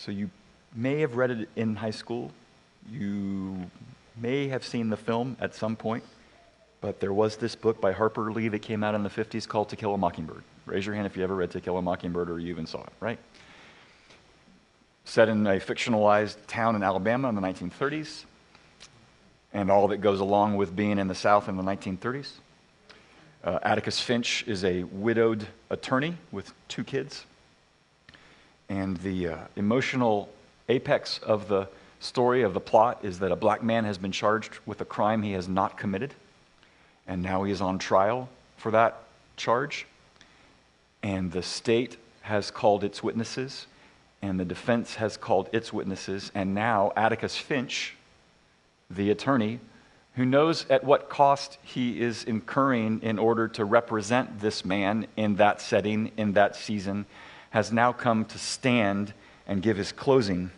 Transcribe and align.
So 0.00 0.10
you 0.10 0.30
may 0.74 1.00
have 1.00 1.16
read 1.16 1.30
it 1.30 1.48
in 1.56 1.76
high 1.76 1.90
school. 1.90 2.32
You 2.90 3.70
may 4.16 4.48
have 4.48 4.64
seen 4.64 4.88
the 4.88 4.96
film 4.96 5.36
at 5.40 5.54
some 5.54 5.76
point. 5.76 6.02
But 6.80 7.00
there 7.00 7.12
was 7.12 7.36
this 7.36 7.54
book 7.54 7.82
by 7.82 7.92
Harper 7.92 8.32
Lee 8.32 8.48
that 8.48 8.60
came 8.60 8.82
out 8.82 8.94
in 8.94 9.02
the 9.02 9.10
50s 9.10 9.46
called 9.46 9.68
To 9.68 9.76
Kill 9.76 9.92
a 9.92 9.98
Mockingbird. 9.98 10.42
Raise 10.64 10.86
your 10.86 10.94
hand 10.94 11.06
if 11.06 11.18
you 11.18 11.22
ever 11.22 11.34
read 11.34 11.50
To 11.50 11.60
Kill 11.60 11.76
a 11.76 11.82
Mockingbird 11.82 12.30
or 12.30 12.38
you 12.38 12.48
even 12.48 12.64
saw 12.64 12.80
it, 12.80 12.92
right? 12.98 13.18
Set 15.04 15.28
in 15.28 15.46
a 15.46 15.60
fictionalized 15.60 16.36
town 16.46 16.76
in 16.76 16.82
Alabama 16.82 17.28
in 17.28 17.34
the 17.34 17.42
1930s, 17.42 18.24
and 19.52 19.70
all 19.70 19.88
that 19.88 19.98
goes 19.98 20.20
along 20.20 20.56
with 20.56 20.74
being 20.74 20.98
in 20.98 21.08
the 21.08 21.14
South 21.14 21.46
in 21.46 21.58
the 21.58 21.62
1930s. 21.62 22.30
Uh, 23.44 23.58
Atticus 23.62 24.00
Finch 24.00 24.44
is 24.46 24.64
a 24.64 24.84
widowed 24.84 25.46
attorney 25.68 26.16
with 26.32 26.54
two 26.68 26.84
kids. 26.84 27.26
And 28.70 28.96
the 28.98 29.28
uh, 29.28 29.36
emotional 29.56 30.28
apex 30.68 31.18
of 31.18 31.48
the 31.48 31.68
story, 31.98 32.42
of 32.42 32.54
the 32.54 32.60
plot, 32.60 33.00
is 33.02 33.18
that 33.18 33.32
a 33.32 33.36
black 33.36 33.64
man 33.64 33.84
has 33.84 33.98
been 33.98 34.12
charged 34.12 34.60
with 34.64 34.80
a 34.80 34.84
crime 34.84 35.22
he 35.22 35.32
has 35.32 35.48
not 35.48 35.76
committed. 35.76 36.14
And 37.08 37.20
now 37.20 37.42
he 37.42 37.50
is 37.50 37.60
on 37.60 37.80
trial 37.80 38.28
for 38.56 38.70
that 38.70 39.02
charge. 39.36 39.86
And 41.02 41.32
the 41.32 41.42
state 41.42 41.96
has 42.22 42.52
called 42.52 42.84
its 42.84 43.02
witnesses, 43.02 43.66
and 44.22 44.38
the 44.38 44.44
defense 44.44 44.94
has 44.94 45.16
called 45.16 45.48
its 45.52 45.72
witnesses. 45.72 46.30
And 46.32 46.54
now 46.54 46.92
Atticus 46.96 47.36
Finch, 47.36 47.96
the 48.88 49.10
attorney, 49.10 49.58
who 50.14 50.24
knows 50.24 50.64
at 50.70 50.84
what 50.84 51.08
cost 51.08 51.58
he 51.64 52.00
is 52.00 52.22
incurring 52.22 53.02
in 53.02 53.18
order 53.18 53.48
to 53.48 53.64
represent 53.64 54.38
this 54.38 54.64
man 54.64 55.08
in 55.16 55.36
that 55.36 55.60
setting, 55.60 56.12
in 56.16 56.34
that 56.34 56.54
season, 56.54 57.06
has 57.50 57.72
now 57.72 57.92
come 57.92 58.24
to 58.24 58.38
stand 58.38 59.12
and 59.46 59.62
give 59.62 59.76
his 59.76 59.92
closing. 59.92 60.50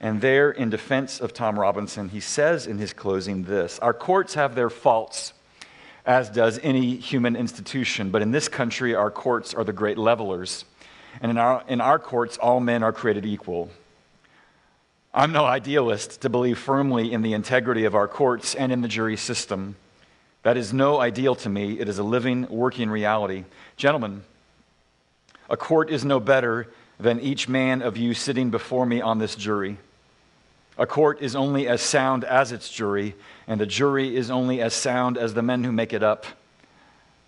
And 0.00 0.20
there, 0.20 0.50
in 0.50 0.70
defense 0.70 1.20
of 1.20 1.32
Tom 1.32 1.58
Robinson, 1.58 2.08
he 2.08 2.20
says 2.20 2.66
in 2.66 2.78
his 2.78 2.92
closing 2.92 3.44
this 3.44 3.78
Our 3.78 3.94
courts 3.94 4.34
have 4.34 4.54
their 4.54 4.70
faults, 4.70 5.32
as 6.04 6.28
does 6.28 6.58
any 6.62 6.96
human 6.96 7.36
institution, 7.36 8.10
but 8.10 8.22
in 8.22 8.30
this 8.30 8.48
country, 8.48 8.94
our 8.94 9.10
courts 9.10 9.54
are 9.54 9.64
the 9.64 9.72
great 9.72 9.98
levelers. 9.98 10.64
And 11.20 11.30
in 11.30 11.38
our, 11.38 11.62
in 11.68 11.80
our 11.80 11.98
courts, 11.98 12.36
all 12.38 12.60
men 12.60 12.82
are 12.82 12.92
created 12.92 13.24
equal. 13.24 13.70
I'm 15.12 15.30
no 15.30 15.44
idealist 15.44 16.22
to 16.22 16.28
believe 16.28 16.58
firmly 16.58 17.12
in 17.12 17.22
the 17.22 17.34
integrity 17.34 17.84
of 17.84 17.94
our 17.94 18.08
courts 18.08 18.56
and 18.56 18.72
in 18.72 18.80
the 18.80 18.88
jury 18.88 19.16
system. 19.16 19.76
That 20.42 20.56
is 20.56 20.72
no 20.72 21.00
ideal 21.00 21.36
to 21.36 21.48
me. 21.48 21.78
It 21.78 21.88
is 21.88 21.98
a 21.98 22.02
living, 22.02 22.48
working 22.48 22.90
reality. 22.90 23.44
Gentlemen, 23.76 24.24
a 25.48 25.56
court 25.56 25.90
is 25.90 26.04
no 26.04 26.20
better 26.20 26.68
than 26.98 27.20
each 27.20 27.48
man 27.48 27.82
of 27.82 27.96
you 27.96 28.14
sitting 28.14 28.50
before 28.50 28.86
me 28.86 29.00
on 29.00 29.18
this 29.18 29.34
jury. 29.34 29.78
A 30.76 30.86
court 30.86 31.20
is 31.20 31.36
only 31.36 31.68
as 31.68 31.80
sound 31.80 32.24
as 32.24 32.50
its 32.50 32.68
jury, 32.68 33.14
and 33.46 33.60
the 33.60 33.66
jury 33.66 34.16
is 34.16 34.30
only 34.30 34.60
as 34.60 34.74
sound 34.74 35.16
as 35.16 35.34
the 35.34 35.42
men 35.42 35.62
who 35.64 35.70
make 35.70 35.92
it 35.92 36.02
up. 36.02 36.26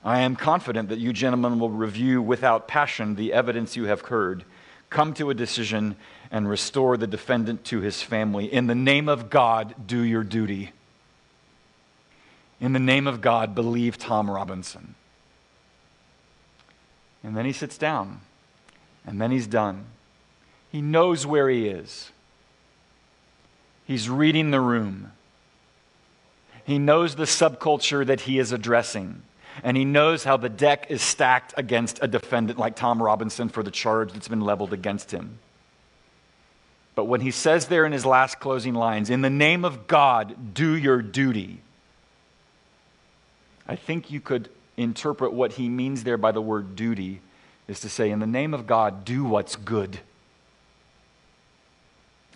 I 0.05 0.21
am 0.21 0.37
confident 0.37 0.89
that 0.89 0.99
you 0.99 1.13
gentlemen 1.13 1.59
will 1.59 1.71
review 1.71 2.23
without 2.23 2.69
passion 2.69 3.15
the 3.15 3.33
evidence 3.33 3.77
you 3.77 3.85
have 3.85 4.03
heard, 4.03 4.45
come 4.91 5.15
to 5.15 5.31
a 5.31 5.35
decision, 5.35 5.97
and 6.31 6.49
restore 6.49 6.97
the 6.97 7.07
defendant 7.07 7.65
to 7.67 7.81
his 7.81 8.03
family. 8.03 8.53
In 8.53 8.67
the 8.67 8.75
name 8.75 9.09
of 9.09 9.31
God, 9.31 9.75
do 9.87 10.01
your 10.01 10.25
duty. 10.25 10.73
In 12.61 12.73
the 12.73 12.79
name 12.79 13.07
of 13.07 13.21
God, 13.21 13.55
believe 13.55 13.99
Tom 13.99 14.31
Robinson. 14.31 14.95
And 17.27 17.37
then 17.37 17.45
he 17.45 17.53
sits 17.53 17.77
down, 17.77 18.21
and 19.05 19.21
then 19.21 19.33
he's 19.33 19.49
done. 19.49 19.87
He 20.71 20.81
knows 20.81 21.27
where 21.27 21.49
he 21.49 21.67
is. 21.67 22.13
He's 23.85 24.09
reading 24.09 24.53
the 24.53 24.61
room. 24.61 25.11
He 26.65 26.79
knows 26.79 27.17
the 27.17 27.25
subculture 27.25 28.07
that 28.07 28.21
he 28.23 28.39
is 28.39 28.53
addressing. 28.53 29.23
And 29.65 29.77
he 29.77 29.85
knows 29.85 30.23
how 30.23 30.37
the 30.37 30.49
deck 30.49 30.87
is 30.89 31.03
stacked 31.03 31.53
against 31.57 31.99
a 32.01 32.07
defendant 32.07 32.61
like 32.61 32.77
Tom 32.77 33.03
Robinson 33.03 33.49
for 33.49 33.65
the 33.65 33.73
charge 33.73 34.13
that's 34.13 34.29
been 34.29 34.41
leveled 34.41 34.73
against 34.73 35.11
him. 35.11 35.41
But 36.95 37.07
when 37.07 37.23
he 37.23 37.33
says 37.33 37.67
there 37.67 37.85
in 37.85 37.91
his 37.91 38.07
last 38.07 38.39
closing 38.39 38.75
lines, 38.75 39.11
in 39.11 39.23
the 39.23 39.31
name 39.31 39.65
of 39.65 39.89
God, 39.89 40.55
do 40.55 40.77
your 40.77 41.03
duty, 41.03 41.59
I 43.67 43.75
think 43.75 44.13
you 44.13 44.21
could 44.21 44.49
interpret 44.77 45.33
what 45.33 45.53
he 45.53 45.69
means 45.69 46.05
there 46.05 46.19
by 46.19 46.33
the 46.33 46.41
word 46.41 46.77
duty 46.77 47.21
is 47.69 47.81
to 47.81 47.89
say, 47.89 48.11
in 48.11 48.21
the 48.21 48.27
name 48.27 48.55
of 48.55 48.67
God, 48.67 49.05
do 49.05 49.25
what's 49.25 49.57
good. 49.57 49.99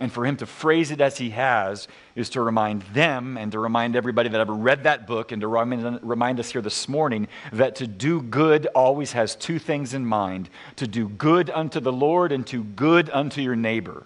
And 0.00 0.10
for 0.10 0.24
him 0.24 0.38
to 0.38 0.46
phrase 0.46 0.90
it 0.90 1.02
as 1.02 1.18
he 1.18 1.30
has 1.30 1.86
is 2.16 2.30
to 2.30 2.40
remind 2.40 2.82
them 2.94 3.36
and 3.36 3.52
to 3.52 3.58
remind 3.58 3.94
everybody 3.94 4.30
that 4.30 4.40
ever 4.40 4.54
read 4.54 4.84
that 4.84 5.06
book 5.06 5.30
and 5.30 5.42
to 5.42 5.46
remind 5.46 6.40
us 6.40 6.50
here 6.50 6.62
this 6.62 6.88
morning 6.88 7.28
that 7.52 7.76
to 7.76 7.86
do 7.86 8.22
good 8.22 8.66
always 8.74 9.12
has 9.12 9.36
two 9.36 9.58
things 9.58 9.92
in 9.92 10.06
mind 10.06 10.48
to 10.76 10.86
do 10.86 11.06
good 11.06 11.50
unto 11.50 11.80
the 11.80 11.92
Lord 11.92 12.32
and 12.32 12.46
to 12.46 12.64
good 12.64 13.10
unto 13.10 13.42
your 13.42 13.56
neighbor. 13.56 14.04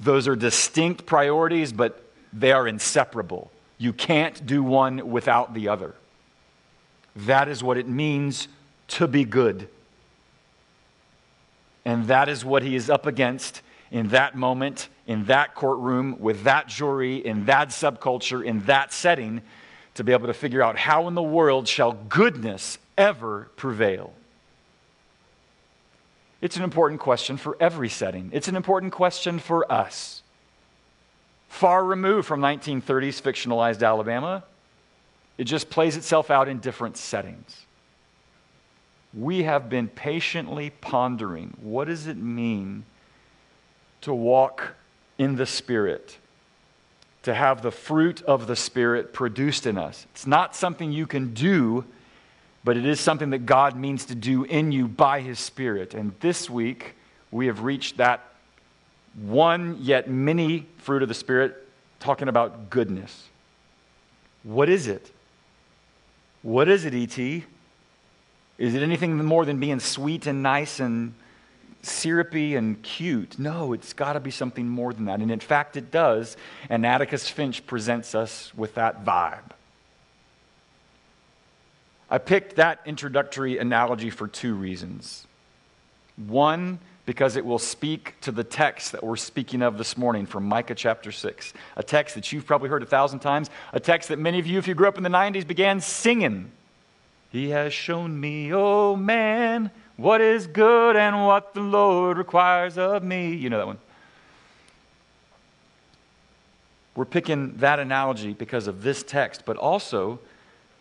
Those 0.00 0.26
are 0.26 0.36
distinct 0.36 1.04
priorities, 1.04 1.74
but 1.74 2.02
they 2.32 2.52
are 2.52 2.66
inseparable. 2.66 3.50
You 3.76 3.92
can't 3.92 4.46
do 4.46 4.62
one 4.62 5.10
without 5.10 5.52
the 5.52 5.68
other. 5.68 5.94
That 7.16 7.48
is 7.48 7.62
what 7.62 7.78
it 7.78 7.88
means 7.88 8.48
to 8.88 9.08
be 9.08 9.24
good. 9.24 9.68
And 11.84 12.06
that 12.08 12.28
is 12.28 12.44
what 12.44 12.62
he 12.62 12.76
is 12.76 12.90
up 12.90 13.06
against 13.06 13.62
in 13.90 14.08
that 14.08 14.34
moment, 14.34 14.88
in 15.06 15.24
that 15.26 15.54
courtroom, 15.54 16.18
with 16.18 16.42
that 16.42 16.68
jury, 16.68 17.24
in 17.24 17.46
that 17.46 17.68
subculture, 17.68 18.44
in 18.44 18.60
that 18.66 18.92
setting, 18.92 19.40
to 19.94 20.04
be 20.04 20.12
able 20.12 20.26
to 20.26 20.34
figure 20.34 20.62
out 20.62 20.76
how 20.76 21.08
in 21.08 21.14
the 21.14 21.22
world 21.22 21.66
shall 21.66 21.92
goodness 21.92 22.78
ever 22.98 23.48
prevail. 23.56 24.12
It's 26.42 26.56
an 26.56 26.64
important 26.64 27.00
question 27.00 27.36
for 27.36 27.56
every 27.58 27.88
setting. 27.88 28.30
It's 28.32 28.48
an 28.48 28.56
important 28.56 28.92
question 28.92 29.38
for 29.38 29.70
us. 29.72 30.22
Far 31.48 31.84
removed 31.84 32.26
from 32.26 32.40
1930s 32.40 33.22
fictionalized 33.22 33.86
Alabama, 33.86 34.44
it 35.38 35.44
just 35.44 35.70
plays 35.70 35.96
itself 35.96 36.30
out 36.30 36.48
in 36.48 36.58
different 36.58 36.96
settings. 36.96 37.66
We 39.14 39.44
have 39.44 39.68
been 39.68 39.88
patiently 39.88 40.70
pondering 40.70 41.56
what 41.60 41.86
does 41.88 42.06
it 42.06 42.16
mean 42.16 42.84
to 44.02 44.12
walk 44.12 44.74
in 45.18 45.36
the 45.36 45.46
Spirit, 45.46 46.18
to 47.22 47.34
have 47.34 47.62
the 47.62 47.70
fruit 47.70 48.22
of 48.22 48.46
the 48.46 48.56
Spirit 48.56 49.12
produced 49.12 49.66
in 49.66 49.78
us. 49.78 50.06
It's 50.12 50.26
not 50.26 50.54
something 50.54 50.92
you 50.92 51.06
can 51.06 51.32
do 51.32 51.84
but 52.66 52.76
it 52.76 52.84
is 52.84 52.98
something 52.98 53.30
that 53.30 53.46
God 53.46 53.76
means 53.76 54.06
to 54.06 54.16
do 54.16 54.42
in 54.42 54.72
you 54.72 54.88
by 54.88 55.20
His 55.20 55.38
Spirit. 55.38 55.94
And 55.94 56.12
this 56.18 56.50
week, 56.50 56.96
we 57.30 57.46
have 57.46 57.62
reached 57.62 57.98
that 57.98 58.24
one 59.14 59.78
yet 59.80 60.10
many 60.10 60.66
fruit 60.78 61.00
of 61.00 61.06
the 61.06 61.14
Spirit, 61.14 61.64
talking 62.00 62.26
about 62.26 62.68
goodness. 62.68 63.28
What 64.42 64.68
is 64.68 64.88
it? 64.88 65.12
What 66.46 66.68
is 66.68 66.84
it, 66.84 66.94
E.T.? 66.94 67.44
Is 68.56 68.74
it 68.76 68.80
anything 68.80 69.16
more 69.16 69.44
than 69.44 69.58
being 69.58 69.80
sweet 69.80 70.28
and 70.28 70.44
nice 70.44 70.78
and 70.78 71.12
syrupy 71.82 72.54
and 72.54 72.80
cute? 72.84 73.36
No, 73.36 73.72
it's 73.72 73.92
got 73.92 74.12
to 74.12 74.20
be 74.20 74.30
something 74.30 74.68
more 74.68 74.92
than 74.92 75.06
that. 75.06 75.18
And 75.18 75.32
in 75.32 75.40
fact, 75.40 75.76
it 75.76 75.90
does. 75.90 76.36
And 76.70 76.86
Atticus 76.86 77.28
Finch 77.28 77.66
presents 77.66 78.14
us 78.14 78.54
with 78.54 78.76
that 78.76 79.04
vibe. 79.04 79.50
I 82.08 82.18
picked 82.18 82.54
that 82.54 82.78
introductory 82.86 83.58
analogy 83.58 84.10
for 84.10 84.28
two 84.28 84.54
reasons. 84.54 85.26
One, 86.28 86.78
because 87.06 87.36
it 87.36 87.46
will 87.46 87.60
speak 87.60 88.14
to 88.20 88.32
the 88.32 88.44
text 88.44 88.92
that 88.92 89.02
we're 89.02 89.16
speaking 89.16 89.62
of 89.62 89.78
this 89.78 89.96
morning 89.96 90.26
from 90.26 90.44
Micah 90.44 90.74
chapter 90.74 91.12
6, 91.12 91.54
a 91.76 91.82
text 91.82 92.16
that 92.16 92.32
you've 92.32 92.44
probably 92.44 92.68
heard 92.68 92.82
a 92.82 92.86
thousand 92.86 93.20
times, 93.20 93.48
a 93.72 93.78
text 93.78 94.08
that 94.08 94.18
many 94.18 94.40
of 94.40 94.46
you, 94.46 94.58
if 94.58 94.66
you 94.66 94.74
grew 94.74 94.88
up 94.88 94.96
in 94.96 95.04
the 95.04 95.08
90s, 95.08 95.46
began 95.46 95.80
singing. 95.80 96.50
He 97.30 97.50
has 97.50 97.72
shown 97.72 98.18
me, 98.18 98.52
oh 98.52 98.96
man, 98.96 99.70
what 99.96 100.20
is 100.20 100.48
good 100.48 100.96
and 100.96 101.24
what 101.24 101.54
the 101.54 101.60
Lord 101.60 102.18
requires 102.18 102.76
of 102.76 103.04
me. 103.04 103.34
You 103.34 103.50
know 103.50 103.58
that 103.58 103.66
one. 103.66 103.78
We're 106.96 107.04
picking 107.04 107.58
that 107.58 107.78
analogy 107.78 108.32
because 108.32 108.66
of 108.66 108.82
this 108.82 109.04
text, 109.04 109.42
but 109.44 109.56
also 109.56 110.18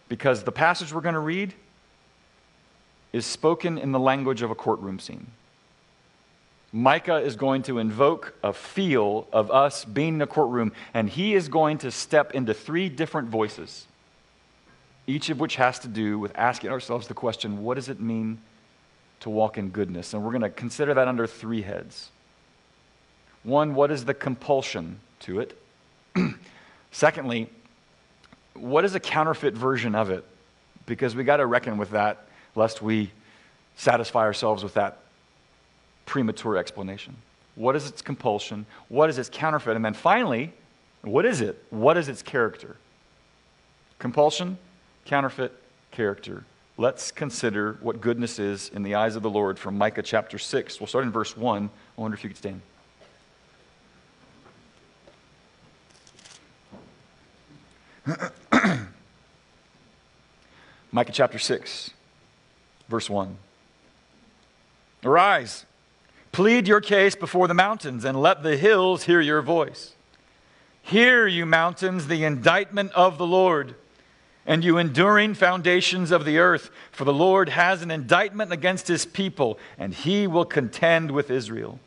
because 0.10 0.44
the 0.44 0.51
passage 0.51 0.92
we're 0.92 1.01
going 1.01 1.13
to 1.13 1.19
read 1.19 1.54
is 3.13 3.25
spoken 3.25 3.77
in 3.77 3.92
the 3.92 4.00
language 4.00 4.42
of 4.42 4.50
a 4.50 4.56
courtroom 4.56 4.98
scene. 4.98 5.27
Micah 6.75 7.19
is 7.19 7.38
going 7.38 7.62
to 7.63 7.80
invoke 7.80 8.33
a 8.44 8.51
feel 8.51 9.30
of 9.31 9.50
us 9.50 9.86
being 9.86 10.16
in 10.16 10.22
a 10.22 10.27
courtroom, 10.27 10.74
and 10.94 11.10
he 11.10 11.33
is 11.33 11.48
going 11.48 11.77
to 11.77 11.89
step 11.89 12.33
into 12.33 12.54
three 12.54 12.89
different 12.89 13.30
voices, 13.30 13.88
each 15.07 15.30
of 15.30 15.39
which 15.39 15.56
has 15.56 15.80
to 15.80 15.88
do 15.88 16.19
with 16.19 16.33
asking 16.36 16.72
ourselves 16.72 17.07
the 17.07 17.13
question 17.13 17.63
what 17.63 17.75
does 17.75 17.88
it 17.88 18.01
mean 18.01 18.42
to 19.22 19.30
walk 19.30 19.57
in 19.57 19.69
goodness? 19.69 20.13
And 20.13 20.22
we're 20.22 20.31
going 20.31 20.42
to 20.42 20.50
consider 20.50 20.94
that 20.95 21.07
under 21.07 21.25
three 21.25 21.62
heads. 21.62 22.10
One, 23.44 23.74
what 23.74 23.89
is 23.89 24.04
the 24.04 24.13
compulsion 24.13 25.00
to 25.22 25.39
it? 25.39 25.57
Secondly, 26.92 27.50
what 28.54 28.83
is 28.83 28.95
a 28.95 29.00
counterfeit 29.00 29.54
version 29.54 29.95
of 29.95 30.10
it? 30.10 30.25
Because 30.86 31.16
we 31.16 31.24
got 31.24 31.38
to 31.38 31.45
reckon 31.45 31.77
with 31.77 31.92
that, 31.92 32.27
lest 32.54 32.81
we 32.81 33.12
satisfy 33.77 34.24
ourselves 34.24 34.62
with 34.62 34.74
that 34.74 35.00
premature 36.06 36.57
explanation. 36.57 37.16
What 37.56 37.75
is 37.75 37.88
its 37.88 38.02
compulsion? 38.02 38.66
What 38.90 39.10
is 39.10 39.18
its 39.18 39.30
counterfeit? 39.31 39.75
And 39.75 39.84
then 39.84 39.94
finally, 39.94 40.54
what 41.02 41.25
is 41.25 41.42
it? 41.42 41.63
What 41.69 41.98
is 41.98 42.10
its 42.10 42.22
character? 42.22 42.78
Compulsion, 44.00 44.57
counterfeit, 45.06 45.54
character. 45.92 46.44
Let's 46.78 47.12
consider 47.12 47.78
what 47.81 48.02
goodness 48.02 48.40
is 48.40 48.69
in 48.69 48.84
the 48.84 48.96
eyes 48.96 49.16
of 49.16 49.24
the 49.24 49.30
Lord 49.30 49.57
from 49.57 49.78
Micah 49.78 50.04
chapter 50.04 50.38
6. 50.38 50.80
We'll 50.80 50.88
start 50.88 51.06
in 51.06 51.12
verse 51.12 51.38
1. 51.38 51.69
I 51.98 52.02
wonder 52.02 52.16
if 52.16 52.24
you 52.24 52.30
could 52.30 52.38
stand. 52.38 52.62
Micah 60.92 61.12
chapter 61.12 61.40
6, 61.40 61.92
verse 62.88 63.10
1. 63.10 63.38
Arise, 65.04 65.66
plead 66.36 66.68
your 66.68 66.82
case 66.82 67.16
before 67.16 67.48
the 67.48 67.54
mountains, 67.54 68.04
and 68.04 68.22
let 68.22 68.44
the 68.44 68.58
hills 68.58 69.06
hear 69.06 69.22
your 69.22 69.42
voice. 69.42 69.94
Hear, 70.82 71.26
you 71.28 71.46
mountains, 71.46 72.08
the 72.08 72.26
indictment 72.26 72.92
of 72.92 73.18
the 73.18 73.26
Lord, 73.26 73.74
and 74.46 74.62
you 74.62 74.78
enduring 74.78 75.36
foundations 75.36 76.12
of 76.12 76.26
the 76.26 76.40
earth, 76.40 76.72
for 76.92 77.06
the 77.06 77.14
Lord 77.14 77.48
has 77.48 77.82
an 77.82 77.90
indictment 77.90 78.52
against 78.52 78.90
his 78.90 79.06
people, 79.06 79.58
and 79.78 79.94
he 79.94 80.28
will 80.28 80.44
contend 80.44 81.10
with 81.12 81.32
Israel. 81.32 81.80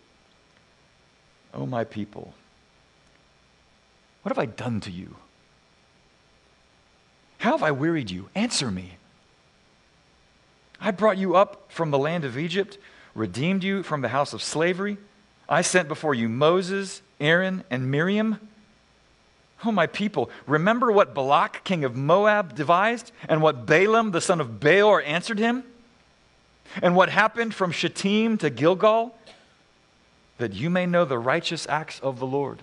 O 1.52 1.60
oh, 1.60 1.66
my 1.66 1.84
people, 1.84 2.32
what 4.22 4.34
have 4.34 4.42
I 4.42 4.46
done 4.46 4.80
to 4.80 4.90
you? 4.90 5.16
How 7.36 7.50
have 7.50 7.62
I 7.62 7.70
wearied 7.70 8.10
you? 8.10 8.30
Answer 8.34 8.70
me. 8.70 8.96
I 10.80 10.90
brought 10.90 11.18
you 11.18 11.36
up 11.36 11.70
from 11.70 11.90
the 11.90 11.98
land 11.98 12.24
of 12.24 12.38
Egypt, 12.38 12.78
redeemed 13.18 13.64
you 13.64 13.82
from 13.82 14.00
the 14.00 14.08
house 14.08 14.32
of 14.32 14.42
slavery. 14.42 14.96
I 15.48 15.62
sent 15.62 15.88
before 15.88 16.14
you 16.14 16.28
Moses, 16.28 17.02
Aaron, 17.20 17.64
and 17.70 17.90
Miriam. 17.90 18.38
Oh, 19.64 19.72
my 19.72 19.86
people, 19.86 20.30
remember 20.46 20.92
what 20.92 21.14
Balak, 21.14 21.64
king 21.64 21.84
of 21.84 21.96
Moab, 21.96 22.54
devised, 22.54 23.10
and 23.28 23.42
what 23.42 23.66
Balaam, 23.66 24.12
the 24.12 24.20
son 24.20 24.40
of 24.40 24.60
Beor, 24.60 25.02
answered 25.02 25.38
him? 25.38 25.64
And 26.80 26.94
what 26.94 27.08
happened 27.08 27.54
from 27.54 27.72
Shittim 27.72 28.38
to 28.38 28.50
Gilgal? 28.50 29.14
That 30.38 30.52
you 30.52 30.70
may 30.70 30.86
know 30.86 31.04
the 31.04 31.18
righteous 31.18 31.66
acts 31.68 31.98
of 32.00 32.20
the 32.20 32.26
Lord. 32.26 32.60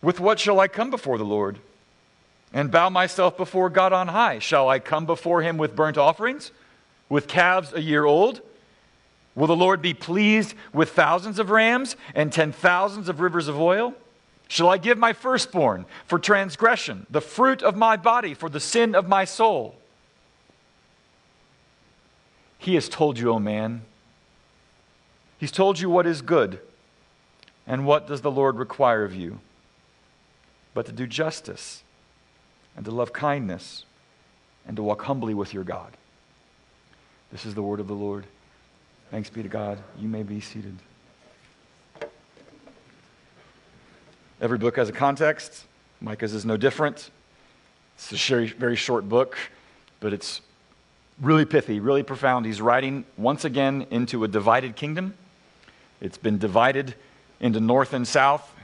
With 0.00 0.18
what 0.18 0.40
shall 0.40 0.60
I 0.60 0.68
come 0.68 0.90
before 0.90 1.18
the 1.18 1.24
Lord? 1.24 1.58
and 2.52 2.70
bow 2.70 2.88
myself 2.88 3.36
before 3.36 3.70
God 3.70 3.92
on 3.92 4.08
high? 4.08 4.38
Shall 4.38 4.68
I 4.68 4.78
come 4.78 5.06
before 5.06 5.42
him 5.42 5.58
with 5.58 5.76
burnt 5.76 5.98
offerings, 5.98 6.50
with 7.08 7.28
calves 7.28 7.72
a 7.72 7.80
year 7.80 8.04
old? 8.04 8.40
Will 9.34 9.46
the 9.46 9.56
Lord 9.56 9.80
be 9.80 9.94
pleased 9.94 10.54
with 10.72 10.90
thousands 10.90 11.38
of 11.38 11.50
rams 11.50 11.96
and 12.14 12.32
ten 12.32 12.52
thousands 12.52 13.08
of 13.08 13.20
rivers 13.20 13.48
of 13.48 13.58
oil? 13.58 13.94
Shall 14.48 14.68
I 14.68 14.78
give 14.78 14.98
my 14.98 15.12
firstborn 15.12 15.84
for 16.06 16.18
transgression, 16.18 17.06
the 17.10 17.20
fruit 17.20 17.62
of 17.62 17.76
my 17.76 17.96
body 17.96 18.34
for 18.34 18.48
the 18.48 18.60
sin 18.60 18.94
of 18.94 19.06
my 19.06 19.24
soul? 19.24 19.76
He 22.58 22.74
has 22.74 22.88
told 22.88 23.18
you, 23.18 23.30
O 23.30 23.34
oh 23.34 23.38
man. 23.38 23.82
He's 25.38 25.52
told 25.52 25.78
you 25.78 25.88
what 25.88 26.06
is 26.06 26.22
good. 26.22 26.58
And 27.66 27.86
what 27.86 28.08
does 28.08 28.22
the 28.22 28.30
Lord 28.30 28.56
require 28.56 29.04
of 29.04 29.14
you? 29.14 29.40
But 30.74 30.86
to 30.86 30.92
do 30.92 31.06
justice 31.06 31.82
and 32.74 32.84
to 32.84 32.90
love 32.90 33.12
kindness 33.12 33.84
and 34.66 34.76
to 34.76 34.82
walk 34.82 35.02
humbly 35.02 35.34
with 35.34 35.54
your 35.54 35.64
God. 35.64 35.96
This 37.30 37.44
is 37.44 37.54
the 37.54 37.62
word 37.62 37.78
of 37.78 37.88
the 37.88 37.94
Lord. 37.94 38.24
Thanks 39.10 39.28
be 39.28 39.42
to 39.42 39.48
God. 39.48 39.78
You 39.98 40.08
may 40.08 40.22
be 40.22 40.40
seated. 40.40 40.76
Every 44.40 44.56
book 44.56 44.76
has 44.76 44.88
a 44.88 44.92
context. 44.92 45.64
Micah's 46.00 46.32
is 46.32 46.44
no 46.44 46.56
different. 46.56 47.10
It's 47.96 48.12
a 48.12 48.16
very, 48.16 48.46
very 48.46 48.76
short 48.76 49.08
book, 49.08 49.36
but 50.00 50.12
it's 50.12 50.40
really 51.20 51.44
pithy, 51.44 51.80
really 51.80 52.02
profound. 52.02 52.46
He's 52.46 52.62
writing 52.62 53.04
once 53.16 53.44
again 53.44 53.86
into 53.90 54.24
a 54.24 54.28
divided 54.28 54.76
kingdom. 54.76 55.14
It's 56.00 56.18
been 56.18 56.38
divided 56.38 56.94
into 57.40 57.60
north 57.60 57.92
and 57.92 58.06
south 58.06 58.54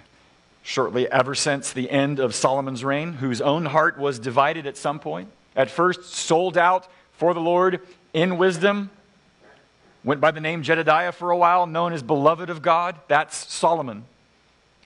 shortly 0.62 1.11
ever 1.11 1.34
since 1.34 1.72
the 1.72 1.90
end 1.90 2.19
of 2.19 2.34
Solomon's 2.34 2.84
reign, 2.84 3.14
whose 3.14 3.43
own 3.43 3.66
heart 3.66 3.99
was 3.99 4.19
divided 4.19 4.66
at 4.66 4.76
some 4.76 4.99
point. 4.99 5.28
At 5.55 5.70
first, 5.70 6.05
sold 6.14 6.56
out 6.56 6.88
for 7.12 7.34
the 7.34 7.40
Lord 7.40 7.81
in 8.14 8.38
wisdom, 8.38 8.90
went 10.05 10.20
by 10.20 10.31
the 10.31 10.40
name 10.40 10.62
Jedidiah 10.62 11.12
for 11.12 11.31
a 11.31 11.37
while, 11.37 11.66
known 11.66 11.93
as 11.93 12.02
beloved 12.02 12.49
of 12.49 12.62
God. 12.62 12.96
That's 13.08 13.52
Solomon. 13.52 14.05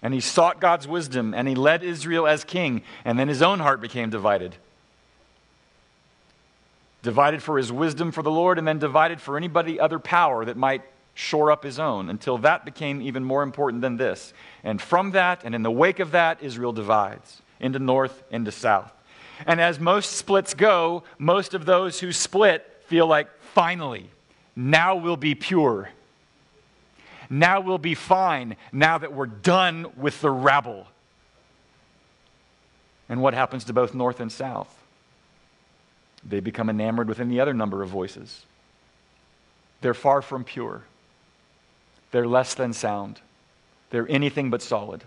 And 0.03 0.15
he 0.15 0.21
sought 0.21 0.61
God's 0.61 0.89
wisdom 0.89 1.35
and 1.35 1.47
he 1.47 1.55
led 1.55 1.83
Israel 1.83 2.27
as 2.27 2.43
king, 2.43 2.83
and 3.05 3.19
then 3.19 3.29
his 3.29 3.43
own 3.43 3.61
heart 3.61 3.81
became 3.81 4.11
divided. 4.11 4.57
Divided 7.03 7.43
for 7.43 7.59
his 7.59 7.71
wisdom 7.71 8.11
for 8.11 8.23
the 8.23 8.31
Lord, 8.31 8.59
and 8.59 8.67
then 8.67 8.79
divided 8.79 9.21
for 9.21 9.37
anybody 9.37 9.79
other 9.79 9.99
power 9.99 10.45
that 10.45 10.57
might 10.57 10.83
shore 11.15 11.51
up 11.51 11.65
his 11.65 11.81
own 11.81 12.11
until 12.11 12.39
that 12.39 12.65
became 12.65 13.03
even 13.03 13.25
more 13.25 13.43
important 13.43 13.83
than 13.83 13.97
this. 13.97 14.33
And 14.63 14.81
from 14.81 15.11
that, 15.13 15.43
and 15.45 15.55
in 15.55 15.63
the 15.63 15.71
wake 15.71 15.99
of 15.99 16.13
that, 16.13 16.43
Israel 16.43 16.73
divides 16.73 17.43
into 17.61 17.81
north, 17.81 18.23
into 18.31 18.53
south. 18.53 18.93
And 19.47 19.61
as 19.61 19.81
most 19.81 20.13
splits 20.13 20.55
go, 20.55 21.03
most 21.19 21.55
of 21.55 21.65
those 21.65 21.99
who 21.99 22.13
split 22.13 22.78
feel 22.89 23.07
like, 23.07 23.29
finally, 23.41 24.11
now 24.57 24.97
we'll 24.97 25.17
be 25.17 25.35
pure. 25.35 25.91
Now 27.31 27.61
we'll 27.61 27.79
be 27.79 27.95
fine, 27.95 28.57
now 28.73 28.99
that 28.99 29.13
we're 29.13 29.27
done 29.27 29.87
with 29.97 30.21
the 30.23 30.31
rabble. 30.31 30.87
And 33.09 33.21
what 33.21 33.35
happens 33.35 33.65
to 33.65 33.75
both 33.75 33.95
north 33.95 34.21
and 34.21 34.33
south? 34.33 34.75
They 36.27 36.41
become 36.41 36.71
enamored 36.71 37.09
with 37.09 37.21
any 37.21 37.39
other 37.39 37.53
number 37.53 37.83
of 37.83 37.91
voices. 37.91 38.45
They're 39.83 39.95
far 39.95 40.23
from 40.23 40.45
pure. 40.45 40.83
They're 42.11 42.27
less 42.27 42.55
than 42.55 42.73
sound. 42.73 43.21
They're 43.91 44.11
anything 44.11 44.49
but 44.49 44.63
solid. 44.63 45.05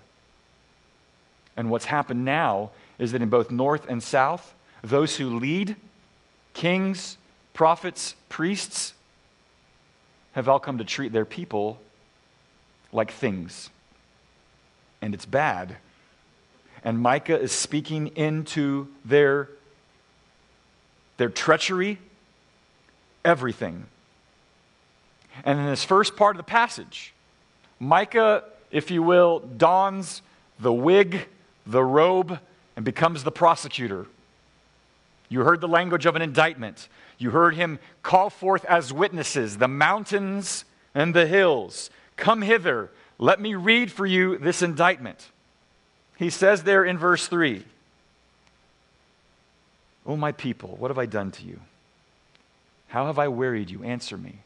And 1.58 1.70
what's 1.72 1.86
happened 1.86 2.24
now 2.24 2.72
is 3.00 3.12
that 3.12 3.24
in 3.24 3.30
both 3.30 3.50
north 3.50 3.90
and 3.90 4.02
south, 4.02 4.54
those 4.84 5.18
who 5.18 5.40
lead, 5.40 5.76
kings, 6.54 7.18
prophets, 7.53 8.15
priests, 8.29 8.93
have 10.34 10.48
all 10.48 10.60
come 10.60 10.77
to 10.77 10.84
treat 10.84 11.12
their 11.12 11.25
people 11.25 11.79
like 12.91 13.12
things. 13.12 13.70
And 15.01 15.13
it's 15.13 15.25
bad. 15.25 15.77
And 16.84 17.00
Micah 17.00 17.39
is 17.39 17.51
speaking 17.51 18.08
into 18.15 18.88
their, 19.05 19.50
their 21.17 21.29
treachery, 21.29 22.00
everything. 23.24 23.86
And 25.43 25.60
in 25.60 25.65
this 25.65 25.84
first 25.84 26.15
part 26.15 26.36
of 26.36 26.38
the 26.38 26.43
passage, 26.50 27.13
Micah, 27.79 28.43
if 28.72 28.91
you 28.91 29.03
will, 29.03 29.39
dons 29.39 30.22
the 30.60 30.74
wig, 30.74 31.27
the 31.65 31.84
robe, 31.84 32.39
and 32.75 32.86
becomes 32.86 33.24
the 33.24 33.31
prosecutor. 33.31 34.05
You 35.32 35.42
heard 35.42 35.62
the 35.62 35.68
language 35.68 36.06
of 36.06 36.16
an 36.16 36.22
indictment. 36.22 36.88
You 37.18 37.32
heard 37.32 37.56
him 37.56 37.80
call 38.04 38.30
forth 38.30 38.66
as 38.66 38.94
witnesses 38.94 39.58
the 39.58 39.68
mountains 39.68 40.66
and 40.94 41.16
the 41.16 41.26
hills. 41.26 41.90
Come 42.18 42.44
hither. 42.44 42.92
Let 43.18 43.40
me 43.40 43.56
read 43.56 43.92
for 43.92 44.06
you 44.06 44.38
this 44.38 44.62
indictment. 44.62 45.30
He 46.18 46.30
says 46.30 46.64
there 46.64 46.84
in 46.84 46.98
verse 46.98 47.28
3 47.28 47.64
O 50.06 50.16
my 50.16 50.32
people, 50.32 50.76
what 50.78 50.90
have 50.92 50.98
I 51.00 51.06
done 51.06 51.32
to 51.32 51.44
you? 51.44 51.60
How 52.90 53.06
have 53.06 53.18
I 53.18 53.28
wearied 53.28 53.72
you? 53.72 53.84
Answer 53.84 54.18
me 54.18 54.40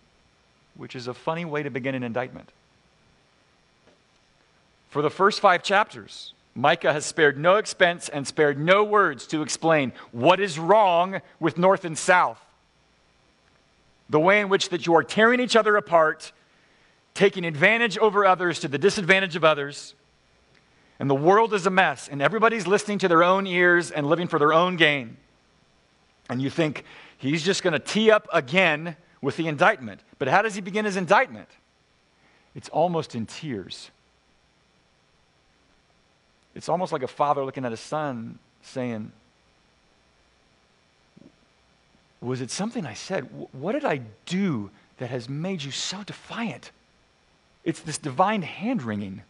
which 0.75 0.95
is 0.95 1.07
a 1.07 1.13
funny 1.13 1.45
way 1.45 1.63
to 1.63 1.69
begin 1.69 1.95
an 1.95 2.03
indictment. 2.03 2.49
For 4.89 5.01
the 5.01 5.09
first 5.09 5.39
five 5.39 5.63
chapters, 5.63 6.33
Micah 6.55 6.93
has 6.93 7.05
spared 7.05 7.37
no 7.37 7.57
expense 7.57 8.07
and 8.07 8.25
spared 8.25 8.57
no 8.57 8.83
words 8.83 9.27
to 9.27 9.41
explain 9.41 9.91
what 10.13 10.39
is 10.39 10.57
wrong 10.57 11.21
with 11.39 11.57
North 11.57 11.83
and 11.83 11.97
South. 11.97 12.41
The 14.09 14.19
way 14.19 14.39
in 14.39 14.47
which 14.47 14.69
that 14.69 14.85
you 14.85 14.95
are 14.95 15.03
tearing 15.03 15.41
each 15.41 15.57
other 15.57 15.75
apart, 15.75 16.31
taking 17.13 17.43
advantage 17.43 17.97
over 17.97 18.25
others 18.25 18.59
to 18.61 18.69
the 18.69 18.77
disadvantage 18.77 19.35
of 19.35 19.43
others, 19.43 19.95
and 20.97 21.09
the 21.09 21.15
world 21.15 21.53
is 21.53 21.65
a 21.65 21.69
mess, 21.69 22.07
and 22.07 22.21
everybody's 22.21 22.67
listening 22.67 22.99
to 22.99 23.09
their 23.09 23.23
own 23.23 23.45
ears 23.45 23.91
and 23.91 24.07
living 24.07 24.27
for 24.27 24.39
their 24.39 24.53
own 24.53 24.77
gain. 24.77 25.17
And 26.29 26.41
you 26.41 26.49
think 26.49 26.85
he's 27.17 27.43
just 27.43 27.63
going 27.63 27.73
to 27.73 27.79
tee 27.79 28.11
up 28.11 28.29
again 28.31 28.95
with 29.21 29.35
the 29.35 29.47
indictment. 29.47 30.01
But 30.19 30.29
how 30.29 30.41
does 30.41 30.55
he 30.55 30.61
begin 30.61 30.85
his 30.85 30.95
indictment? 30.95 31.49
It's 32.53 32.69
almost 32.69 33.13
in 33.13 33.25
tears. 33.25 33.91
It's 36.55 36.69
almost 36.69 36.93
like 36.93 37.03
a 37.03 37.07
father 37.07 37.43
looking 37.43 37.65
at 37.65 37.73
a 37.73 37.77
son 37.77 38.39
saying, 38.63 39.11
Was 42.21 42.41
it 42.41 42.49
something 42.49 42.85
I 42.85 42.93
said? 42.93 43.27
What 43.51 43.73
did 43.73 43.85
I 43.85 44.01
do 44.25 44.71
that 44.97 45.09
has 45.09 45.29
made 45.29 45.61
you 45.61 45.71
so 45.71 46.01
defiant? 46.03 46.71
It's 47.63 47.81
this 47.81 47.97
divine 47.97 48.41
hand 48.41 48.81
wringing. 48.81 49.21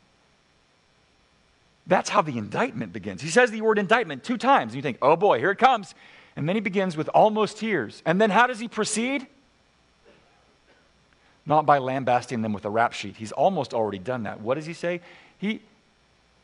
That's 1.88 2.10
how 2.10 2.22
the 2.22 2.38
indictment 2.38 2.94
begins. 2.94 3.22
He 3.22 3.30
says 3.30 3.52
the 3.52 3.62
word 3.62 3.78
indictment 3.78 4.24
two 4.24 4.38
times, 4.38 4.72
and 4.72 4.76
you 4.76 4.82
think, 4.82 4.98
oh 5.02 5.16
boy, 5.16 5.40
here 5.40 5.52
it 5.52 5.58
comes. 5.58 5.94
And 6.36 6.48
then 6.48 6.56
he 6.56 6.60
begins 6.60 6.98
with 6.98 7.08
almost 7.10 7.58
tears. 7.58 8.02
And 8.06 8.20
then 8.20 8.30
how 8.30 8.48
does 8.48 8.60
he 8.60 8.68
proceed? 8.68 9.28
Not 11.46 11.66
by 11.66 11.78
lambasting 11.78 12.42
them 12.42 12.54
with 12.54 12.66
a 12.66 12.70
rap 12.70 12.94
sheet. 12.94 13.16
He's 13.18 13.32
almost 13.32 13.74
already 13.74 14.00
done 14.00 14.24
that. 14.24 14.42
What 14.42 14.56
does 14.56 14.66
he 14.66 14.74
say? 14.74 15.02
He, 15.38 15.62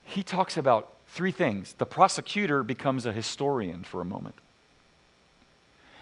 he 0.04 0.24
talks 0.24 0.58
about 0.58 0.94
three 1.08 1.32
things. 1.32 1.74
The 1.78 1.86
prosecutor 1.86 2.64
becomes 2.64 3.06
a 3.06 3.14
historian 3.14 3.84
for 3.84 4.02
a 4.02 4.06
moment, 4.06 4.36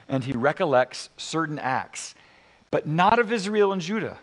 and 0.08 0.24
he 0.24 0.34
recollects 0.34 1.10
certain 1.18 1.60
acts, 1.60 2.16
but 2.72 2.88
not 2.88 3.20
of 3.20 3.32
Israel 3.32 3.72
and 3.72 3.82
Judah. 3.82 4.18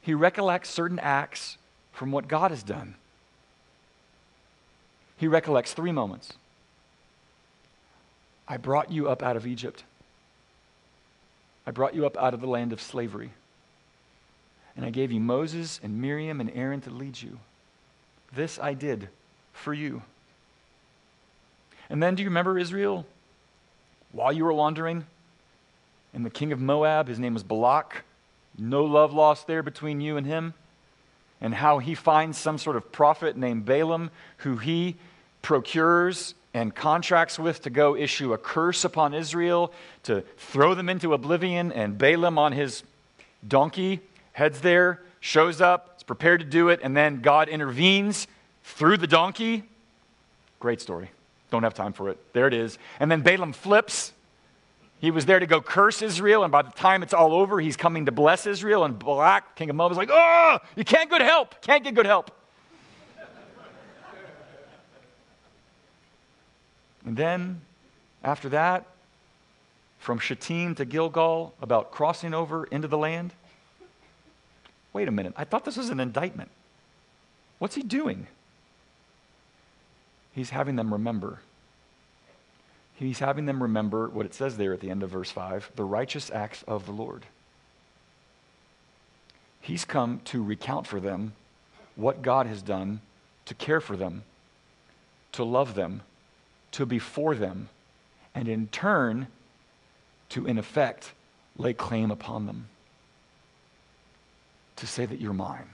He 0.00 0.14
recollects 0.14 0.68
certain 0.70 0.98
acts 0.98 1.56
from 1.92 2.12
what 2.12 2.28
God 2.28 2.50
has 2.50 2.62
done 2.62 2.96
he 5.16 5.28
recollects 5.28 5.72
three 5.72 5.92
moments. 5.92 6.32
I 8.46 8.56
brought 8.56 8.90
you 8.90 9.08
up 9.08 9.22
out 9.22 9.36
of 9.36 9.46
Egypt. 9.46 9.84
I 11.66 11.70
brought 11.70 11.94
you 11.94 12.04
up 12.04 12.16
out 12.18 12.34
of 12.34 12.40
the 12.40 12.46
land 12.46 12.72
of 12.72 12.80
slavery. 12.80 13.30
And 14.76 14.84
I 14.84 14.90
gave 14.90 15.12
you 15.12 15.20
Moses 15.20 15.80
and 15.82 16.02
Miriam 16.02 16.40
and 16.40 16.50
Aaron 16.54 16.80
to 16.82 16.90
lead 16.90 17.22
you. 17.22 17.38
This 18.34 18.58
I 18.58 18.74
did 18.74 19.08
for 19.52 19.72
you. 19.72 20.02
And 21.90 22.02
then, 22.02 22.14
do 22.14 22.22
you 22.22 22.28
remember 22.28 22.58
Israel? 22.58 23.06
While 24.12 24.32
you 24.32 24.44
were 24.44 24.52
wandering, 24.52 25.06
and 26.12 26.24
the 26.24 26.30
king 26.30 26.52
of 26.52 26.60
Moab, 26.60 27.08
his 27.08 27.18
name 27.18 27.34
was 27.34 27.42
Balak, 27.42 28.04
no 28.58 28.84
love 28.84 29.12
lost 29.12 29.46
there 29.46 29.62
between 29.62 30.00
you 30.00 30.16
and 30.16 30.26
him 30.26 30.54
and 31.40 31.54
how 31.54 31.78
he 31.78 31.94
finds 31.94 32.38
some 32.38 32.56
sort 32.56 32.76
of 32.76 32.90
prophet 32.92 33.36
named 33.36 33.64
Balaam 33.64 34.10
who 34.38 34.56
he 34.56 34.96
procures 35.42 36.34
and 36.54 36.74
contracts 36.74 37.38
with 37.38 37.62
to 37.62 37.70
go 37.70 37.96
issue 37.96 38.32
a 38.32 38.38
curse 38.38 38.84
upon 38.84 39.12
Israel, 39.12 39.72
to 40.04 40.22
throw 40.38 40.74
them 40.74 40.88
into 40.88 41.12
oblivion. 41.12 41.72
And 41.72 41.98
Balaam, 41.98 42.38
on 42.38 42.52
his 42.52 42.84
donkey, 43.46 44.00
heads 44.32 44.60
there, 44.60 45.02
shows 45.20 45.60
up, 45.60 45.93
prepared 46.06 46.40
to 46.40 46.46
do 46.46 46.68
it, 46.68 46.80
and 46.82 46.96
then 46.96 47.20
God 47.20 47.48
intervenes 47.48 48.26
through 48.62 48.98
the 48.98 49.06
donkey. 49.06 49.64
Great 50.60 50.80
story. 50.80 51.10
Don't 51.50 51.62
have 51.62 51.74
time 51.74 51.92
for 51.92 52.08
it. 52.08 52.18
There 52.32 52.46
it 52.46 52.54
is. 52.54 52.78
And 53.00 53.10
then 53.10 53.22
Balaam 53.22 53.52
flips 53.52 54.12
he 55.04 55.10
was 55.10 55.26
there 55.26 55.38
to 55.38 55.46
go 55.46 55.60
curse 55.60 56.00
Israel, 56.00 56.44
and 56.44 56.50
by 56.50 56.62
the 56.62 56.70
time 56.70 57.02
it's 57.02 57.12
all 57.12 57.34
over, 57.34 57.60
he's 57.60 57.76
coming 57.76 58.06
to 58.06 58.10
bless 58.10 58.46
Israel. 58.46 58.84
And 58.84 58.98
Balak, 58.98 59.54
king 59.54 59.68
of 59.68 59.76
Moab, 59.76 59.92
is 59.92 59.98
like, 59.98 60.08
Oh, 60.10 60.58
you 60.76 60.82
can't 60.82 61.10
get 61.10 61.20
help. 61.20 61.60
Can't 61.60 61.84
get 61.84 61.94
good 61.94 62.06
help. 62.06 62.30
and 67.04 67.18
then, 67.18 67.60
after 68.22 68.48
that, 68.48 68.86
from 69.98 70.18
Shittim 70.18 70.74
to 70.76 70.86
Gilgal, 70.86 71.52
about 71.60 71.90
crossing 71.90 72.32
over 72.32 72.64
into 72.64 72.88
the 72.88 72.96
land. 72.96 73.34
Wait 74.94 75.06
a 75.06 75.10
minute. 75.10 75.34
I 75.36 75.44
thought 75.44 75.66
this 75.66 75.76
was 75.76 75.90
an 75.90 76.00
indictment. 76.00 76.50
What's 77.58 77.74
he 77.74 77.82
doing? 77.82 78.26
He's 80.32 80.50
having 80.50 80.76
them 80.76 80.90
remember 80.92 81.40
He's 82.94 83.18
having 83.18 83.46
them 83.46 83.62
remember 83.62 84.08
what 84.08 84.26
it 84.26 84.34
says 84.34 84.56
there 84.56 84.72
at 84.72 84.80
the 84.80 84.90
end 84.90 85.02
of 85.02 85.10
verse 85.10 85.30
5 85.30 85.72
the 85.74 85.84
righteous 85.84 86.30
acts 86.30 86.62
of 86.66 86.86
the 86.86 86.92
Lord. 86.92 87.26
He's 89.60 89.84
come 89.84 90.20
to 90.26 90.42
recount 90.42 90.86
for 90.86 91.00
them 91.00 91.32
what 91.96 92.22
God 92.22 92.46
has 92.46 92.62
done 92.62 93.00
to 93.46 93.54
care 93.54 93.80
for 93.80 93.96
them, 93.96 94.22
to 95.32 95.44
love 95.44 95.74
them, 95.74 96.02
to 96.72 96.86
be 96.86 96.98
for 96.98 97.34
them, 97.34 97.68
and 98.34 98.48
in 98.48 98.68
turn, 98.68 99.26
to 100.30 100.46
in 100.46 100.58
effect 100.58 101.12
lay 101.56 101.72
claim 101.72 102.10
upon 102.10 102.46
them. 102.46 102.68
To 104.76 104.86
say 104.86 105.06
that 105.06 105.20
you're 105.20 105.32
mine. 105.32 105.68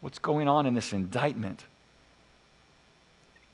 What's 0.00 0.18
going 0.18 0.48
on 0.48 0.66
in 0.66 0.74
this 0.74 0.92
indictment 0.92 1.64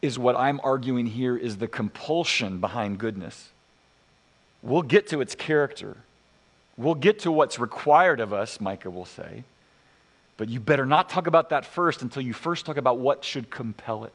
is 0.03 0.19
what 0.19 0.37
I'm 0.37 0.61
arguing 0.63 1.07
here 1.07 1.37
is 1.37 1.57
the 1.57 1.67
compulsion 1.67 2.59
behind 2.59 2.99
goodness. 2.99 3.49
We'll 4.63 4.83
get 4.83 5.09
to 5.09 5.23
its 5.23 5.35
character. 5.35 5.97
We'll 6.77 6.95
get 6.95 7.21
to 7.21 7.33
what's 7.33 7.59
required 7.59 8.21
of 8.21 8.33
us, 8.33 8.61
Micah 8.61 8.91
will 8.91 9.07
say. 9.07 9.45
But 10.37 10.49
you 10.49 10.61
better 10.61 10.85
not 10.85 11.09
talk 11.09 11.27
about 11.27 11.51
that 11.51 11.65
first 11.65 12.03
until 12.03 12.23
you 12.23 12.33
first 12.33 12.67
talk 12.67 12.77
about 12.77 12.99
what 12.99 13.25
should 13.25 13.51
compel 13.51 14.05
it. 14.05 14.13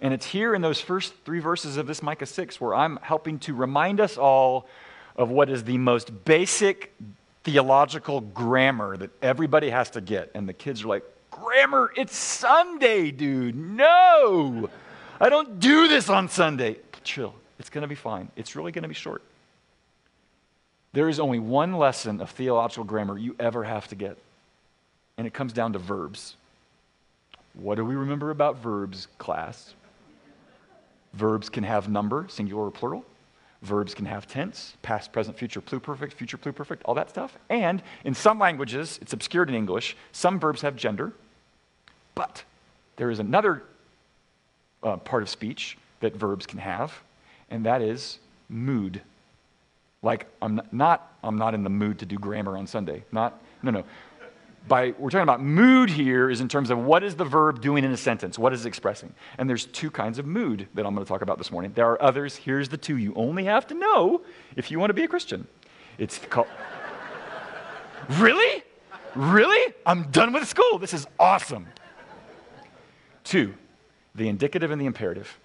And 0.00 0.14
it's 0.14 0.26
here 0.26 0.54
in 0.54 0.62
those 0.62 0.80
first 0.80 1.12
three 1.24 1.40
verses 1.40 1.76
of 1.76 1.86
this 1.86 2.02
Micah 2.02 2.26
6 2.26 2.60
where 2.60 2.74
I'm 2.74 2.98
helping 3.02 3.38
to 3.40 3.54
remind 3.54 4.00
us 4.00 4.16
all 4.16 4.66
of 5.18 5.30
what 5.30 5.50
is 5.50 5.64
the 5.64 5.76
most 5.76 6.24
basic 6.24 6.94
theological 7.42 8.20
grammar 8.20 8.96
that 8.96 9.10
everybody 9.20 9.68
has 9.68 9.90
to 9.90 10.00
get. 10.00 10.30
And 10.34 10.48
the 10.48 10.52
kids 10.52 10.84
are 10.84 10.88
like, 10.88 11.02
grammar. 11.30 11.92
It's 11.96 12.16
Sunday, 12.16 13.10
dude. 13.10 13.56
No, 13.56 14.70
I 15.20 15.28
don't 15.28 15.60
do 15.60 15.88
this 15.88 16.08
on 16.08 16.28
Sunday. 16.28 16.76
Chill. 17.04 17.34
It's 17.58 17.70
going 17.70 17.82
to 17.82 17.88
be 17.88 17.94
fine. 17.94 18.28
It's 18.36 18.54
really 18.54 18.70
going 18.70 18.82
to 18.82 18.88
be 18.88 18.94
short. 18.94 19.22
There 20.92 21.08
is 21.08 21.20
only 21.20 21.38
one 21.38 21.74
lesson 21.74 22.20
of 22.20 22.30
theological 22.30 22.84
grammar 22.84 23.18
you 23.18 23.34
ever 23.38 23.64
have 23.64 23.88
to 23.88 23.94
get, 23.94 24.16
and 25.16 25.26
it 25.26 25.34
comes 25.34 25.52
down 25.52 25.72
to 25.74 25.78
verbs. 25.78 26.36
What 27.54 27.74
do 27.74 27.84
we 27.84 27.94
remember 27.94 28.30
about 28.30 28.58
verbs, 28.58 29.08
class? 29.18 29.74
Verbs 31.14 31.48
can 31.48 31.64
have 31.64 31.88
number, 31.88 32.26
singular 32.28 32.66
or 32.66 32.70
plural. 32.70 33.04
Verbs 33.62 33.92
can 33.92 34.06
have 34.06 34.26
tense, 34.26 34.74
past, 34.82 35.12
present, 35.12 35.36
future, 35.36 35.60
pluperfect, 35.60 36.12
future 36.12 36.38
pluperfect, 36.38 36.78
all 36.84 36.94
that 36.94 37.10
stuff. 37.10 37.36
And 37.48 37.82
in 38.04 38.14
some 38.14 38.38
languages, 38.38 38.98
it's 39.02 39.12
obscured 39.12 39.48
in 39.48 39.56
English, 39.56 39.96
some 40.12 40.38
verbs 40.38 40.62
have 40.62 40.76
gender. 40.76 41.12
But 42.14 42.44
there 42.96 43.10
is 43.10 43.18
another 43.18 43.64
uh, 44.82 44.96
part 44.96 45.22
of 45.22 45.28
speech 45.28 45.76
that 46.00 46.14
verbs 46.14 46.46
can 46.46 46.60
have, 46.60 47.02
and 47.50 47.66
that 47.66 47.82
is 47.82 48.18
mood. 48.48 49.02
Like, 50.02 50.26
I'm 50.40 50.60
not, 50.70 51.16
I'm 51.24 51.36
not 51.36 51.54
in 51.54 51.64
the 51.64 51.70
mood 51.70 51.98
to 51.98 52.06
do 52.06 52.16
grammar 52.16 52.56
on 52.56 52.68
Sunday. 52.68 53.02
Not, 53.10 53.42
no, 53.62 53.72
no. 53.72 53.84
By, 54.68 54.94
we're 54.98 55.08
talking 55.08 55.22
about 55.22 55.42
mood 55.42 55.88
here 55.88 56.28
is 56.28 56.40
in 56.40 56.48
terms 56.48 56.68
of 56.68 56.78
what 56.78 57.02
is 57.02 57.16
the 57.16 57.24
verb 57.24 57.62
doing 57.62 57.84
in 57.84 57.90
a 57.90 57.96
sentence? 57.96 58.38
What 58.38 58.52
is 58.52 58.66
it 58.66 58.68
expressing? 58.68 59.14
And 59.38 59.48
there's 59.48 59.64
two 59.64 59.90
kinds 59.90 60.18
of 60.18 60.26
mood 60.26 60.68
that 60.74 60.84
I'm 60.84 60.94
going 60.94 61.04
to 61.04 61.08
talk 61.08 61.22
about 61.22 61.38
this 61.38 61.50
morning. 61.50 61.72
There 61.74 61.88
are 61.90 62.02
others. 62.02 62.36
Here's 62.36 62.68
the 62.68 62.76
two 62.76 62.98
you 62.98 63.14
only 63.14 63.44
have 63.44 63.66
to 63.68 63.74
know 63.74 64.22
if 64.56 64.70
you 64.70 64.78
want 64.78 64.90
to 64.90 64.94
be 64.94 65.04
a 65.04 65.08
Christian. 65.08 65.46
It's 65.96 66.18
called. 66.18 66.48
really? 68.10 68.62
Really? 69.14 69.74
I'm 69.86 70.10
done 70.10 70.32
with 70.32 70.46
school. 70.46 70.78
This 70.78 70.92
is 70.92 71.06
awesome. 71.18 71.66
Two, 73.24 73.54
the 74.14 74.28
indicative 74.28 74.70
and 74.70 74.80
the 74.80 74.86
imperative. 74.86 75.38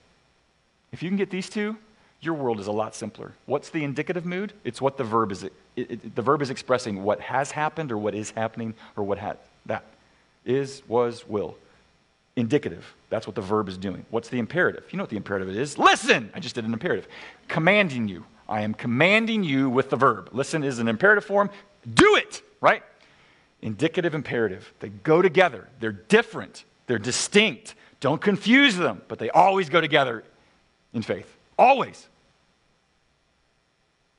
If 0.92 1.02
you 1.02 1.10
can 1.10 1.18
get 1.18 1.30
these 1.30 1.50
two, 1.50 1.78
your 2.20 2.34
world 2.34 2.60
is 2.60 2.68
a 2.68 2.72
lot 2.72 2.94
simpler. 2.94 3.34
What's 3.46 3.70
the 3.70 3.84
indicative 3.84 4.26
mood? 4.26 4.54
It's 4.64 4.82
what 4.82 4.98
the 4.98 5.04
verb 5.04 5.32
is. 5.32 5.46
It, 5.76 5.92
it, 5.92 6.16
the 6.16 6.22
verb 6.22 6.42
is 6.42 6.50
expressing 6.50 7.04
what 7.04 7.20
has 7.20 7.52
happened 7.52 7.92
or 7.92 7.98
what 7.98 8.14
is 8.16 8.32
happening 8.32 8.74
or 8.96 9.04
what 9.04 9.18
had 9.18 9.38
that 9.66 9.84
is, 10.46 10.82
was, 10.88 11.28
will. 11.28 11.56
Indicative. 12.36 12.94
That's 13.10 13.28
what 13.28 13.36
the 13.36 13.42
verb 13.42 13.70
is 13.70 13.78
doing. 13.78 14.06
What's 14.10 14.30
the 14.30 14.40
imperative? 14.40 14.84
You 14.92 14.98
know 14.98 15.04
what 15.04 15.10
the 15.10 15.18
imperative 15.18 15.50
is. 15.50 15.78
Listen. 15.78 16.32
I 16.34 16.40
just 16.40 16.56
did 16.56 16.66
an 16.66 16.74
imperative. 16.74 17.08
Commanding 17.48 18.08
you. 18.08 18.26
I 18.50 18.62
am 18.62 18.74
commanding 18.74 19.44
you 19.44 19.70
with 19.70 19.90
the 19.90 19.96
verb. 19.96 20.30
Listen 20.32 20.64
is 20.64 20.80
an 20.80 20.88
imperative 20.88 21.26
form. 21.26 21.50
Do 21.92 22.16
it. 22.16 22.42
Right? 22.60 22.84
Indicative, 23.62 24.16
imperative. 24.16 24.74
They 24.80 24.90
go 24.90 25.22
together. 25.22 25.68
They're 25.80 25.92
different. 25.92 26.66
They're 26.88 27.00
distinct. 27.00 27.76
Don't 28.00 28.22
confuse 28.22 28.76
them, 28.76 29.02
but 29.08 29.20
they 29.20 29.30
always 29.30 29.70
go 29.70 29.80
together 29.80 30.24
in 30.94 31.02
faith. 31.02 31.34
Always. 31.58 32.08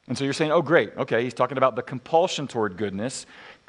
And 0.07 0.19
so 0.19 0.25
you're 0.25 0.33
saying, 0.33 0.53
oh, 0.53 0.63
great. 0.63 0.97
Okay, 0.97 1.25
he's 1.25 1.35
talking 1.35 1.57
about 1.57 1.77
the 1.77 1.83
compulsion 1.83 2.47
toward 2.47 2.77
goodness. 2.77 3.27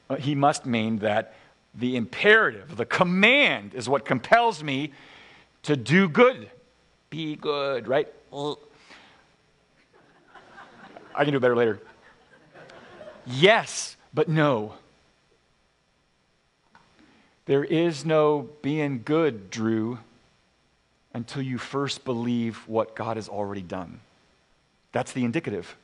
Uh, 0.09 0.15
he 0.15 0.35
must 0.35 0.65
mean 0.65 0.99
that 0.99 1.35
the 1.73 1.95
imperative, 1.95 2.75
the 2.75 2.85
command, 2.85 3.73
is 3.73 3.87
what 3.87 4.05
compels 4.05 4.63
me 4.63 4.91
to 5.63 5.75
do 5.75 6.07
good. 6.07 6.49
Be 7.09 7.35
good, 7.35 7.87
right? 7.87 8.07
I 8.33 8.55
can 11.23 11.31
do 11.31 11.37
it 11.37 11.41
better 11.41 11.55
later. 11.55 11.81
Yes, 13.25 13.95
But 14.15 14.29
no, 14.29 14.75
there 17.45 17.65
is 17.65 18.05
no 18.05 18.47
being 18.61 19.01
good, 19.03 19.49
Drew, 19.49 19.99
until 21.13 21.41
you 21.41 21.57
first 21.57 22.05
believe 22.05 22.65
what 22.65 22.95
God 22.95 23.17
has 23.17 23.27
already 23.27 23.61
done. 23.61 23.99
That's 24.93 25.11
the 25.11 25.25
indicative. 25.25 25.75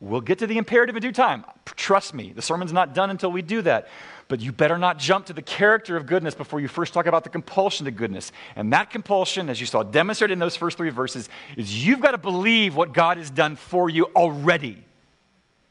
We'll 0.00 0.20
get 0.20 0.40
to 0.40 0.46
the 0.46 0.58
imperative 0.58 0.96
in 0.96 1.02
due 1.02 1.12
time. 1.12 1.44
Trust 1.64 2.14
me, 2.14 2.32
the 2.32 2.42
sermon's 2.42 2.72
not 2.72 2.94
done 2.94 3.10
until 3.10 3.32
we 3.32 3.42
do 3.42 3.62
that. 3.62 3.88
But 4.26 4.40
you 4.40 4.52
better 4.52 4.78
not 4.78 4.98
jump 4.98 5.26
to 5.26 5.32
the 5.32 5.42
character 5.42 5.96
of 5.96 6.06
goodness 6.06 6.34
before 6.34 6.60
you 6.60 6.68
first 6.68 6.94
talk 6.94 7.06
about 7.06 7.24
the 7.24 7.30
compulsion 7.30 7.84
to 7.84 7.90
goodness. 7.90 8.32
And 8.56 8.72
that 8.72 8.90
compulsion, 8.90 9.50
as 9.50 9.60
you 9.60 9.66
saw 9.66 9.82
demonstrated 9.82 10.32
in 10.32 10.38
those 10.38 10.56
first 10.56 10.76
three 10.76 10.90
verses, 10.90 11.28
is 11.56 11.86
you've 11.86 12.00
got 12.00 12.12
to 12.12 12.18
believe 12.18 12.74
what 12.74 12.92
God 12.92 13.18
has 13.18 13.30
done 13.30 13.56
for 13.56 13.90
you 13.90 14.04
already. 14.16 14.82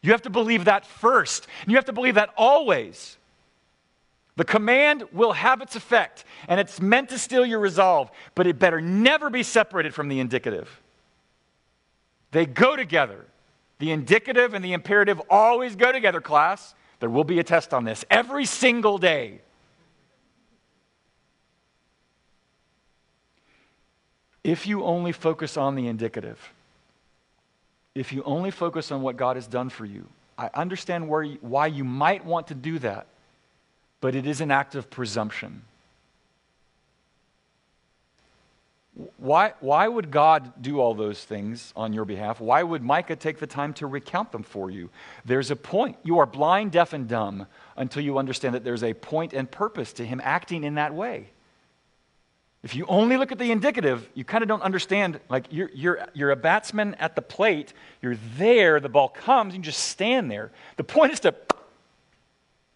You 0.01 0.12
have 0.12 0.22
to 0.24 0.30
believe 0.30 0.65
that 0.65 0.86
first. 0.86 1.48
And 1.62 1.72
you 1.72 1.77
have 1.77 1.86
to 1.86 1.94
believe 1.94 2.15
that 2.15 2.30
always. 2.38 3.18
The 4.36 4.46
command 4.46 5.03
will 5.12 5.34
have 5.34 5.62
its 5.62 5.75
effect, 5.75 6.25
and 6.48 6.60
it's 6.60 6.82
meant 6.82 7.10
to 7.10 7.20
steel 7.20 7.46
your 7.46 7.60
resolve, 7.60 8.10
but 8.34 8.48
it 8.48 8.58
better 8.58 8.82
never 8.82 9.30
be 9.30 9.44
separated 9.44 9.94
from 9.94 10.10
the 10.10 10.20
indicative. 10.20 10.82
They 12.32 12.48
go 12.48 12.75
together. 12.75 13.25
The 13.80 13.92
indicative 13.92 14.53
and 14.53 14.63
the 14.63 14.74
imperative 14.74 15.22
always 15.30 15.75
go 15.75 15.92
together, 15.92 16.22
class. 16.22 16.74
There 17.00 17.10
will 17.10 17.24
be 17.24 17.39
a 17.39 17.44
test 17.44 17.74
on 17.74 17.84
this 17.84 18.06
every 18.10 18.46
single 18.46 18.98
day. 18.98 19.42
If 24.44 24.68
you 24.68 24.84
only 24.84 25.12
focus 25.12 25.58
on 25.58 25.75
the 25.75 25.88
indicative, 25.88 26.39
if 27.96 28.12
you 28.12 28.24
only 28.24 28.51
focus 28.51 28.92
on 28.92 29.01
what 29.01 29.15
God 29.15 29.38
has 29.38 29.48
done 29.48 29.70
for 29.70 29.86
you, 29.86 30.08
I 30.38 30.50
understand 30.53 31.08
why 31.08 31.68
you 31.68 31.84
might 31.84 32.25
want 32.25 32.48
to 32.48 32.56
do 32.56 32.80
that 32.80 33.08
but 34.03 34.15
it 34.15 34.27
is 34.27 34.42
an 34.42 34.51
act 34.51 34.75
of 34.75 34.89
presumption. 34.89 35.62
Why, 39.17 39.53
why 39.59 39.88
would 39.88 40.12
God 40.12 40.62
do 40.62 40.79
all 40.79 40.93
those 40.93 41.23
things 41.23 41.73
on 41.75 41.93
your 41.93 42.05
behalf? 42.05 42.39
Why 42.39 42.62
would 42.62 42.83
Micah 42.83 43.15
take 43.15 43.39
the 43.39 43.47
time 43.47 43.73
to 43.75 43.88
recount 43.88 44.31
them 44.31 44.43
for 44.43 44.69
you? 44.69 44.89
There's 45.25 45.50
a 45.50 45.55
point. 45.55 45.97
You 46.03 46.19
are 46.19 46.27
blind, 46.27 46.71
deaf, 46.71 46.93
and 46.93 47.07
dumb 47.07 47.47
until 47.75 48.03
you 48.03 48.19
understand 48.19 48.53
that 48.53 48.63
there's 48.63 48.83
a 48.83 48.93
point 48.93 49.33
and 49.33 49.50
purpose 49.50 49.93
to 49.93 50.05
him 50.05 50.21
acting 50.23 50.63
in 50.63 50.75
that 50.75 50.93
way. 50.93 51.29
If 52.62 52.75
you 52.75 52.85
only 52.88 53.17
look 53.17 53.31
at 53.31 53.39
the 53.39 53.51
indicative, 53.51 54.07
you 54.13 54.23
kind 54.23 54.43
of 54.43 54.47
don't 54.47 54.62
understand. 54.62 55.19
Like, 55.27 55.47
you're, 55.50 55.71
you're, 55.73 56.07
you're 56.13 56.31
a 56.31 56.35
batsman 56.35 56.93
at 56.95 57.15
the 57.15 57.21
plate, 57.21 57.73
you're 58.01 58.17
there, 58.38 58.79
the 58.79 58.89
ball 58.89 59.09
comes, 59.09 59.55
you 59.55 59.62
just 59.62 59.88
stand 59.89 60.29
there. 60.29 60.51
The 60.77 60.83
point 60.83 61.13
is 61.13 61.19
to 61.21 61.33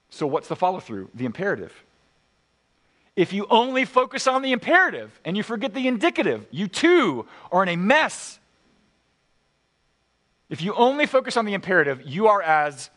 so, 0.10 0.26
what's 0.26 0.48
the 0.48 0.56
follow 0.56 0.80
through? 0.80 1.10
The 1.14 1.26
imperative. 1.26 1.74
If 3.18 3.34
you 3.34 3.48
only 3.50 3.84
focus 3.84 4.28
on 4.28 4.44
the 4.44 4.52
imperative 4.52 5.20
and 5.26 5.36
you 5.36 5.42
forget 5.42 5.74
the 5.74 5.88
indicative, 5.88 6.46
you 6.52 6.68
too 6.68 7.26
are 7.52 7.64
in 7.64 7.70
a 7.70 7.76
mess. 7.76 8.40
If 10.50 10.62
you 10.62 10.74
only 10.76 11.08
focus 11.08 11.36
on 11.36 11.46
the 11.46 11.56
imperative, 11.56 12.04
you 12.06 12.28
are 12.28 12.42
as 12.42 12.92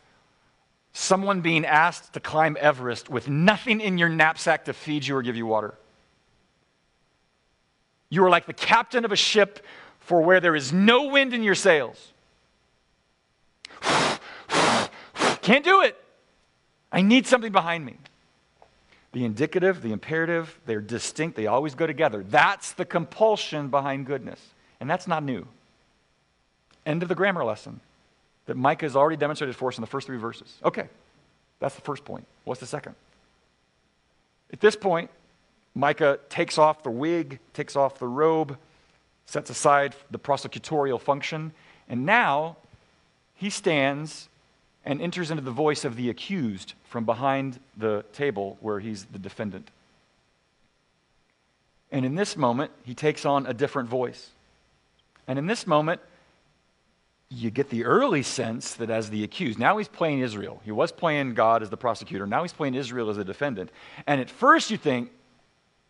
someone 0.93 1.41
being 1.41 1.65
asked 1.65 2.13
to 2.13 2.19
climb 2.19 2.55
Everest 2.59 3.09
with 3.09 3.27
nothing 3.27 3.81
in 3.81 3.97
your 3.97 4.09
knapsack 4.09 4.65
to 4.65 4.73
feed 4.73 5.07
you 5.07 5.15
or 5.15 5.23
give 5.23 5.35
you 5.35 5.47
water. 5.47 5.73
You 8.09 8.23
are 8.23 8.29
like 8.29 8.45
the 8.45 8.53
captain 8.53 9.03
of 9.05 9.11
a 9.11 9.15
ship 9.15 9.65
for 9.99 10.21
where 10.21 10.39
there 10.39 10.55
is 10.55 10.71
no 10.71 11.07
wind 11.07 11.33
in 11.33 11.41
your 11.41 11.55
sails. 11.55 12.13
Can't 15.41 15.65
do 15.65 15.81
it. 15.81 15.97
I 16.91 17.01
need 17.01 17.25
something 17.25 17.51
behind 17.51 17.85
me. 17.85 17.97
The 19.13 19.25
indicative, 19.25 19.81
the 19.81 19.91
imperative, 19.91 20.59
they're 20.65 20.81
distinct. 20.81 21.35
They 21.35 21.47
always 21.47 21.75
go 21.75 21.85
together. 21.85 22.23
That's 22.23 22.71
the 22.71 22.85
compulsion 22.85 23.67
behind 23.67 24.05
goodness. 24.05 24.39
And 24.79 24.89
that's 24.89 25.07
not 25.07 25.23
new. 25.23 25.47
End 26.85 27.03
of 27.03 27.09
the 27.09 27.15
grammar 27.15 27.43
lesson 27.43 27.81
that 28.45 28.55
Micah 28.55 28.85
has 28.85 28.95
already 28.95 29.17
demonstrated 29.17 29.55
for 29.55 29.69
us 29.69 29.77
in 29.77 29.81
the 29.81 29.87
first 29.87 30.07
three 30.07 30.17
verses. 30.17 30.57
Okay, 30.63 30.87
that's 31.59 31.75
the 31.75 31.81
first 31.81 32.05
point. 32.05 32.25
What's 32.45 32.59
the 32.59 32.67
second? 32.67 32.95
At 34.51 34.59
this 34.59 34.75
point, 34.75 35.09
Micah 35.75 36.19
takes 36.29 36.57
off 36.57 36.83
the 36.83 36.89
wig, 36.89 37.39
takes 37.53 37.75
off 37.75 37.99
the 37.99 38.07
robe, 38.07 38.57
sets 39.25 39.49
aside 39.49 39.95
the 40.09 40.19
prosecutorial 40.19 40.99
function, 40.99 41.53
and 41.87 42.05
now 42.05 42.57
he 43.35 43.49
stands 43.49 44.27
and 44.85 45.01
enters 45.01 45.31
into 45.31 45.43
the 45.43 45.51
voice 45.51 45.85
of 45.85 45.95
the 45.95 46.09
accused 46.09 46.73
from 46.83 47.05
behind 47.05 47.59
the 47.77 48.03
table 48.13 48.57
where 48.61 48.79
he's 48.79 49.05
the 49.05 49.19
defendant. 49.19 49.69
And 51.91 52.05
in 52.05 52.15
this 52.15 52.37
moment, 52.37 52.71
he 52.83 52.93
takes 52.93 53.25
on 53.25 53.45
a 53.45 53.53
different 53.53 53.89
voice. 53.89 54.29
And 55.27 55.37
in 55.37 55.45
this 55.45 55.67
moment, 55.67 56.01
you 57.29 57.49
get 57.49 57.69
the 57.69 57.85
early 57.85 58.23
sense 58.23 58.73
that 58.75 58.89
as 58.89 59.09
the 59.09 59.23
accused, 59.23 59.59
now 59.59 59.77
he's 59.77 59.87
playing 59.87 60.19
Israel. 60.19 60.61
He 60.65 60.71
was 60.71 60.91
playing 60.91 61.33
God 61.33 61.61
as 61.61 61.69
the 61.69 61.77
prosecutor. 61.77 62.27
Now 62.27 62.41
he's 62.41 62.53
playing 62.53 62.75
Israel 62.75 63.09
as 63.09 63.17
the 63.17 63.23
defendant. 63.23 63.71
And 64.07 64.19
at 64.19 64.29
first 64.29 64.71
you 64.71 64.77
think, 64.77 65.11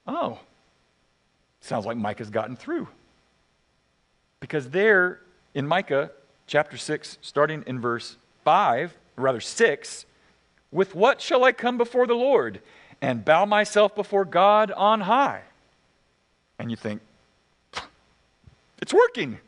oh, 0.06 0.40
sounds 1.62 1.86
like 1.86 1.98
Micah's 1.98 2.30
gotten 2.30 2.56
through. 2.56 2.88
Because 4.40 4.70
there 4.70 5.22
in 5.54 5.68
Micah 5.68 6.12
chapter 6.48 6.78
6, 6.78 7.18
starting 7.22 7.64
in 7.66 7.80
verse 7.80 8.18
5, 8.44 8.98
or 9.18 9.24
rather 9.24 9.42
6, 9.42 10.06
with 10.72 10.96
what 10.96 11.22
shall 11.22 11.44
I 11.44 11.52
come 11.52 11.78
before 11.78 12.08
the 12.08 12.14
Lord 12.16 12.62
and 13.02 13.26
bow 13.26 13.46
myself 13.46 13.96
before 13.96 14.26
God 14.26 14.72
on 14.72 15.02
high? 15.02 15.42
And 16.60 16.70
you 16.70 16.78
think, 16.78 17.02
it's 18.82 18.94
working. 18.94 19.40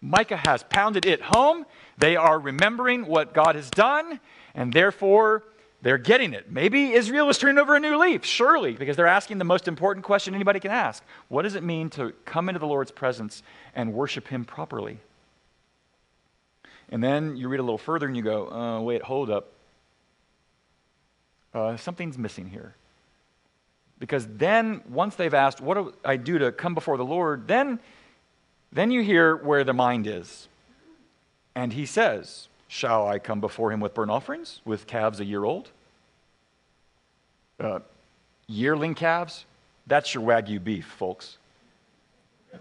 Micah 0.00 0.36
has 0.36 0.62
pounded 0.62 1.04
it 1.04 1.20
home. 1.20 1.66
They 1.98 2.16
are 2.16 2.38
remembering 2.38 3.06
what 3.06 3.34
God 3.34 3.54
has 3.54 3.68
done, 3.70 4.20
and 4.54 4.72
therefore 4.72 5.42
they're 5.82 5.98
getting 5.98 6.32
it. 6.32 6.50
Maybe 6.50 6.92
Israel 6.92 7.28
is 7.28 7.38
turning 7.38 7.58
over 7.58 7.74
a 7.74 7.80
new 7.80 7.98
leaf, 7.98 8.24
surely, 8.24 8.72
because 8.72 8.96
they're 8.96 9.06
asking 9.06 9.38
the 9.38 9.44
most 9.44 9.68
important 9.68 10.04
question 10.04 10.34
anybody 10.34 10.60
can 10.60 10.70
ask 10.70 11.02
What 11.28 11.42
does 11.42 11.54
it 11.54 11.62
mean 11.62 11.90
to 11.90 12.12
come 12.24 12.48
into 12.48 12.58
the 12.58 12.66
Lord's 12.66 12.90
presence 12.90 13.42
and 13.74 13.92
worship 13.92 14.28
Him 14.28 14.44
properly? 14.44 15.00
And 16.90 17.02
then 17.02 17.36
you 17.36 17.48
read 17.48 17.60
a 17.60 17.62
little 17.62 17.78
further 17.78 18.06
and 18.06 18.16
you 18.16 18.22
go, 18.22 18.50
uh, 18.50 18.80
wait, 18.80 19.02
hold 19.02 19.30
up. 19.30 19.52
Uh, 21.54 21.76
something's 21.76 22.18
missing 22.18 22.48
here. 22.48 22.74
Because 23.98 24.26
then, 24.26 24.82
once 24.88 25.14
they've 25.14 25.34
asked, 25.34 25.60
what 25.60 25.74
do 25.74 25.94
I 26.04 26.16
do 26.16 26.38
to 26.38 26.52
come 26.52 26.74
before 26.74 26.96
the 26.96 27.04
Lord? 27.04 27.46
Then, 27.46 27.78
then 28.72 28.90
you 28.90 29.02
hear 29.02 29.36
where 29.36 29.62
the 29.62 29.74
mind 29.74 30.06
is. 30.06 30.48
And 31.54 31.72
he 31.72 31.86
says, 31.86 32.48
Shall 32.66 33.08
I 33.08 33.18
come 33.18 33.40
before 33.40 33.72
him 33.72 33.80
with 33.80 33.94
burnt 33.94 34.12
offerings, 34.12 34.60
with 34.64 34.86
calves 34.86 35.18
a 35.18 35.24
year 35.24 35.44
old? 35.44 35.70
Uh, 37.58 37.80
yearling 38.46 38.94
calves? 38.94 39.44
That's 39.88 40.14
your 40.14 40.22
Wagyu 40.22 40.62
beef, 40.62 40.86
folks. 40.86 41.36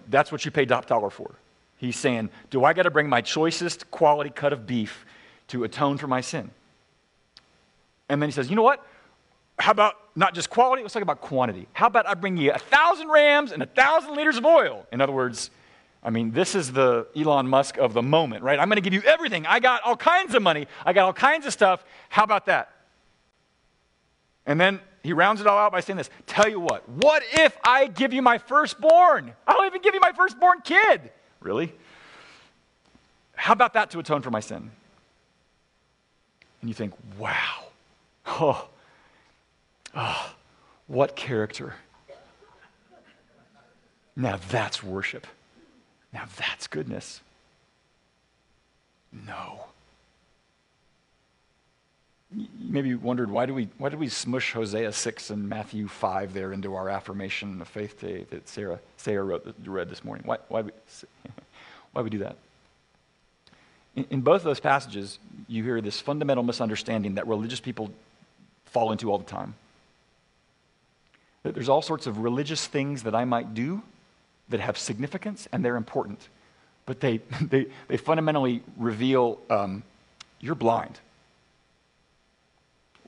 That's 0.07 0.31
what 0.31 0.43
you 0.45 0.51
pay 0.51 0.65
top 0.65 0.87
dollar 0.87 1.11
for. 1.11 1.35
He's 1.79 1.95
saying, 1.95 2.29
Do 2.49 2.65
I 2.65 2.73
got 2.73 2.83
to 2.83 2.91
bring 2.91 3.07
my 3.07 3.21
choicest 3.21 3.89
quality 3.89 4.29
cut 4.29 4.51
of 4.51 4.67
beef 4.67 5.05
to 5.47 5.63
atone 5.63 5.97
for 5.97 6.07
my 6.07 6.21
sin? 6.21 6.51
And 8.09 8.21
then 8.21 8.27
he 8.27 8.33
says, 8.33 8.49
You 8.49 8.57
know 8.57 8.63
what? 8.63 8.85
How 9.57 9.71
about 9.71 9.95
not 10.15 10.33
just 10.33 10.49
quality? 10.49 10.81
Let's 10.81 10.93
talk 10.93 11.03
about 11.03 11.21
quantity. 11.21 11.67
How 11.71 11.87
about 11.87 12.07
I 12.07 12.13
bring 12.13 12.35
you 12.35 12.51
a 12.51 12.57
thousand 12.57 13.09
rams 13.09 13.53
and 13.53 13.63
a 13.63 13.65
thousand 13.65 14.15
liters 14.15 14.37
of 14.37 14.45
oil? 14.45 14.85
In 14.91 14.99
other 14.99 15.13
words, 15.13 15.51
I 16.03 16.09
mean, 16.09 16.31
this 16.31 16.53
is 16.53 16.71
the 16.71 17.07
Elon 17.15 17.47
Musk 17.47 17.77
of 17.77 17.93
the 17.93 18.01
moment, 18.01 18.43
right? 18.43 18.59
I'm 18.59 18.67
going 18.67 18.77
to 18.77 18.81
give 18.81 18.93
you 18.93 19.01
everything. 19.01 19.45
I 19.45 19.59
got 19.59 19.81
all 19.83 19.97
kinds 19.97 20.35
of 20.35 20.41
money. 20.41 20.67
I 20.85 20.91
got 20.91 21.05
all 21.05 21.13
kinds 21.13 21.45
of 21.45 21.53
stuff. 21.53 21.83
How 22.09 22.23
about 22.23 22.45
that? 22.47 22.73
And 24.45 24.59
then 24.59 24.81
he 25.01 25.13
rounds 25.13 25.39
it 25.39 25.47
all 25.47 25.57
out 25.57 25.71
by 25.71 25.79
saying 25.79 25.97
this 25.97 26.09
Tell 26.25 26.49
you 26.49 26.59
what, 26.59 26.87
what 26.89 27.23
if 27.33 27.57
I 27.63 27.87
give 27.87 28.11
you 28.11 28.21
my 28.21 28.37
firstborn? 28.37 29.33
I'll 29.47 29.65
even 29.65 29.81
give 29.81 29.93
you 29.93 30.01
my 30.01 30.11
firstborn 30.11 30.59
kid. 30.61 31.11
Really? 31.39 31.73
How 33.35 33.53
about 33.53 33.73
that 33.73 33.89
to 33.91 33.99
atone 33.99 34.21
for 34.21 34.31
my 34.31 34.41
sin? 34.41 34.71
And 36.61 36.69
you 36.69 36.73
think, 36.73 36.93
wow, 37.17 37.67
oh, 38.27 38.67
oh 39.95 40.33
what 40.87 41.15
character. 41.15 41.75
Now 44.15 44.39
that's 44.49 44.83
worship. 44.83 45.27
Now 46.11 46.25
that's 46.37 46.67
goodness. 46.67 47.21
No. 49.13 49.65
Maybe 52.31 52.89
you 52.89 52.99
wondered 52.99 53.31
why 53.31 53.47
do 53.47 53.55
we 53.55 53.69
why 53.79 53.89
did 53.89 53.99
we 53.99 54.07
smush 54.07 54.53
Hosea 54.53 54.91
six 54.91 55.31
and 55.31 55.49
Matthew 55.49 55.87
five 55.87 56.33
there 56.33 56.53
into 56.53 56.75
our 56.75 56.87
affirmation 56.87 57.59
of 57.59 57.67
faith 57.67 57.99
today 57.99 58.25
that 58.29 58.47
Sarah 58.47 58.79
Sarah 58.97 59.23
wrote 59.23 59.55
read 59.65 59.89
this 59.89 60.03
morning? 60.03 60.25
Why 60.27 60.37
why 60.47 60.61
we, 60.61 60.71
why 61.93 62.01
we 62.03 62.11
do 62.11 62.19
that? 62.19 62.37
In, 63.95 64.05
in 64.11 64.21
both 64.21 64.43
those 64.43 64.59
passages, 64.59 65.17
you 65.47 65.63
hear 65.63 65.81
this 65.81 65.99
fundamental 65.99 66.43
misunderstanding 66.43 67.15
that 67.15 67.27
religious 67.27 67.59
people 67.59 67.91
fall 68.65 68.91
into 68.91 69.11
all 69.11 69.17
the 69.17 69.23
time. 69.23 69.55
That 71.41 71.55
there's 71.55 71.69
all 71.69 71.81
sorts 71.81 72.05
of 72.05 72.19
religious 72.19 72.67
things 72.67 73.03
that 73.03 73.15
I 73.15 73.25
might 73.25 73.55
do 73.55 73.81
that 74.49 74.59
have 74.59 74.77
significance 74.77 75.47
and 75.51 75.63
they're 75.63 75.77
important, 75.77 76.27
but 76.85 76.99
they, 76.99 77.17
they, 77.41 77.67
they 77.87 77.97
fundamentally 77.97 78.61
reveal 78.77 79.39
um, 79.49 79.83
you're 80.39 80.55
blind. 80.55 80.99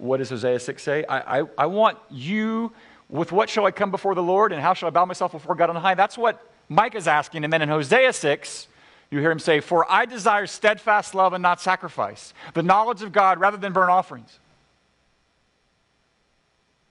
What 0.01 0.17
does 0.17 0.31
Hosea 0.31 0.59
6 0.59 0.81
say? 0.81 1.05
I, 1.07 1.41
I, 1.41 1.43
I 1.59 1.65
want 1.67 1.99
you, 2.09 2.71
with 3.07 3.31
what 3.31 3.51
shall 3.51 3.67
I 3.67 3.71
come 3.71 3.91
before 3.91 4.15
the 4.15 4.23
Lord 4.23 4.51
and 4.51 4.59
how 4.59 4.73
shall 4.73 4.87
I 4.87 4.89
bow 4.89 5.05
myself 5.05 5.31
before 5.31 5.53
God 5.53 5.69
on 5.69 5.75
high? 5.75 5.93
That's 5.93 6.17
what 6.17 6.43
Mike 6.69 6.95
is 6.95 7.07
asking. 7.07 7.43
And 7.43 7.53
then 7.53 7.61
in 7.61 7.69
Hosea 7.69 8.11
6, 8.11 8.67
you 9.11 9.19
hear 9.19 9.29
him 9.29 9.37
say, 9.37 9.59
For 9.59 9.89
I 9.91 10.05
desire 10.05 10.47
steadfast 10.47 11.13
love 11.13 11.33
and 11.33 11.43
not 11.43 11.61
sacrifice, 11.61 12.33
the 12.55 12.63
knowledge 12.63 13.03
of 13.03 13.11
God 13.11 13.39
rather 13.39 13.57
than 13.57 13.73
burnt 13.73 13.91
offerings. 13.91 14.39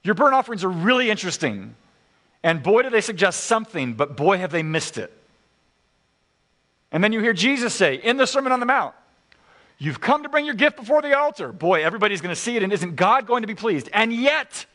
Your 0.03 0.15
burnt 0.15 0.33
offerings 0.33 0.63
are 0.63 0.69
really 0.69 1.09
interesting. 1.09 1.75
And 2.43 2.63
boy, 2.63 2.83
do 2.83 2.89
they 2.89 3.01
suggest 3.01 3.43
something, 3.43 3.93
but 3.93 4.15
boy, 4.15 4.37
have 4.37 4.51
they 4.51 4.63
missed 4.63 4.97
it. 4.97 5.11
And 6.93 7.03
then 7.03 7.11
you 7.11 7.19
hear 7.19 7.33
Jesus 7.33 7.73
say 7.73 7.95
in 7.95 8.15
the 8.15 8.25
Sermon 8.25 8.53
on 8.53 8.61
the 8.61 8.65
Mount, 8.65 8.95
You've 9.81 9.99
come 9.99 10.21
to 10.21 10.29
bring 10.29 10.45
your 10.45 10.53
gift 10.53 10.77
before 10.77 11.01
the 11.01 11.17
altar. 11.17 11.51
Boy, 11.51 11.83
everybody's 11.83 12.21
going 12.21 12.35
to 12.35 12.39
see 12.39 12.55
it, 12.55 12.61
and 12.61 12.71
isn't 12.71 12.95
God 12.95 13.25
going 13.25 13.41
to 13.41 13.47
be 13.47 13.55
pleased? 13.55 13.89
And 13.91 14.13
yet, 14.13 14.67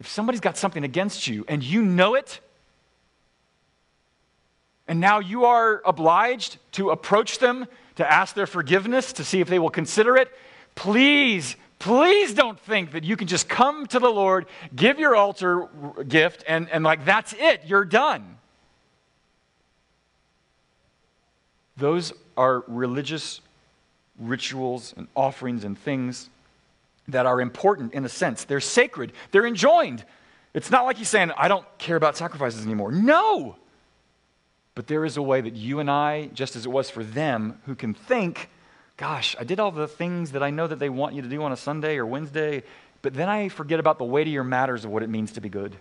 if 0.00 0.08
somebody's 0.08 0.40
got 0.40 0.56
something 0.56 0.84
against 0.84 1.28
you 1.28 1.44
and 1.46 1.62
you 1.62 1.82
know 1.82 2.14
it, 2.14 2.40
and 4.88 5.00
now 5.00 5.18
you 5.18 5.44
are 5.44 5.82
obliged 5.84 6.56
to 6.72 6.88
approach 6.88 7.40
them 7.40 7.66
to 7.96 8.10
ask 8.10 8.34
their 8.34 8.46
forgiveness, 8.46 9.12
to 9.12 9.22
see 9.22 9.42
if 9.42 9.48
they 9.48 9.58
will 9.58 9.68
consider 9.68 10.16
it, 10.16 10.32
please 10.74 11.56
Please 11.80 12.32
don't 12.32 12.58
think 12.58 12.92
that 12.92 13.04
you 13.04 13.14
can 13.14 13.26
just 13.26 13.46
come 13.46 13.86
to 13.88 13.98
the 13.98 14.08
Lord, 14.08 14.46
give 14.74 14.98
your 14.98 15.14
altar 15.14 15.68
gift, 16.08 16.42
and, 16.48 16.70
and 16.70 16.82
like 16.82 17.04
that's 17.04 17.34
it, 17.34 17.60
you're 17.66 17.84
done. 17.84 18.38
Those 21.76 22.14
are 22.36 22.64
religious 22.66 23.40
rituals 24.18 24.94
and 24.96 25.08
offerings 25.14 25.64
and 25.64 25.78
things 25.78 26.30
that 27.08 27.26
are 27.26 27.40
important 27.40 27.92
in 27.94 28.04
a 28.04 28.08
sense. 28.08 28.44
They're 28.44 28.60
sacred, 28.60 29.12
they're 29.30 29.46
enjoined. 29.46 30.04
It's 30.54 30.70
not 30.70 30.84
like 30.84 30.96
he's 30.96 31.08
saying, 31.08 31.32
I 31.36 31.48
don't 31.48 31.66
care 31.78 31.96
about 31.96 32.16
sacrifices 32.16 32.64
anymore. 32.64 32.92
No! 32.92 33.56
But 34.76 34.86
there 34.86 35.04
is 35.04 35.16
a 35.16 35.22
way 35.22 35.40
that 35.40 35.54
you 35.54 35.80
and 35.80 35.90
I, 35.90 36.26
just 36.32 36.54
as 36.54 36.64
it 36.64 36.68
was 36.68 36.90
for 36.90 37.02
them, 37.02 37.60
who 37.66 37.74
can 37.74 37.92
think 37.92 38.50
gosh, 38.96 39.34
I 39.38 39.44
did 39.44 39.60
all 39.60 39.70
the 39.70 39.88
things 39.88 40.32
that 40.32 40.42
I 40.42 40.50
know 40.50 40.66
that 40.66 40.78
they 40.78 40.88
want 40.88 41.14
you 41.14 41.22
to 41.22 41.28
do 41.28 41.42
on 41.42 41.52
a 41.52 41.56
Sunday 41.56 41.96
or 41.96 42.06
Wednesday, 42.06 42.62
but 43.02 43.14
then 43.14 43.28
I 43.28 43.48
forget 43.48 43.80
about 43.80 43.98
the 43.98 44.04
weightier 44.04 44.44
matters 44.44 44.84
of 44.84 44.90
what 44.90 45.02
it 45.02 45.10
means 45.10 45.32
to 45.32 45.40
be 45.40 45.48
good. 45.48 45.76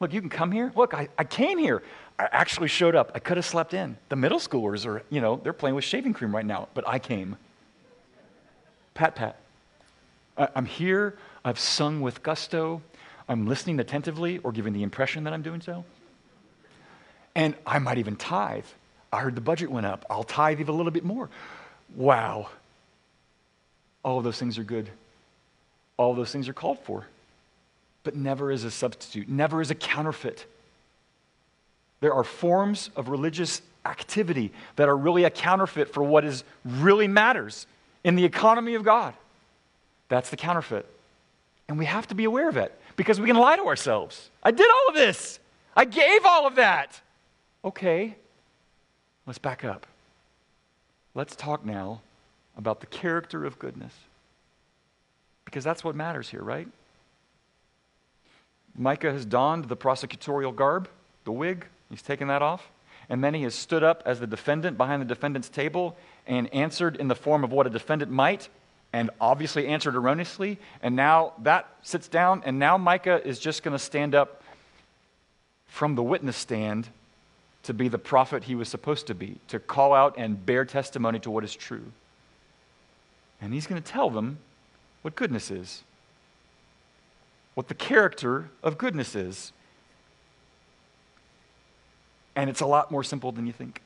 Look, 0.00 0.14
you 0.14 0.20
can 0.20 0.30
come 0.30 0.50
here. 0.50 0.72
Look, 0.74 0.94
I, 0.94 1.08
I 1.18 1.24
came 1.24 1.58
here. 1.58 1.82
I 2.18 2.28
actually 2.32 2.68
showed 2.68 2.94
up. 2.94 3.12
I 3.14 3.18
could 3.18 3.36
have 3.36 3.44
slept 3.44 3.74
in. 3.74 3.98
The 4.08 4.16
middle 4.16 4.38
schoolers 4.38 4.86
are, 4.86 5.02
you 5.10 5.20
know, 5.20 5.40
they're 5.42 5.52
playing 5.52 5.74
with 5.76 5.84
shaving 5.84 6.14
cream 6.14 6.34
right 6.34 6.44
now, 6.44 6.68
but 6.72 6.88
I 6.88 6.98
came. 6.98 7.36
Pat, 8.94 9.14
pat. 9.14 9.36
I, 10.38 10.48
I'm 10.56 10.64
here. 10.64 11.16
I've 11.44 11.58
sung 11.58 12.00
with 12.00 12.22
gusto. 12.22 12.80
I'm 13.28 13.46
listening 13.46 13.78
attentively 13.78 14.38
or 14.38 14.52
giving 14.52 14.72
the 14.72 14.82
impression 14.82 15.24
that 15.24 15.32
I'm 15.32 15.42
doing 15.42 15.60
so. 15.60 15.84
And 17.34 17.54
I 17.66 17.78
might 17.78 17.98
even 17.98 18.16
tithe. 18.16 18.64
I 19.12 19.20
heard 19.20 19.34
the 19.34 19.40
budget 19.40 19.70
went 19.70 19.86
up. 19.86 20.04
I'll 20.08 20.24
tithe 20.24 20.60
even 20.60 20.74
a 20.74 20.76
little 20.76 20.92
bit 20.92 21.04
more. 21.04 21.28
Wow. 21.94 22.48
All 24.02 24.18
of 24.18 24.24
those 24.24 24.38
things 24.38 24.58
are 24.58 24.64
good. 24.64 24.88
All 25.96 26.10
of 26.10 26.16
those 26.16 26.32
things 26.32 26.48
are 26.48 26.54
called 26.54 26.78
for, 26.80 27.06
but 28.04 28.14
never 28.14 28.50
as 28.50 28.64
a 28.64 28.70
substitute, 28.70 29.28
never 29.28 29.60
as 29.60 29.70
a 29.70 29.74
counterfeit. 29.74 30.46
There 32.00 32.14
are 32.14 32.24
forms 32.24 32.90
of 32.96 33.08
religious 33.08 33.62
activity 33.84 34.52
that 34.76 34.88
are 34.88 34.96
really 34.96 35.24
a 35.24 35.30
counterfeit 35.30 35.92
for 35.92 36.02
what 36.02 36.24
is 36.24 36.44
really 36.64 37.08
matters 37.08 37.66
in 38.04 38.16
the 38.16 38.24
economy 38.24 38.74
of 38.74 38.84
God. 38.84 39.14
That's 40.08 40.30
the 40.30 40.36
counterfeit. 40.36 40.86
And 41.68 41.78
we 41.78 41.84
have 41.84 42.06
to 42.08 42.14
be 42.14 42.24
aware 42.24 42.48
of 42.48 42.56
it 42.56 42.78
because 42.96 43.20
we 43.20 43.26
can 43.26 43.36
lie 43.36 43.56
to 43.56 43.66
ourselves. 43.66 44.30
I 44.42 44.50
did 44.50 44.68
all 44.68 44.88
of 44.88 44.94
this. 44.94 45.38
I 45.76 45.84
gave 45.84 46.24
all 46.24 46.46
of 46.46 46.56
that. 46.56 47.00
Okay, 47.64 48.16
Let's 49.30 49.38
back 49.38 49.64
up. 49.64 49.86
Let's 51.14 51.36
talk 51.36 51.64
now 51.64 52.00
about 52.56 52.80
the 52.80 52.86
character 52.86 53.44
of 53.44 53.60
goodness. 53.60 53.92
Because 55.44 55.62
that's 55.62 55.84
what 55.84 55.94
matters 55.94 56.28
here, 56.28 56.42
right? 56.42 56.66
Micah 58.76 59.12
has 59.12 59.24
donned 59.24 59.66
the 59.66 59.76
prosecutorial 59.76 60.54
garb, 60.54 60.88
the 61.24 61.32
wig. 61.32 61.66
He's 61.90 62.02
taken 62.02 62.28
that 62.28 62.42
off. 62.42 62.70
And 63.08 63.24
then 63.24 63.34
he 63.34 63.42
has 63.42 63.54
stood 63.54 63.82
up 63.82 64.02
as 64.06 64.20
the 64.20 64.26
defendant 64.26 64.78
behind 64.78 65.02
the 65.02 65.06
defendant's 65.06 65.48
table 65.48 65.96
and 66.26 66.52
answered 66.54 66.96
in 66.96 67.08
the 67.08 67.16
form 67.16 67.42
of 67.42 67.52
what 67.52 67.66
a 67.66 67.70
defendant 67.70 68.10
might, 68.10 68.48
and 68.92 69.10
obviously 69.20 69.66
answered 69.66 69.96
erroneously. 69.96 70.58
And 70.82 70.94
now 70.94 71.32
that 71.42 71.68
sits 71.82 72.06
down, 72.06 72.42
and 72.44 72.58
now 72.58 72.78
Micah 72.78 73.26
is 73.26 73.38
just 73.38 73.62
going 73.62 73.72
to 73.72 73.82
stand 73.82 74.14
up 74.14 74.42
from 75.66 75.94
the 75.94 76.02
witness 76.02 76.36
stand 76.36 76.88
to 77.62 77.74
be 77.74 77.88
the 77.88 77.98
prophet 77.98 78.44
he 78.44 78.54
was 78.54 78.68
supposed 78.68 79.06
to 79.08 79.14
be, 79.14 79.36
to 79.48 79.58
call 79.58 79.92
out 79.92 80.14
and 80.16 80.44
bear 80.46 80.64
testimony 80.64 81.18
to 81.20 81.30
what 81.30 81.44
is 81.44 81.54
true. 81.54 81.92
And 83.40 83.52
he's 83.52 83.66
going 83.66 83.82
to 83.82 83.92
tell 83.92 84.10
them 84.10 84.38
what 85.02 85.16
goodness 85.16 85.50
is, 85.50 85.82
what 87.54 87.68
the 87.68 87.74
character 87.74 88.50
of 88.62 88.78
goodness 88.78 89.14
is. 89.14 89.52
And 92.36 92.48
it's 92.48 92.60
a 92.60 92.66
lot 92.66 92.90
more 92.90 93.04
simple 93.04 93.32
than 93.32 93.46
you 93.46 93.52
think. 93.52 93.82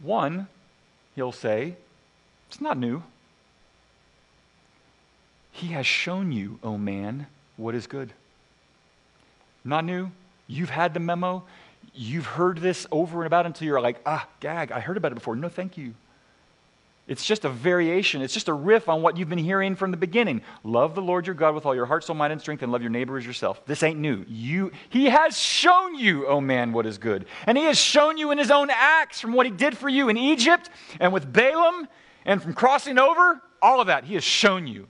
One, 0.00 0.48
he'll 1.14 1.32
say, 1.32 1.76
it's 2.48 2.60
not 2.60 2.78
new. 2.78 3.02
He 5.52 5.68
has 5.68 5.86
shown 5.86 6.32
you, 6.32 6.58
O 6.62 6.70
oh 6.70 6.78
man, 6.78 7.26
what 7.56 7.74
is 7.74 7.86
good. 7.86 8.12
Not 9.64 9.84
new. 9.84 10.10
You've 10.46 10.70
had 10.70 10.94
the 10.94 11.00
memo. 11.00 11.44
You've 11.94 12.26
heard 12.26 12.58
this 12.58 12.86
over 12.90 13.18
and 13.18 13.26
about 13.26 13.46
until 13.46 13.66
you're 13.66 13.80
like, 13.80 14.00
ah, 14.06 14.26
gag, 14.40 14.72
I 14.72 14.80
heard 14.80 14.96
about 14.96 15.12
it 15.12 15.16
before. 15.16 15.36
No, 15.36 15.48
thank 15.48 15.76
you. 15.76 15.94
It's 17.08 17.24
just 17.24 17.44
a 17.44 17.48
variation. 17.48 18.22
It's 18.22 18.32
just 18.32 18.48
a 18.48 18.52
riff 18.52 18.88
on 18.88 19.02
what 19.02 19.16
you've 19.16 19.28
been 19.28 19.36
hearing 19.38 19.74
from 19.74 19.90
the 19.90 19.96
beginning. 19.96 20.40
Love 20.62 20.94
the 20.94 21.02
Lord 21.02 21.26
your 21.26 21.34
God 21.34 21.54
with 21.54 21.66
all 21.66 21.74
your 21.74 21.86
heart, 21.86 22.04
soul, 22.04 22.14
mind, 22.14 22.32
and 22.32 22.40
strength, 22.40 22.62
and 22.62 22.70
love 22.70 22.80
your 22.80 22.92
neighbor 22.92 23.18
as 23.18 23.26
yourself. 23.26 23.64
This 23.66 23.82
ain't 23.82 23.98
new. 23.98 24.24
You, 24.28 24.70
he 24.88 25.06
has 25.06 25.38
shown 25.38 25.96
you, 25.96 26.26
oh 26.28 26.40
man, 26.40 26.72
what 26.72 26.86
is 26.86 26.98
good. 26.98 27.26
And 27.44 27.58
he 27.58 27.64
has 27.64 27.76
shown 27.76 28.18
you 28.18 28.30
in 28.30 28.38
his 28.38 28.52
own 28.52 28.70
acts 28.70 29.20
from 29.20 29.32
what 29.32 29.46
he 29.46 29.52
did 29.52 29.76
for 29.76 29.88
you 29.88 30.08
in 30.08 30.16
Egypt 30.16 30.70
and 31.00 31.12
with 31.12 31.30
Balaam 31.30 31.88
and 32.24 32.40
from 32.40 32.54
crossing 32.54 32.98
over, 32.98 33.42
all 33.60 33.80
of 33.80 33.88
that. 33.88 34.04
He 34.04 34.14
has 34.14 34.24
shown 34.24 34.68
you. 34.68 34.86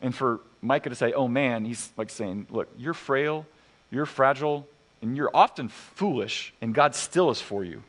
And 0.00 0.14
for 0.14 0.40
Micah 0.62 0.88
to 0.88 0.94
say, 0.94 1.12
oh 1.12 1.28
man, 1.28 1.66
he's 1.66 1.90
like 1.98 2.08
saying, 2.08 2.46
look, 2.50 2.68
you're 2.78 2.94
frail, 2.94 3.46
you're 3.90 4.06
fragile, 4.06 4.66
and 5.02 5.16
you're 5.16 5.30
often 5.34 5.68
foolish, 5.68 6.52
and 6.60 6.74
God 6.74 6.94
still 6.94 7.30
is 7.30 7.40
for 7.40 7.64
you. 7.64 7.82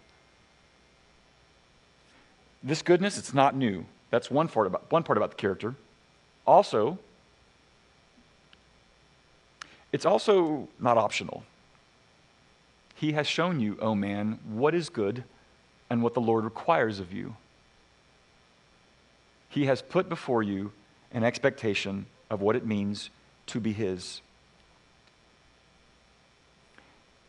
This 2.61 2.81
goodness, 2.81 3.17
it's 3.17 3.33
not 3.33 3.55
new. 3.55 3.85
That's 4.09 4.29
one 4.29 4.47
part 4.47 4.67
about, 4.67 4.91
one 4.91 5.03
part 5.03 5.17
about 5.17 5.31
the 5.31 5.37
character. 5.37 5.75
Also, 6.45 6.97
it's 9.91 10.05
also 10.05 10.67
not 10.79 10.97
optional. 10.97 11.43
He 12.95 13.13
has 13.13 13.27
shown 13.27 13.59
you, 13.59 13.77
O 13.81 13.89
oh 13.89 13.95
man, 13.95 14.39
what 14.45 14.75
is 14.75 14.89
good 14.89 15.23
and 15.89 16.03
what 16.03 16.13
the 16.13 16.21
Lord 16.21 16.43
requires 16.43 16.99
of 16.99 17.13
you. 17.13 17.35
He 19.47 19.65
has 19.65 19.81
put 19.81 20.09
before 20.09 20.43
you 20.43 20.71
an 21.11 21.23
expectation 21.23 22.05
of 22.29 22.41
what 22.41 22.55
it 22.55 22.65
means 22.65 23.09
to 23.47 23.59
be 23.59 23.73
His. 23.73 24.21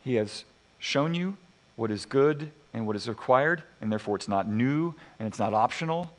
He 0.03 0.15
has 0.15 0.43
shown 0.77 1.13
you 1.13 1.37
what 1.81 1.89
is 1.89 2.05
good 2.05 2.51
and 2.75 2.85
what 2.85 2.95
is 2.95 3.09
required, 3.09 3.63
and 3.81 3.91
therefore 3.91 4.15
it's 4.15 4.27
not 4.27 4.47
new 4.47 4.93
and 5.17 5.27
it's 5.27 5.39
not 5.39 5.51
optional. 5.51 6.11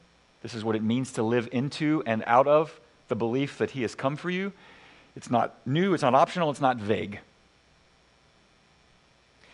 This 0.42 0.54
is 0.54 0.64
what 0.64 0.74
it 0.74 0.82
means 0.82 1.12
to 1.12 1.22
live 1.22 1.48
into 1.52 2.02
and 2.04 2.24
out 2.26 2.48
of 2.48 2.80
the 3.06 3.14
belief 3.14 3.58
that 3.58 3.70
He 3.70 3.82
has 3.82 3.94
come 3.94 4.16
for 4.16 4.28
you. 4.28 4.52
It's 5.14 5.30
not 5.30 5.54
new, 5.64 5.94
it's 5.94 6.02
not 6.02 6.16
optional, 6.16 6.50
it's 6.50 6.60
not 6.60 6.78
vague. 6.78 7.20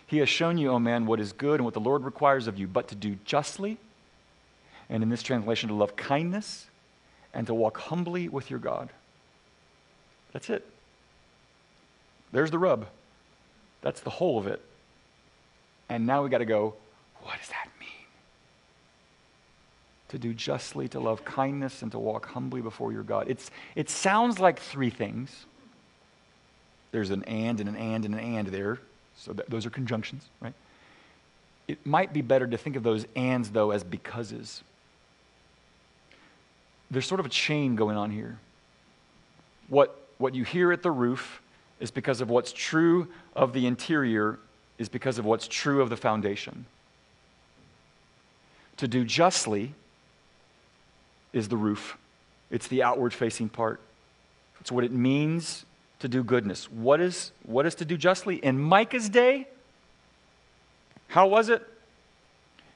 He 0.06 0.16
has 0.16 0.30
shown 0.30 0.56
you, 0.56 0.70
O 0.70 0.76
oh 0.76 0.78
man, 0.78 1.04
what 1.04 1.20
is 1.20 1.34
good 1.34 1.56
and 1.56 1.66
what 1.66 1.74
the 1.74 1.80
Lord 1.80 2.04
requires 2.04 2.46
of 2.46 2.58
you, 2.58 2.66
but 2.66 2.88
to 2.88 2.94
do 2.94 3.18
justly, 3.26 3.76
and 4.88 5.02
in 5.02 5.10
this 5.10 5.22
translation, 5.22 5.68
to 5.68 5.74
love 5.74 5.94
kindness, 5.94 6.68
and 7.34 7.46
to 7.46 7.52
walk 7.52 7.76
humbly 7.76 8.30
with 8.30 8.48
your 8.48 8.60
God. 8.60 8.88
That's 10.32 10.48
it. 10.48 10.66
There's 12.32 12.50
the 12.50 12.58
rub. 12.58 12.86
That's 13.82 14.00
the 14.00 14.08
whole 14.08 14.38
of 14.38 14.46
it. 14.46 14.62
And 15.88 16.06
now 16.06 16.22
we 16.22 16.30
got 16.30 16.38
to 16.38 16.44
go, 16.44 16.74
what 17.22 17.38
does 17.38 17.48
that 17.48 17.68
mean? 17.80 17.88
To 20.08 20.18
do 20.18 20.34
justly, 20.34 20.88
to 20.88 21.00
love 21.00 21.24
kindness, 21.24 21.82
and 21.82 21.92
to 21.92 21.98
walk 21.98 22.26
humbly 22.26 22.60
before 22.60 22.92
your 22.92 23.02
God. 23.02 23.28
It's, 23.28 23.50
it 23.74 23.90
sounds 23.90 24.38
like 24.38 24.58
three 24.58 24.90
things. 24.90 25.46
There's 26.92 27.10
an 27.10 27.24
and 27.24 27.60
and 27.60 27.68
an 27.68 27.76
and 27.76 28.04
and 28.04 28.14
an 28.14 28.20
and 28.20 28.48
there. 28.48 28.78
So 29.16 29.32
that, 29.32 29.50
those 29.50 29.66
are 29.66 29.70
conjunctions, 29.70 30.24
right? 30.40 30.54
It 31.66 31.84
might 31.84 32.12
be 32.12 32.22
better 32.22 32.46
to 32.46 32.56
think 32.56 32.76
of 32.76 32.82
those 32.82 33.06
ands, 33.16 33.50
though, 33.50 33.72
as 33.72 33.84
becauses. 33.84 34.62
There's 36.90 37.06
sort 37.06 37.20
of 37.20 37.26
a 37.26 37.30
chain 37.30 37.76
going 37.76 37.96
on 37.96 38.10
here. 38.10 38.38
What, 39.68 40.08
what 40.16 40.34
you 40.34 40.44
hear 40.44 40.72
at 40.72 40.82
the 40.82 40.90
roof 40.90 41.42
is 41.80 41.90
because 41.90 42.22
of 42.22 42.30
what's 42.30 42.52
true 42.52 43.08
of 43.36 43.52
the 43.52 43.66
interior, 43.66 44.38
is 44.78 44.88
because 44.88 45.18
of 45.18 45.24
what's 45.24 45.48
true 45.48 45.82
of 45.82 45.90
the 45.90 45.96
foundation. 45.96 46.66
To 48.78 48.88
do 48.88 49.04
justly 49.04 49.74
is 51.32 51.48
the 51.48 51.56
roof, 51.56 51.98
it's 52.50 52.68
the 52.68 52.82
outward 52.82 53.12
facing 53.12 53.48
part. 53.48 53.80
It's 54.60 54.72
what 54.72 54.84
it 54.84 54.92
means 54.92 55.64
to 56.00 56.08
do 56.08 56.22
goodness. 56.22 56.70
What 56.70 57.00
is, 57.00 57.32
what 57.44 57.66
is 57.66 57.74
to 57.76 57.84
do 57.84 57.96
justly? 57.96 58.36
In 58.36 58.58
Micah's 58.58 59.08
day, 59.08 59.48
how 61.08 61.26
was 61.26 61.48
it? 61.48 61.66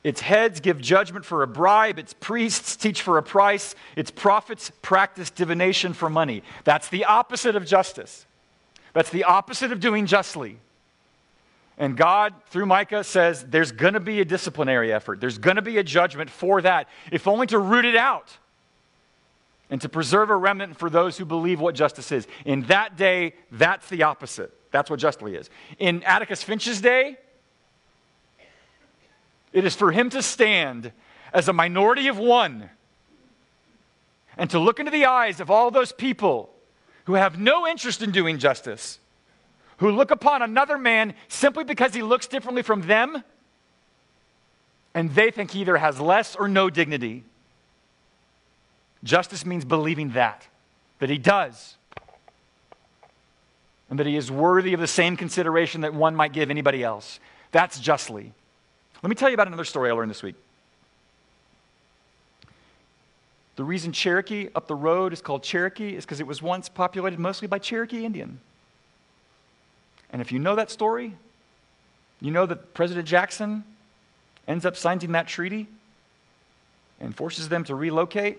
Its 0.04 0.20
heads 0.20 0.58
give 0.58 0.80
judgment 0.80 1.24
for 1.24 1.44
a 1.44 1.46
bribe, 1.46 1.98
its 1.98 2.12
priests 2.12 2.74
teach 2.74 3.02
for 3.02 3.18
a 3.18 3.22
price, 3.22 3.76
its 3.94 4.10
prophets 4.10 4.72
practice 4.82 5.30
divination 5.30 5.92
for 5.92 6.10
money. 6.10 6.42
That's 6.64 6.88
the 6.88 7.04
opposite 7.04 7.54
of 7.54 7.64
justice. 7.64 8.26
That's 8.94 9.10
the 9.10 9.24
opposite 9.24 9.70
of 9.70 9.78
doing 9.78 10.06
justly. 10.06 10.58
And 11.78 11.96
God, 11.96 12.34
through 12.48 12.66
Micah, 12.66 13.02
says 13.02 13.44
there's 13.44 13.72
going 13.72 13.94
to 13.94 14.00
be 14.00 14.20
a 14.20 14.24
disciplinary 14.24 14.92
effort. 14.92 15.20
There's 15.20 15.38
going 15.38 15.56
to 15.56 15.62
be 15.62 15.78
a 15.78 15.82
judgment 15.82 16.30
for 16.30 16.60
that, 16.62 16.88
if 17.10 17.26
only 17.26 17.46
to 17.48 17.58
root 17.58 17.84
it 17.84 17.96
out 17.96 18.36
and 19.70 19.80
to 19.80 19.88
preserve 19.88 20.28
a 20.28 20.36
remnant 20.36 20.76
for 20.76 20.90
those 20.90 21.16
who 21.16 21.24
believe 21.24 21.58
what 21.58 21.74
justice 21.74 22.12
is. 22.12 22.26
In 22.44 22.62
that 22.64 22.96
day, 22.96 23.34
that's 23.50 23.88
the 23.88 24.02
opposite. 24.02 24.52
That's 24.70 24.90
what 24.90 25.00
justly 25.00 25.34
is. 25.34 25.48
In 25.78 26.02
Atticus 26.02 26.42
Finch's 26.42 26.80
day, 26.80 27.16
it 29.52 29.64
is 29.64 29.74
for 29.74 29.92
him 29.92 30.10
to 30.10 30.22
stand 30.22 30.92
as 31.32 31.48
a 31.48 31.52
minority 31.52 32.08
of 32.08 32.18
one 32.18 32.70
and 34.36 34.50
to 34.50 34.58
look 34.58 34.78
into 34.78 34.90
the 34.90 35.06
eyes 35.06 35.40
of 35.40 35.50
all 35.50 35.70
those 35.70 35.92
people 35.92 36.50
who 37.04 37.14
have 37.14 37.38
no 37.38 37.66
interest 37.66 38.02
in 38.02 38.12
doing 38.12 38.38
justice, 38.38 38.98
who 39.82 39.90
look 39.90 40.12
upon 40.12 40.42
another 40.42 40.78
man 40.78 41.12
simply 41.26 41.64
because 41.64 41.92
he 41.92 42.04
looks 42.04 42.28
differently 42.28 42.62
from 42.62 42.82
them, 42.82 43.24
and 44.94 45.12
they 45.16 45.32
think 45.32 45.50
he 45.50 45.60
either 45.60 45.76
has 45.76 45.98
less 45.98 46.36
or 46.36 46.46
no 46.46 46.70
dignity. 46.70 47.24
Justice 49.02 49.44
means 49.44 49.64
believing 49.64 50.10
that, 50.10 50.46
that 51.00 51.10
he 51.10 51.18
does, 51.18 51.76
and 53.90 53.98
that 53.98 54.06
he 54.06 54.16
is 54.16 54.30
worthy 54.30 54.72
of 54.72 54.78
the 54.78 54.86
same 54.86 55.16
consideration 55.16 55.80
that 55.80 55.92
one 55.92 56.14
might 56.14 56.32
give 56.32 56.48
anybody 56.48 56.84
else. 56.84 57.18
That's 57.50 57.80
justly. 57.80 58.32
Let 59.02 59.10
me 59.10 59.16
tell 59.16 59.30
you 59.30 59.34
about 59.34 59.48
another 59.48 59.64
story 59.64 59.90
I 59.90 59.94
learned 59.94 60.12
this 60.12 60.22
week. 60.22 60.36
The 63.56 63.64
reason 63.64 63.90
Cherokee 63.90 64.48
up 64.54 64.68
the 64.68 64.76
road 64.76 65.12
is 65.12 65.20
called 65.20 65.42
Cherokee 65.42 65.96
is 65.96 66.04
because 66.04 66.20
it 66.20 66.26
was 66.28 66.40
once 66.40 66.68
populated 66.68 67.18
mostly 67.18 67.48
by 67.48 67.58
Cherokee 67.58 68.04
Indian. 68.04 68.38
And 70.12 70.20
if 70.20 70.30
you 70.30 70.38
know 70.38 70.54
that 70.54 70.70
story, 70.70 71.16
you 72.20 72.30
know 72.30 72.46
that 72.46 72.74
President 72.74 73.08
Jackson 73.08 73.64
ends 74.46 74.66
up 74.66 74.76
signing 74.76 75.12
that 75.12 75.26
treaty 75.26 75.66
and 77.00 77.14
forces 77.14 77.48
them 77.48 77.64
to 77.64 77.74
relocate, 77.74 78.38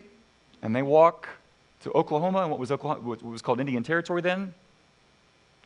and 0.61 0.75
they 0.75 0.83
walk 0.83 1.27
to 1.81 1.91
Oklahoma 1.91 2.41
and 2.41 2.49
what 2.49 2.59
was, 2.59 2.71
Oklahoma, 2.71 3.01
what 3.01 3.21
was 3.23 3.41
called 3.41 3.59
Indian 3.59 3.83
Territory 3.83 4.21
then, 4.21 4.53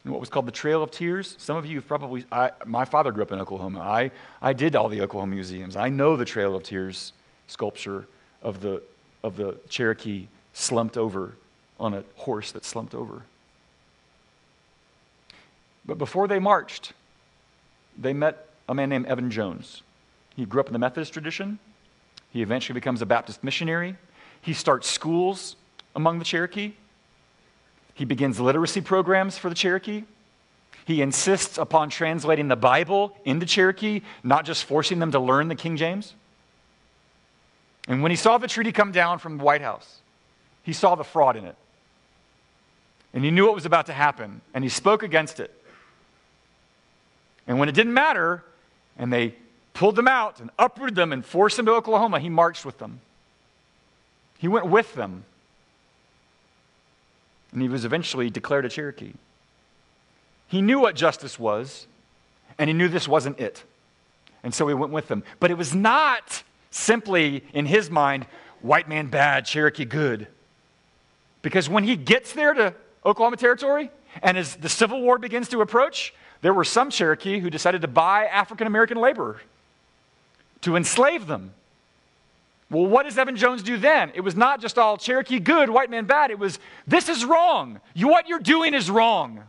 and 0.04 0.14
what 0.14 0.20
was 0.20 0.30
called 0.30 0.48
the 0.48 0.52
Trail 0.52 0.82
of 0.82 0.90
Tears. 0.90 1.36
Some 1.38 1.58
of 1.58 1.66
you 1.66 1.76
have 1.76 1.88
probably, 1.88 2.26
I, 2.32 2.52
my 2.66 2.86
father 2.86 3.12
grew 3.12 3.24
up 3.24 3.32
in 3.32 3.40
Oklahoma. 3.40 3.82
I, 3.82 4.12
I 4.42 4.54
did 4.54 4.76
all 4.76 4.90
the 4.90 5.02
Oklahoma 5.02 5.36
museums. 5.36 5.76
I 5.76 5.90
know 5.90 6.16
the 6.16 6.26
Trail 6.26 6.56
of 6.56 6.64
Tears 6.64 7.14
sculpture 7.48 8.08
of 8.42 8.62
the 8.62 8.82
of 9.24 9.36
the 9.36 9.58
Cherokee 9.68 10.28
slumped 10.54 10.98
over 10.98 11.34
on 11.80 11.94
a 11.94 12.04
horse 12.16 12.52
that 12.52 12.64
slumped 12.64 12.96
over. 12.96 13.24
But 15.88 15.98
before 15.98 16.28
they 16.28 16.40
marched, 16.40 16.94
they 17.98 18.14
met 18.14 18.50
a 18.70 18.76
man 18.76 18.90
named 18.90 19.06
Evan 19.08 19.32
Jones. 19.32 19.82
He 20.36 20.46
grew 20.46 20.60
up 20.60 20.68
in 20.68 20.74
the 20.74 20.80
Methodist 20.80 21.14
tradition. 21.14 21.58
He 22.30 22.42
eventually 22.42 22.74
becomes 22.74 23.02
a 23.02 23.06
Baptist 23.06 23.44
missionary. 23.44 23.96
He 24.42 24.54
starts 24.54 24.90
schools 24.90 25.56
among 25.96 26.20
the 26.20 26.26
Cherokee. 26.26 26.74
He 27.94 28.06
begins 28.06 28.40
literacy 28.40 28.82
programs 28.82 29.38
for 29.38 29.50
the 29.50 29.56
Cherokee. 29.56 30.04
He 30.86 31.02
insists 31.02 31.58
upon 31.58 31.90
translating 31.90 32.48
the 32.48 32.56
Bible 32.56 33.18
into 33.26 33.46
Cherokee, 33.46 34.02
not 34.24 34.46
just 34.46 34.66
forcing 34.66 35.00
them 35.00 35.12
to 35.12 35.20
learn 35.20 35.48
the 35.48 35.56
King 35.56 35.76
James. 35.76 36.14
And 37.88 38.04
when 38.04 38.12
he 38.12 38.16
saw 38.16 38.38
the 38.38 38.48
treaty 38.48 38.72
come 38.72 38.92
down 38.92 39.20
from 39.20 39.38
the 39.38 39.44
White 39.44 39.62
House, 39.62 40.02
he 40.64 40.74
saw 40.74 40.96
the 40.96 41.04
fraud 41.04 41.38
in 41.38 41.46
it. 41.46 41.56
And 43.14 43.24
he 43.24 43.32
knew 43.32 43.46
what 43.46 43.56
was 43.56 43.66
about 43.66 43.88
to 43.88 43.94
happen, 43.94 44.42
and 44.54 44.64
he 44.64 44.70
spoke 44.70 45.02
against 45.02 45.40
it. 45.40 45.54
And 47.48 47.60
when 47.60 47.70
it 47.70 47.76
didn't 47.76 47.94
matter, 47.94 48.44
and 48.98 49.12
they 49.12 49.36
pulled 49.74 49.96
them 49.96 50.08
out 50.08 50.40
and 50.40 50.50
uprooted 50.60 50.96
them 50.96 51.14
and 51.14 51.26
forced 51.26 51.58
them 51.58 51.66
to 51.68 51.74
Oklahoma, 51.74 52.20
he 52.20 52.30
marched 52.30 52.66
with 52.66 52.78
them. 52.78 53.00
He 54.38 54.48
went 54.48 54.68
with 54.68 54.94
them. 54.96 55.24
And 57.52 57.62
he 57.62 57.70
was 57.70 57.86
eventually 57.86 58.30
declared 58.30 58.66
a 58.66 58.70
Cherokee. 58.70 59.14
He 60.48 60.62
knew 60.62 60.80
what 60.80 60.96
justice 60.96 61.40
was, 61.40 61.88
and 62.58 62.70
he 62.70 62.74
knew 62.74 62.88
this 62.88 63.08
wasn't 63.08 63.40
it. 63.40 63.64
And 64.44 64.54
so 64.54 64.68
he 64.68 64.74
went 64.74 64.94
with 64.94 65.08
them. 65.08 65.24
But 65.40 65.52
it 65.52 65.58
was 65.58 65.74
not 65.74 66.44
simply, 66.72 67.44
in 67.54 67.66
his 67.66 67.90
mind, 67.90 68.26
white 68.62 68.88
man 68.88 69.08
bad, 69.08 69.46
Cherokee 69.46 69.86
good. 69.86 70.28
Because 71.42 71.70
when 71.70 71.84
he 71.84 71.96
gets 71.96 72.34
there 72.34 72.54
to 72.54 72.74
Oklahoma 73.06 73.38
Territory, 73.38 73.90
and 74.22 74.38
as 74.38 74.56
the 74.56 74.70
Civil 74.70 75.02
War 75.02 75.18
begins 75.18 75.50
to 75.50 75.62
approach, 75.62 76.14
there 76.42 76.54
were 76.54 76.64
some 76.64 76.90
Cherokee 76.90 77.40
who 77.40 77.50
decided 77.50 77.82
to 77.82 77.88
buy 77.88 78.26
African 78.26 78.68
American 78.68 78.98
labor 78.98 79.42
to 80.62 80.76
enslave 80.76 81.28
them. 81.28 81.54
Well, 82.70 82.86
what 82.86 83.04
does 83.04 83.18
Evan 83.18 83.38
Jones 83.38 83.64
do 83.64 83.78
then? 83.78 84.12
It 84.14 84.22
was 84.22 84.36
not 84.36 84.60
just 84.60 84.78
all 84.78 84.98
Cherokee 84.98 85.40
good, 85.40 85.70
white 85.70 85.90
man 85.90 86.06
bad. 86.06 86.32
It 86.32 86.40
was, 86.40 86.60
this 86.86 87.08
is 87.08 87.24
wrong. 87.24 87.80
You, 87.94 88.10
what 88.10 88.28
you're 88.28 88.40
doing 88.40 88.74
is 88.74 88.92
wrong. 88.92 89.42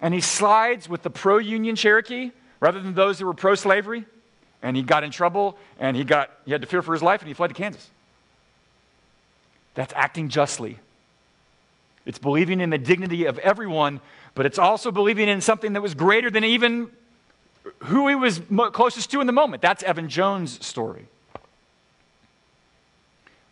And 0.00 0.12
he 0.12 0.20
slides 0.20 0.88
with 0.88 1.02
the 1.02 1.10
pro 1.10 1.38
union 1.38 1.76
Cherokee 1.76 2.32
rather 2.60 2.80
than 2.80 2.94
those 2.94 3.18
who 3.18 3.26
were 3.26 3.34
pro 3.34 3.54
slavery 3.54 4.04
and 4.62 4.76
he 4.76 4.82
got 4.82 5.02
in 5.02 5.10
trouble 5.10 5.56
and 5.78 5.96
he, 5.96 6.04
got, 6.04 6.30
he 6.44 6.52
had 6.52 6.60
to 6.60 6.66
fear 6.66 6.82
for 6.82 6.92
his 6.92 7.02
life 7.02 7.20
and 7.20 7.28
he 7.28 7.34
fled 7.34 7.48
to 7.48 7.54
Kansas. 7.54 7.90
That's 9.74 9.92
acting 9.96 10.28
justly. 10.28 10.78
It's 12.04 12.18
believing 12.18 12.60
in 12.60 12.70
the 12.70 12.78
dignity 12.78 13.26
of 13.26 13.38
everyone, 13.38 14.00
but 14.34 14.46
it's 14.46 14.58
also 14.58 14.90
believing 14.90 15.28
in 15.28 15.40
something 15.40 15.74
that 15.74 15.82
was 15.82 15.94
greater 15.94 16.30
than 16.30 16.44
even 16.44 16.90
who 17.84 18.08
he 18.08 18.14
was 18.14 18.40
closest 18.72 19.10
to 19.12 19.20
in 19.20 19.26
the 19.26 19.32
moment. 19.32 19.62
That's 19.62 19.82
Evan 19.82 20.08
Jones' 20.08 20.64
story. 20.64 21.06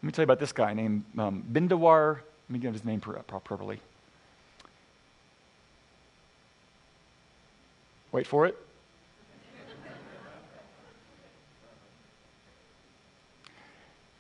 Let 0.03 0.07
me 0.07 0.13
tell 0.13 0.23
you 0.23 0.25
about 0.25 0.41
this 0.41 0.53
guy 0.53 0.73
named 0.73 1.05
um, 1.19 1.45
Bindawar. 1.53 2.17
Let 2.17 2.51
me 2.51 2.59
get 2.59 2.73
his 2.73 2.85
name 2.85 3.01
properly. 3.01 3.81
Wait 8.11 8.27
for 8.27 8.47
it. 8.47 8.57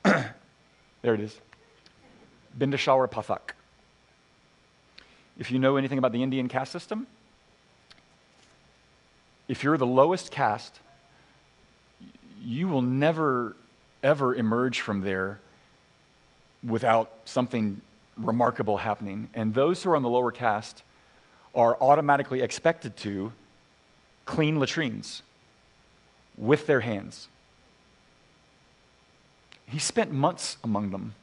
There 1.02 1.14
it 1.14 1.20
is. 1.20 1.40
Bindeshwar 2.58 3.10
Pathak. 3.10 3.54
If 5.40 5.50
you 5.50 5.58
know 5.58 5.76
anything 5.76 5.96
about 5.96 6.12
the 6.12 6.22
Indian 6.22 6.48
caste 6.48 6.70
system, 6.70 7.06
if 9.48 9.64
you're 9.64 9.78
the 9.78 9.86
lowest 9.86 10.30
caste, 10.30 10.78
you 12.44 12.68
will 12.68 12.82
never, 12.82 13.56
ever 14.02 14.34
emerge 14.34 14.82
from 14.82 15.00
there 15.00 15.40
without 16.62 17.10
something 17.24 17.80
remarkable 18.18 18.76
happening. 18.76 19.30
And 19.32 19.54
those 19.54 19.82
who 19.82 19.90
are 19.90 19.96
on 19.96 20.02
the 20.02 20.10
lower 20.10 20.30
caste 20.30 20.82
are 21.54 21.74
automatically 21.80 22.42
expected 22.42 22.98
to 22.98 23.32
clean 24.26 24.60
latrines 24.60 25.22
with 26.36 26.66
their 26.66 26.80
hands. 26.80 27.28
He 29.66 29.78
spent 29.78 30.12
months 30.12 30.58
among 30.62 30.90
them, 30.90 31.14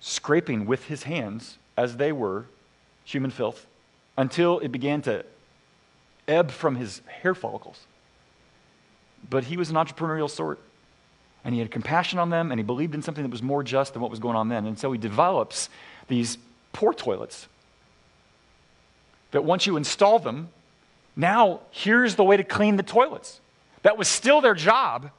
scraping 0.00 0.66
with 0.66 0.86
his 0.86 1.04
hands, 1.04 1.58
as 1.78 1.96
they 1.96 2.10
were, 2.10 2.44
human 3.04 3.30
filth, 3.30 3.64
until 4.16 4.58
it 4.58 4.72
began 4.72 5.00
to 5.02 5.24
ebb 6.26 6.50
from 6.50 6.74
his 6.74 7.00
hair 7.22 7.36
follicles. 7.36 7.86
But 9.30 9.44
he 9.44 9.56
was 9.56 9.70
an 9.70 9.76
entrepreneurial 9.76 10.28
sort. 10.28 10.58
And 11.44 11.54
he 11.54 11.60
had 11.60 11.70
compassion 11.70 12.18
on 12.18 12.30
them, 12.30 12.50
and 12.50 12.58
he 12.58 12.64
believed 12.64 12.96
in 12.96 13.00
something 13.00 13.22
that 13.22 13.30
was 13.30 13.42
more 13.42 13.62
just 13.62 13.92
than 13.92 14.02
what 14.02 14.10
was 14.10 14.18
going 14.18 14.36
on 14.36 14.48
then. 14.48 14.66
And 14.66 14.76
so 14.76 14.90
he 14.90 14.98
develops 14.98 15.70
these 16.08 16.36
poor 16.72 16.92
toilets 16.92 17.46
that 19.30 19.44
once 19.44 19.64
you 19.64 19.76
install 19.76 20.18
them, 20.18 20.48
now 21.14 21.60
here's 21.70 22.16
the 22.16 22.24
way 22.24 22.36
to 22.36 22.44
clean 22.44 22.76
the 22.76 22.82
toilets. 22.82 23.40
That 23.82 23.96
was 23.96 24.08
still 24.08 24.40
their 24.40 24.54
job. 24.54 25.10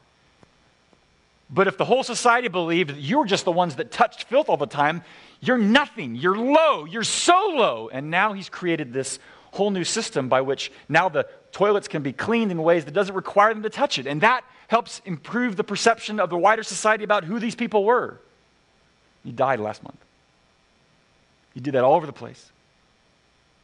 But 1.50 1.68
if 1.68 1.78
the 1.78 1.86
whole 1.86 2.04
society 2.04 2.48
believed 2.48 2.92
that 2.92 3.00
you 3.00 3.18
were 3.18 3.26
just 3.26 3.46
the 3.46 3.52
ones 3.52 3.76
that 3.76 3.92
touched 3.92 4.26
filth 4.26 4.50
all 4.50 4.58
the 4.58 4.68
time, 4.68 5.02
you're 5.42 5.58
nothing. 5.58 6.16
You're 6.16 6.38
low. 6.38 6.86
You're 6.86 7.04
so 7.04 7.54
low. 7.56 7.90
And 7.92 8.12
now 8.12 8.34
he's 8.34 8.50
created 8.50 8.94
this 8.94 9.18
whole 9.52 9.72
new 9.72 9.84
system 9.84 10.30
by 10.30 10.42
which 10.42 10.72
now 10.88 11.10
the 11.10 11.26
toilets 11.52 11.88
can 11.88 12.04
be 12.04 12.14
cleaned 12.14 12.52
in 12.52 12.62
ways 12.62 12.86
that 12.86 12.94
doesn't 12.94 13.16
require 13.16 13.54
them 13.54 13.64
to 13.64 13.70
touch 13.70 13.98
it. 13.98 14.06
And 14.06 14.22
that 14.22 14.44
helps 14.68 15.02
improve 15.06 15.56
the 15.56 15.64
perception 15.64 16.20
of 16.20 16.30
the 16.30 16.38
wider 16.38 16.62
society 16.62 17.04
about 17.04 17.24
who 17.24 17.40
these 17.40 17.56
people 17.56 17.84
were. 17.84 18.20
He 19.24 19.32
died 19.32 19.60
last 19.60 19.84
month. 19.84 19.98
He 21.56 21.60
did 21.60 21.74
that 21.74 21.84
all 21.84 21.96
over 21.96 22.06
the 22.06 22.14
place. 22.14 22.52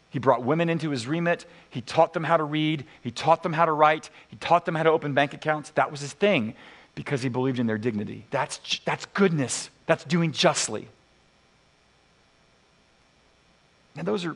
He 0.09 0.17
brought 0.17 0.43
women 0.43 0.69
into 0.69 0.89
his 0.89 1.07
remit. 1.07 1.45
He 1.69 1.81
taught 1.81 2.13
them 2.13 2.23
how 2.23 2.37
to 2.37 2.43
read. 2.43 2.85
He 3.03 3.11
taught 3.11 3.43
them 3.43 3.53
how 3.53 3.65
to 3.65 3.71
write. 3.71 4.09
He 4.29 4.37
taught 4.37 4.65
them 4.65 4.73
how 4.73 4.83
to 4.83 4.89
open 4.89 5.13
bank 5.13 5.35
accounts. 5.35 5.69
That 5.71 5.91
was 5.91 6.01
his 6.01 6.13
thing 6.13 6.55
because 6.95 7.21
he 7.21 7.29
believed 7.29 7.59
in 7.59 7.67
their 7.67 7.77
dignity. 7.77 8.25
That's, 8.31 8.59
that's 8.85 9.05
goodness. 9.07 9.69
That's 9.85 10.03
doing 10.05 10.31
justly. 10.31 10.87
And 13.97 14.07
those 14.07 14.25
are 14.25 14.35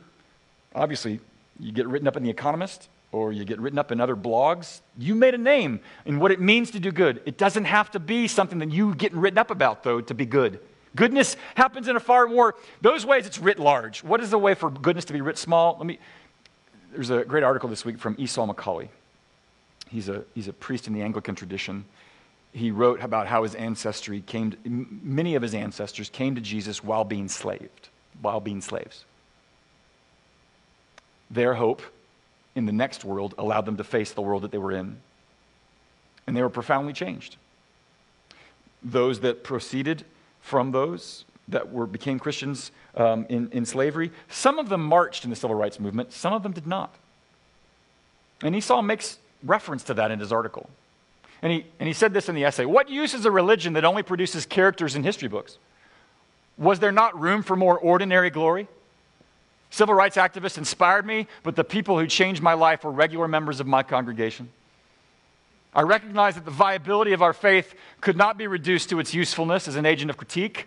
obviously, 0.74 1.20
you 1.58 1.72
get 1.72 1.86
written 1.86 2.06
up 2.06 2.16
in 2.16 2.22
The 2.22 2.30
Economist 2.30 2.88
or 3.12 3.32
you 3.32 3.44
get 3.44 3.58
written 3.58 3.78
up 3.78 3.90
in 3.90 4.00
other 4.00 4.14
blogs. 4.14 4.80
You 4.96 5.14
made 5.14 5.34
a 5.34 5.38
name 5.38 5.80
in 6.04 6.20
what 6.20 6.30
it 6.30 6.40
means 6.40 6.70
to 6.72 6.80
do 6.80 6.92
good. 6.92 7.20
It 7.26 7.36
doesn't 7.36 7.64
have 7.64 7.90
to 7.92 7.98
be 7.98 8.28
something 8.28 8.58
that 8.60 8.70
you 8.70 8.94
get 8.94 9.12
written 9.12 9.38
up 9.38 9.50
about, 9.50 9.82
though, 9.82 10.00
to 10.00 10.14
be 10.14 10.26
good. 10.26 10.60
Goodness 10.94 11.36
happens 11.54 11.88
in 11.88 11.96
a 11.96 12.00
far 12.00 12.26
more, 12.26 12.54
those 12.80 13.06
ways 13.06 13.26
it's 13.26 13.38
writ 13.38 13.58
large. 13.58 14.02
What 14.02 14.20
is 14.20 14.30
the 14.30 14.38
way 14.38 14.54
for 14.54 14.70
goodness 14.70 15.04
to 15.06 15.12
be 15.12 15.20
writ 15.20 15.38
small? 15.38 15.76
Let 15.78 15.86
me, 15.86 15.98
there's 16.92 17.10
a 17.10 17.24
great 17.24 17.44
article 17.44 17.68
this 17.68 17.84
week 17.84 17.98
from 17.98 18.16
Esau 18.18 18.46
McCaulley. 18.46 18.88
He's 19.88 20.08
a, 20.08 20.24
he's 20.34 20.48
a 20.48 20.52
priest 20.52 20.86
in 20.86 20.92
the 20.92 21.02
Anglican 21.02 21.34
tradition. 21.34 21.84
He 22.52 22.70
wrote 22.70 23.00
about 23.00 23.26
how 23.28 23.44
his 23.44 23.54
ancestry 23.54 24.22
came, 24.22 24.50
to, 24.50 24.58
many 24.64 25.34
of 25.34 25.42
his 25.42 25.54
ancestors 25.54 26.08
came 26.10 26.34
to 26.34 26.40
Jesus 26.40 26.82
while 26.82 27.04
being 27.04 27.28
slaved, 27.28 27.88
while 28.20 28.40
being 28.40 28.60
slaves. 28.60 29.04
Their 31.30 31.54
hope 31.54 31.82
in 32.56 32.66
the 32.66 32.72
next 32.72 33.04
world 33.04 33.34
allowed 33.38 33.66
them 33.66 33.76
to 33.76 33.84
face 33.84 34.12
the 34.12 34.22
world 34.22 34.42
that 34.42 34.50
they 34.50 34.58
were 34.58 34.72
in. 34.72 34.98
And 36.26 36.36
they 36.36 36.42
were 36.42 36.50
profoundly 36.50 36.92
changed. 36.92 37.36
Those 38.82 39.20
that 39.20 39.44
proceeded 39.44 40.04
from 40.40 40.72
those 40.72 41.24
that 41.48 41.72
were, 41.72 41.86
became 41.86 42.18
Christians 42.18 42.72
um, 42.96 43.26
in, 43.28 43.50
in 43.52 43.64
slavery, 43.64 44.10
some 44.28 44.58
of 44.58 44.68
them 44.68 44.82
marched 44.84 45.24
in 45.24 45.30
the 45.30 45.36
civil 45.36 45.54
rights 45.54 45.78
movement, 45.78 46.12
some 46.12 46.32
of 46.32 46.42
them 46.42 46.52
did 46.52 46.66
not. 46.66 46.94
And 48.42 48.56
Esau 48.56 48.82
makes 48.82 49.18
reference 49.42 49.84
to 49.84 49.94
that 49.94 50.10
in 50.10 50.18
his 50.18 50.32
article. 50.32 50.70
And 51.42 51.52
he, 51.52 51.66
and 51.78 51.86
he 51.86 51.92
said 51.92 52.12
this 52.12 52.28
in 52.28 52.34
the 52.34 52.44
essay 52.44 52.64
What 52.64 52.88
use 52.88 53.14
is 53.14 53.24
a 53.24 53.30
religion 53.30 53.72
that 53.74 53.84
only 53.84 54.02
produces 54.02 54.46
characters 54.46 54.94
in 54.94 55.02
history 55.02 55.28
books? 55.28 55.58
Was 56.58 56.78
there 56.78 56.92
not 56.92 57.18
room 57.18 57.42
for 57.42 57.56
more 57.56 57.78
ordinary 57.78 58.30
glory? 58.30 58.68
Civil 59.70 59.94
rights 59.94 60.16
activists 60.16 60.58
inspired 60.58 61.06
me, 61.06 61.28
but 61.42 61.56
the 61.56 61.64
people 61.64 61.98
who 61.98 62.06
changed 62.06 62.42
my 62.42 62.54
life 62.54 62.84
were 62.84 62.90
regular 62.90 63.28
members 63.28 63.60
of 63.60 63.66
my 63.66 63.82
congregation. 63.82 64.50
I 65.72 65.82
recognize 65.82 66.34
that 66.34 66.44
the 66.44 66.50
viability 66.50 67.12
of 67.12 67.22
our 67.22 67.32
faith 67.32 67.74
could 68.00 68.16
not 68.16 68.36
be 68.36 68.48
reduced 68.48 68.90
to 68.90 68.98
its 68.98 69.14
usefulness 69.14 69.68
as 69.68 69.76
an 69.76 69.86
agent 69.86 70.10
of 70.10 70.16
critique. 70.16 70.66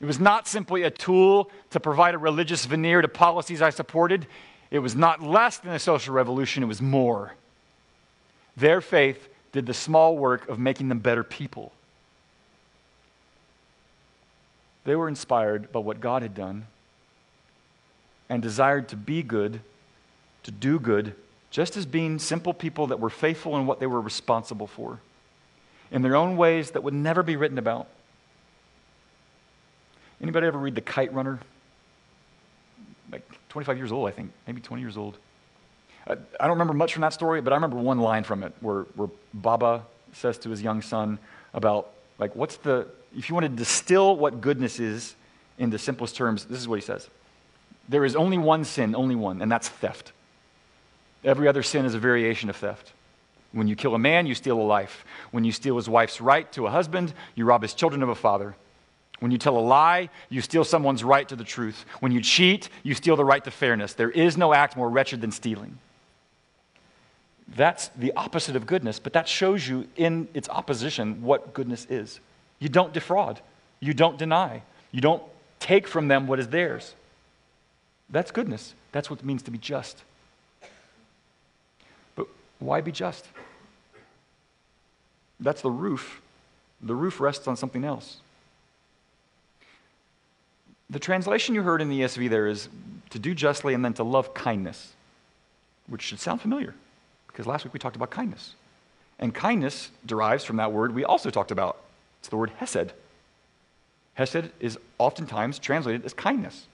It 0.00 0.06
was 0.06 0.18
not 0.18 0.48
simply 0.48 0.82
a 0.82 0.90
tool 0.90 1.50
to 1.70 1.78
provide 1.78 2.14
a 2.14 2.18
religious 2.18 2.64
veneer 2.64 3.02
to 3.02 3.08
policies 3.08 3.60
I 3.60 3.70
supported. 3.70 4.26
It 4.70 4.78
was 4.78 4.96
not 4.96 5.22
less 5.22 5.58
than 5.58 5.72
a 5.72 5.78
social 5.78 6.14
revolution, 6.14 6.62
it 6.62 6.66
was 6.66 6.80
more. 6.80 7.34
Their 8.56 8.80
faith 8.80 9.28
did 9.56 9.64
the 9.64 9.72
small 9.72 10.18
work 10.18 10.46
of 10.50 10.58
making 10.58 10.90
them 10.90 10.98
better 10.98 11.24
people. 11.24 11.72
They 14.84 14.94
were 14.94 15.08
inspired 15.08 15.72
by 15.72 15.80
what 15.80 15.98
God 15.98 16.20
had 16.20 16.34
done 16.34 16.66
and 18.28 18.42
desired 18.42 18.86
to 18.88 18.96
be 18.96 19.22
good, 19.22 19.60
to 20.42 20.50
do 20.50 20.78
good, 20.78 21.14
just 21.50 21.74
as 21.74 21.86
being 21.86 22.18
simple 22.18 22.52
people 22.52 22.88
that 22.88 23.00
were 23.00 23.08
faithful 23.08 23.56
in 23.56 23.64
what 23.64 23.80
they 23.80 23.86
were 23.86 24.02
responsible 24.02 24.66
for, 24.66 25.00
in 25.90 26.02
their 26.02 26.16
own 26.16 26.36
ways 26.36 26.72
that 26.72 26.82
would 26.82 26.92
never 26.92 27.22
be 27.22 27.36
written 27.36 27.56
about. 27.56 27.86
Anybody 30.20 30.48
ever 30.48 30.58
read 30.58 30.74
The 30.74 30.82
Kite 30.82 31.14
Runner? 31.14 31.40
Like 33.10 33.26
25 33.48 33.78
years 33.78 33.90
old, 33.90 34.06
I 34.06 34.10
think, 34.10 34.32
maybe 34.46 34.60
20 34.60 34.82
years 34.82 34.98
old. 34.98 35.16
I, 36.06 36.14
don't 36.40 36.50
remember 36.50 36.72
much 36.72 36.92
from 36.92 37.02
that 37.02 37.12
story, 37.12 37.40
but 37.40 37.52
I 37.52 37.56
remember 37.56 37.76
one 37.76 37.98
line 37.98 38.22
from 38.22 38.42
it 38.42 38.52
where, 38.60 38.82
where 38.94 39.08
Baba 39.34 39.84
says 40.12 40.38
to 40.38 40.50
his 40.50 40.62
young 40.62 40.82
son 40.82 41.18
about, 41.52 41.90
like, 42.18 42.36
what's 42.36 42.56
the, 42.58 42.86
if 43.16 43.28
you 43.28 43.34
want 43.34 43.44
to 43.44 43.50
distill 43.50 44.16
what 44.16 44.40
goodness 44.40 44.78
is 44.78 45.16
in 45.58 45.70
the 45.70 45.78
simplest 45.78 46.16
terms, 46.16 46.44
this 46.44 46.58
is 46.58 46.68
what 46.68 46.78
he 46.78 46.84
says. 46.84 47.08
There 47.88 48.04
is 48.04 48.14
only 48.14 48.38
one 48.38 48.64
sin, 48.64 48.94
only 48.94 49.14
one, 49.14 49.42
and 49.42 49.50
that's 49.50 49.68
theft. 49.68 50.12
Every 51.24 51.48
other 51.48 51.62
sin 51.62 51.84
is 51.84 51.94
a 51.94 51.98
variation 51.98 52.50
of 52.50 52.56
theft. 52.56 52.92
When 53.52 53.68
you 53.68 53.74
kill 53.74 53.94
a 53.94 53.98
man, 53.98 54.26
you 54.26 54.34
steal 54.34 54.60
a 54.60 54.62
life. 54.62 55.04
When 55.30 55.44
you 55.44 55.52
steal 55.52 55.76
his 55.76 55.88
wife's 55.88 56.20
right 56.20 56.50
to 56.52 56.66
a 56.66 56.70
husband, 56.70 57.14
you 57.34 57.44
rob 57.44 57.62
his 57.62 57.74
children 57.74 58.02
of 58.02 58.08
a 58.08 58.14
father. 58.14 58.54
When 59.20 59.30
you 59.30 59.38
tell 59.38 59.56
a 59.56 59.60
lie, 59.60 60.10
you 60.28 60.40
steal 60.40 60.62
someone's 60.62 61.02
right 61.02 61.26
to 61.28 61.36
the 61.36 61.44
truth. 61.44 61.86
When 62.00 62.12
you 62.12 62.20
cheat, 62.20 62.68
you 62.82 62.94
steal 62.94 63.16
the 63.16 63.24
right 63.24 63.42
to 63.44 63.50
fairness. 63.50 63.94
There 63.94 64.10
is 64.10 64.36
no 64.36 64.52
act 64.52 64.76
more 64.76 64.90
wretched 64.90 65.20
than 65.20 65.32
stealing. 65.32 65.78
That's 67.48 67.88
the 67.88 68.12
opposite 68.16 68.56
of 68.56 68.66
goodness, 68.66 68.98
but 68.98 69.12
that 69.12 69.28
shows 69.28 69.68
you 69.68 69.86
in 69.96 70.28
its 70.34 70.48
opposition 70.48 71.22
what 71.22 71.54
goodness 71.54 71.86
is. 71.88 72.20
You 72.58 72.68
don't 72.68 72.92
defraud, 72.92 73.40
you 73.80 73.94
don't 73.94 74.18
deny, 74.18 74.62
you 74.90 75.00
don't 75.00 75.22
take 75.60 75.86
from 75.86 76.08
them 76.08 76.26
what 76.26 76.40
is 76.40 76.48
theirs. 76.48 76.94
That's 78.10 78.30
goodness. 78.30 78.74
That's 78.92 79.10
what 79.10 79.20
it 79.20 79.24
means 79.24 79.42
to 79.42 79.50
be 79.50 79.58
just. 79.58 80.02
But 82.14 82.26
why 82.58 82.80
be 82.80 82.92
just? 82.92 83.26
That's 85.38 85.60
the 85.60 85.70
roof. 85.70 86.22
The 86.80 86.94
roof 86.94 87.20
rests 87.20 87.46
on 87.46 87.56
something 87.56 87.84
else. 87.84 88.18
The 90.88 90.98
translation 90.98 91.54
you 91.54 91.62
heard 91.62 91.82
in 91.82 91.88
the 91.88 92.00
ESV 92.00 92.30
there 92.30 92.46
is 92.46 92.68
to 93.10 93.18
do 93.18 93.34
justly 93.34 93.74
and 93.74 93.84
then 93.84 93.94
to 93.94 94.04
love 94.04 94.34
kindness, 94.34 94.92
which 95.88 96.02
should 96.02 96.20
sound 96.20 96.40
familiar 96.40 96.74
because 97.36 97.46
last 97.46 97.64
week 97.64 97.74
we 97.74 97.78
talked 97.78 97.96
about 97.96 98.08
kindness. 98.08 98.54
And 99.18 99.34
kindness 99.34 99.90
derives 100.06 100.42
from 100.42 100.56
that 100.56 100.72
word 100.72 100.94
we 100.94 101.04
also 101.04 101.28
talked 101.28 101.50
about. 101.50 101.76
It's 102.20 102.30
the 102.30 102.36
word 102.38 102.50
hesed. 102.56 102.94
Hesed 104.14 104.48
is 104.58 104.78
oftentimes 104.96 105.58
translated 105.58 106.06
as 106.06 106.14
kindness. 106.14 106.66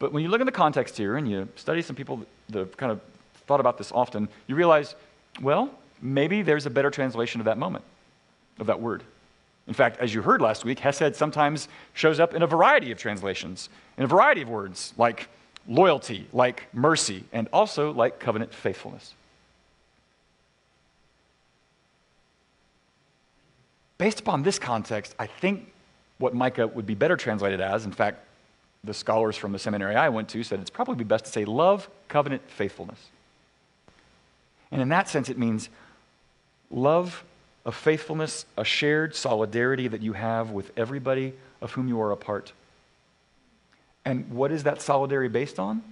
But 0.00 0.12
when 0.12 0.24
you 0.24 0.30
look 0.30 0.40
in 0.40 0.46
the 0.46 0.52
context 0.52 0.96
here 0.96 1.16
and 1.16 1.30
you 1.30 1.48
study 1.54 1.80
some 1.82 1.94
people 1.94 2.26
that 2.48 2.58
have 2.58 2.76
kind 2.76 2.90
of 2.90 3.00
thought 3.46 3.60
about 3.60 3.78
this 3.78 3.92
often, 3.92 4.28
you 4.48 4.56
realize, 4.56 4.96
well, 5.40 5.70
maybe 6.02 6.42
there's 6.42 6.66
a 6.66 6.70
better 6.70 6.90
translation 6.90 7.40
of 7.40 7.44
that 7.44 7.56
moment, 7.56 7.84
of 8.58 8.66
that 8.66 8.80
word. 8.80 9.04
In 9.68 9.74
fact, 9.74 9.98
as 10.00 10.12
you 10.12 10.22
heard 10.22 10.42
last 10.42 10.64
week, 10.64 10.80
Hesed 10.80 11.14
sometimes 11.14 11.68
shows 11.92 12.18
up 12.18 12.34
in 12.34 12.42
a 12.42 12.48
variety 12.48 12.90
of 12.90 12.98
translations, 12.98 13.68
in 13.96 14.02
a 14.02 14.08
variety 14.08 14.42
of 14.42 14.48
words, 14.48 14.92
like 14.98 15.28
loyalty, 15.68 16.26
like 16.32 16.66
mercy, 16.72 17.22
and 17.32 17.46
also 17.52 17.92
like 17.92 18.18
covenant 18.18 18.52
faithfulness. 18.52 19.14
Based 23.98 24.20
upon 24.20 24.44
this 24.44 24.58
context, 24.58 25.14
I 25.18 25.26
think 25.26 25.72
what 26.18 26.34
Micah 26.34 26.68
would 26.68 26.86
be 26.86 26.94
better 26.94 27.16
translated 27.16 27.60
as, 27.60 27.84
in 27.84 27.92
fact, 27.92 28.24
the 28.84 28.94
scholars 28.94 29.36
from 29.36 29.52
the 29.52 29.58
seminary 29.58 29.96
I 29.96 30.08
went 30.08 30.28
to 30.30 30.42
said 30.44 30.60
it's 30.60 30.70
probably 30.70 31.04
best 31.04 31.24
to 31.24 31.32
say 31.32 31.44
love, 31.44 31.88
covenant, 32.08 32.42
faithfulness. 32.48 33.00
And 34.70 34.80
in 34.80 34.88
that 34.90 35.08
sense, 35.08 35.28
it 35.28 35.36
means 35.36 35.68
love 36.70 37.24
of 37.64 37.74
faithfulness, 37.74 38.46
a 38.56 38.64
shared 38.64 39.16
solidarity 39.16 39.88
that 39.88 40.00
you 40.00 40.12
have 40.12 40.52
with 40.52 40.70
everybody 40.76 41.34
of 41.60 41.72
whom 41.72 41.88
you 41.88 42.00
are 42.00 42.12
a 42.12 42.16
part. 42.16 42.52
And 44.04 44.30
what 44.30 44.52
is 44.52 44.62
that 44.62 44.80
solidarity 44.80 45.28
based 45.28 45.58
on? 45.58 45.82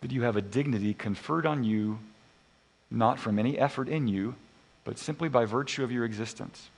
That 0.00 0.12
you 0.12 0.22
have 0.22 0.36
a 0.36 0.42
dignity 0.42 0.94
conferred 0.94 1.44
on 1.44 1.62
you, 1.62 1.98
not 2.90 3.18
from 3.18 3.38
any 3.38 3.58
effort 3.58 3.88
in 3.88 4.08
you, 4.08 4.34
but 4.88 4.98
simply 4.98 5.28
by 5.28 5.44
virtue 5.44 5.84
of 5.84 5.92
your 5.92 6.06
existence. 6.06 6.70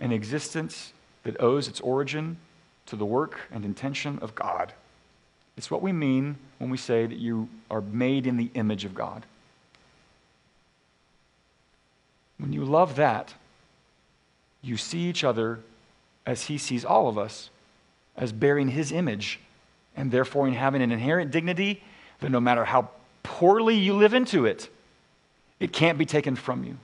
An 0.00 0.10
existence 0.10 0.92
that 1.22 1.40
owes 1.40 1.68
its 1.68 1.80
origin 1.80 2.38
to 2.86 2.96
the 2.96 3.04
work 3.04 3.42
and 3.52 3.64
intention 3.64 4.18
of 4.20 4.34
God. 4.34 4.72
It's 5.56 5.70
what 5.70 5.80
we 5.80 5.92
mean 5.92 6.38
when 6.58 6.68
we 6.68 6.76
say 6.76 7.06
that 7.06 7.18
you 7.18 7.48
are 7.70 7.80
made 7.80 8.26
in 8.26 8.36
the 8.36 8.50
image 8.54 8.84
of 8.84 8.96
God. 8.96 9.26
When 12.38 12.52
you 12.52 12.64
love 12.64 12.96
that, 12.96 13.32
you 14.60 14.76
see 14.76 15.02
each 15.02 15.22
other 15.22 15.60
as 16.26 16.46
He 16.46 16.58
sees 16.58 16.84
all 16.84 17.08
of 17.08 17.16
us, 17.16 17.50
as 18.16 18.32
bearing 18.32 18.70
His 18.70 18.90
image, 18.90 19.38
and 19.96 20.10
therefore 20.10 20.48
in 20.48 20.54
having 20.54 20.82
an 20.82 20.90
inherent 20.90 21.30
dignity 21.30 21.84
that 22.18 22.32
no 22.32 22.40
matter 22.40 22.64
how 22.64 22.90
poorly 23.22 23.76
you 23.76 23.94
live 23.94 24.14
into 24.14 24.46
it, 24.46 24.68
it 25.60 25.72
can't 25.72 25.98
be 25.98 26.06
taken 26.06 26.34
from 26.34 26.64
you. 26.64 26.76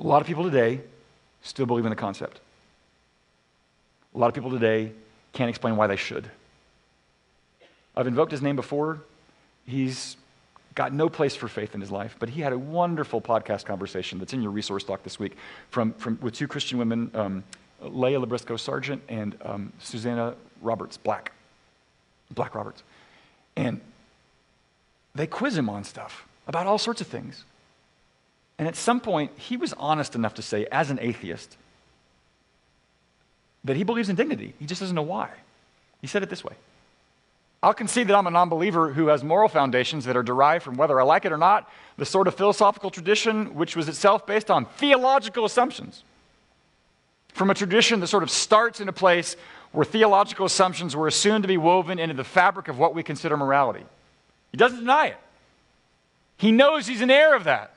A 0.00 0.06
lot 0.06 0.20
of 0.20 0.26
people 0.26 0.44
today 0.44 0.80
still 1.42 1.66
believe 1.66 1.86
in 1.86 1.90
the 1.90 1.96
concept. 1.96 2.40
A 4.14 4.18
lot 4.18 4.26
of 4.26 4.34
people 4.34 4.50
today 4.50 4.92
can't 5.32 5.48
explain 5.48 5.76
why 5.76 5.86
they 5.86 5.96
should. 5.96 6.28
I've 7.96 8.06
invoked 8.06 8.32
his 8.32 8.42
name 8.42 8.56
before. 8.56 9.00
He's 9.64 10.16
got 10.74 10.92
no 10.92 11.08
place 11.08 11.34
for 11.34 11.48
faith 11.48 11.74
in 11.74 11.80
his 11.80 11.90
life, 11.90 12.16
but 12.18 12.28
he 12.28 12.40
had 12.40 12.52
a 12.52 12.58
wonderful 12.58 13.20
podcast 13.20 13.64
conversation 13.64 14.18
that's 14.18 14.32
in 14.32 14.42
your 14.42 14.52
resource 14.52 14.84
doc 14.84 15.02
this 15.02 15.18
week 15.18 15.36
from, 15.70 15.92
from, 15.94 16.18
with 16.20 16.34
two 16.34 16.46
Christian 16.46 16.78
women, 16.78 17.10
um, 17.14 17.44
Leah 17.80 18.20
Libresco 18.20 18.54
Sargeant 18.54 19.00
and 19.08 19.36
um, 19.42 19.72
Susannah 19.80 20.34
Roberts 20.62 20.96
Black. 20.96 21.32
Black 22.30 22.54
Roberts. 22.54 22.82
And 23.56 23.80
they 25.14 25.26
quiz 25.26 25.56
him 25.56 25.68
on 25.68 25.82
stuff 25.82 26.27
about 26.48 26.66
all 26.66 26.78
sorts 26.78 27.00
of 27.00 27.06
things. 27.06 27.44
And 28.58 28.66
at 28.66 28.74
some 28.74 29.00
point, 29.00 29.30
he 29.36 29.56
was 29.56 29.72
honest 29.74 30.16
enough 30.16 30.34
to 30.34 30.42
say, 30.42 30.66
as 30.72 30.90
an 30.90 30.98
atheist, 31.00 31.56
that 33.64 33.76
he 33.76 33.84
believes 33.84 34.08
in 34.08 34.16
dignity. 34.16 34.54
He 34.58 34.66
just 34.66 34.80
doesn't 34.80 34.96
know 34.96 35.02
why. 35.02 35.30
He 36.00 36.06
said 36.06 36.22
it 36.22 36.30
this 36.30 36.42
way 36.42 36.54
I'll 37.62 37.74
concede 37.74 38.06
that 38.08 38.16
I'm 38.16 38.26
a 38.26 38.30
non 38.30 38.48
believer 38.48 38.92
who 38.92 39.08
has 39.08 39.22
moral 39.22 39.48
foundations 39.48 40.04
that 40.06 40.16
are 40.16 40.22
derived 40.22 40.64
from 40.64 40.76
whether 40.76 40.98
I 40.98 41.04
like 41.04 41.24
it 41.24 41.32
or 41.32 41.38
not, 41.38 41.70
the 41.96 42.06
sort 42.06 42.26
of 42.26 42.34
philosophical 42.34 42.90
tradition 42.90 43.54
which 43.54 43.76
was 43.76 43.88
itself 43.88 44.26
based 44.26 44.50
on 44.50 44.64
theological 44.64 45.44
assumptions. 45.44 46.02
From 47.34 47.50
a 47.50 47.54
tradition 47.54 48.00
that 48.00 48.06
sort 48.06 48.22
of 48.22 48.30
starts 48.30 48.80
in 48.80 48.88
a 48.88 48.92
place 48.92 49.36
where 49.72 49.84
theological 49.84 50.46
assumptions 50.46 50.96
were 50.96 51.06
assumed 51.06 51.44
to 51.44 51.48
be 51.48 51.58
woven 51.58 51.98
into 51.98 52.14
the 52.14 52.24
fabric 52.24 52.68
of 52.68 52.78
what 52.78 52.94
we 52.94 53.02
consider 53.02 53.36
morality. 53.36 53.84
He 54.50 54.56
doesn't 54.56 54.78
deny 54.78 55.08
it. 55.08 55.16
He 56.38 56.52
knows 56.52 56.86
he's 56.86 57.02
an 57.02 57.10
heir 57.10 57.34
of 57.36 57.44
that. 57.44 57.74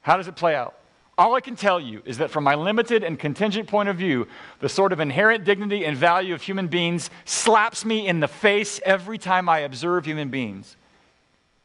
How 0.00 0.16
does 0.16 0.28
it 0.28 0.36
play 0.36 0.54
out? 0.54 0.74
All 1.18 1.34
I 1.34 1.40
can 1.40 1.56
tell 1.56 1.80
you 1.80 2.02
is 2.04 2.18
that 2.18 2.30
from 2.30 2.44
my 2.44 2.54
limited 2.54 3.02
and 3.02 3.18
contingent 3.18 3.68
point 3.68 3.88
of 3.88 3.96
view, 3.96 4.28
the 4.60 4.68
sort 4.68 4.92
of 4.92 5.00
inherent 5.00 5.44
dignity 5.44 5.84
and 5.84 5.96
value 5.96 6.34
of 6.34 6.42
human 6.42 6.68
beings 6.68 7.10
slaps 7.24 7.84
me 7.84 8.06
in 8.06 8.20
the 8.20 8.28
face 8.28 8.80
every 8.84 9.18
time 9.18 9.48
I 9.48 9.60
observe 9.60 10.04
human 10.04 10.28
beings. 10.28 10.76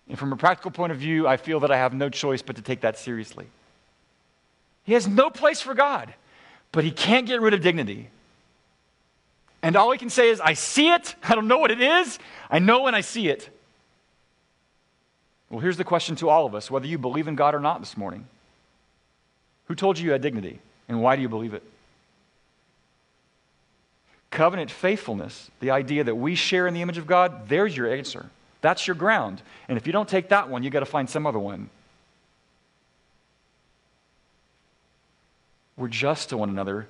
And 0.10 0.18
from 0.18 0.34
a 0.34 0.38
practical 0.38 0.72
point 0.72 0.92
of 0.92 0.98
view, 0.98 1.28
I 1.28 1.38
feel 1.38 1.60
that 1.62 1.72
I 1.72 1.78
have 1.78 1.94
no 1.94 2.10
choice 2.10 2.42
but 2.42 2.56
to 2.56 2.62
take 2.62 2.82
that 2.82 2.98
seriously. 2.98 3.48
He 4.84 4.94
has 4.94 5.08
no 5.08 5.30
place 5.30 5.62
for 5.62 5.74
God, 5.74 6.14
but 6.72 6.84
he 6.84 6.92
can't 6.92 7.28
get 7.28 7.40
rid 7.40 7.54
of 7.54 7.62
dignity. 7.62 8.10
And 9.62 9.76
all 9.76 9.92
he 9.92 9.98
can 9.98 10.10
say 10.10 10.30
is, 10.30 10.42
I 10.42 10.54
see 10.54 10.92
it. 10.92 11.16
I 11.24 11.36
don't 11.36 11.48
know 11.48 11.60
what 11.60 11.72
it 11.72 11.82
is. 11.82 12.20
I 12.50 12.60
know 12.60 12.82
when 12.82 12.96
I 12.96 13.02
see 13.02 13.28
it. 13.28 13.50
Well, 15.52 15.60
here's 15.60 15.76
the 15.76 15.84
question 15.84 16.16
to 16.16 16.30
all 16.30 16.46
of 16.46 16.56
us 16.56 16.72
whether 16.72 16.88
you 16.88 16.98
believe 16.98 17.28
in 17.28 17.36
God 17.36 17.54
or 17.54 17.60
not 17.60 17.82
this 17.82 17.98
morning. 17.98 18.26
Who 19.66 19.76
told 19.76 20.00
you 20.00 20.06
you 20.06 20.12
had 20.14 20.22
dignity, 20.22 20.60
and 20.88 21.04
why 21.04 21.18
do 21.18 21.22
you 21.22 21.30
believe 21.30 21.54
it? 21.54 21.64
Covenant 24.32 24.72
faithfulness, 24.72 25.52
the 25.60 25.72
idea 25.72 26.06
that 26.06 26.16
we 26.16 26.36
share 26.36 26.68
in 26.68 26.74
the 26.74 26.82
image 26.82 26.98
of 26.98 27.06
God, 27.06 27.50
there's 27.50 27.76
your 27.76 27.94
answer. 27.94 28.30
That's 28.62 28.88
your 28.88 28.96
ground. 28.96 29.42
And 29.68 29.78
if 29.78 29.86
you 29.86 29.94
don't 29.94 30.08
take 30.08 30.30
that 30.30 30.50
one, 30.50 30.64
you've 30.64 30.72
got 30.72 30.80
to 30.80 30.86
find 30.86 31.10
some 31.10 31.28
other 31.28 31.40
one. 31.40 31.70
We're 35.76 35.90
just 35.90 36.30
to 36.30 36.38
one 36.38 36.50
another 36.50 36.88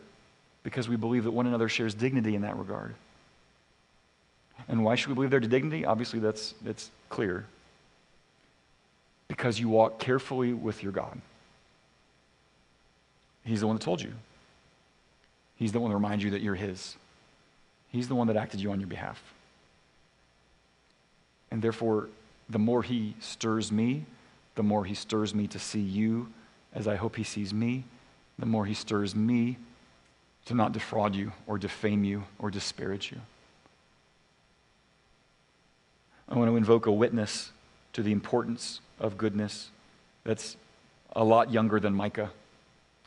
because 0.64 0.88
we 0.88 0.98
believe 0.98 1.24
that 1.24 1.32
one 1.32 1.48
another 1.48 1.68
shares 1.68 1.96
dignity 1.96 2.36
in 2.36 2.44
that 2.44 2.58
regard. 2.58 2.94
And 4.68 4.84
why 4.84 4.94
should 4.94 5.10
we 5.10 5.16
believe 5.16 5.32
there's 5.32 5.48
dignity? 5.48 5.84
Obviously, 5.86 6.20
that's, 6.20 6.54
that's 6.62 6.92
clear 7.10 7.46
because 9.32 9.58
you 9.58 9.70
walk 9.70 9.98
carefully 9.98 10.52
with 10.52 10.84
your 10.84 10.92
God. 10.92 11.22
He's 13.46 13.62
the 13.62 13.68
one 13.68 13.78
that 13.78 13.82
told 13.82 14.02
you. 14.02 14.12
He's 15.56 15.72
the 15.72 15.80
one 15.80 15.90
that 15.90 15.96
reminds 15.96 16.22
you 16.22 16.32
that 16.32 16.42
you're 16.42 16.56
His. 16.56 16.98
He's 17.94 18.10
the 18.10 18.16
one 18.16 18.28
that 18.28 18.36
acted 18.36 18.60
you 18.60 18.74
on 18.74 18.82
your 18.82 18.90
behalf. 18.90 19.24
And 21.50 21.62
therefore, 21.62 22.10
the 22.50 22.60
more 22.60 22.84
He 22.84 23.16
stirs 23.22 23.72
me, 23.72 24.04
the 24.56 24.64
more 24.64 24.84
He 24.84 24.96
stirs 24.96 25.34
me 25.34 25.48
to 25.48 25.60
see 25.60 25.80
you 25.80 26.28
as 26.74 26.86
I 26.86 26.98
hope 26.98 27.16
He 27.16 27.24
sees 27.24 27.54
me, 27.54 27.86
the 28.38 28.46
more 28.46 28.66
He 28.66 28.74
stirs 28.74 29.16
me 29.16 29.56
to 30.44 30.54
not 30.54 30.74
defraud 30.74 31.16
you 31.16 31.32
or 31.48 31.58
defame 31.58 32.04
you 32.04 32.26
or 32.38 32.52
disparage 32.52 33.14
you. 33.14 33.22
I 36.28 36.36
want 36.36 36.52
to 36.52 36.58
invoke 36.58 36.86
a 36.86 36.92
witness 36.92 37.54
to 37.94 38.04
the 38.04 38.12
importance 38.12 38.82
of 39.02 39.18
goodness 39.18 39.70
that's 40.24 40.56
a 41.14 41.24
lot 41.24 41.52
younger 41.52 41.80
than 41.80 41.94
Micah. 41.94 42.32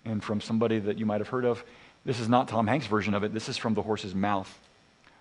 And 0.04 0.22
from 0.22 0.40
somebody 0.40 0.78
that 0.80 0.98
you 0.98 1.06
might 1.06 1.20
have 1.20 1.28
heard 1.28 1.46
of, 1.46 1.64
this 2.04 2.20
is 2.20 2.28
not 2.28 2.48
Tom 2.48 2.66
Hanks' 2.66 2.86
version 2.86 3.14
of 3.14 3.24
it, 3.24 3.32
this 3.32 3.48
is 3.48 3.56
from 3.56 3.72
the 3.72 3.82
horse's 3.82 4.14
mouth 4.14 4.58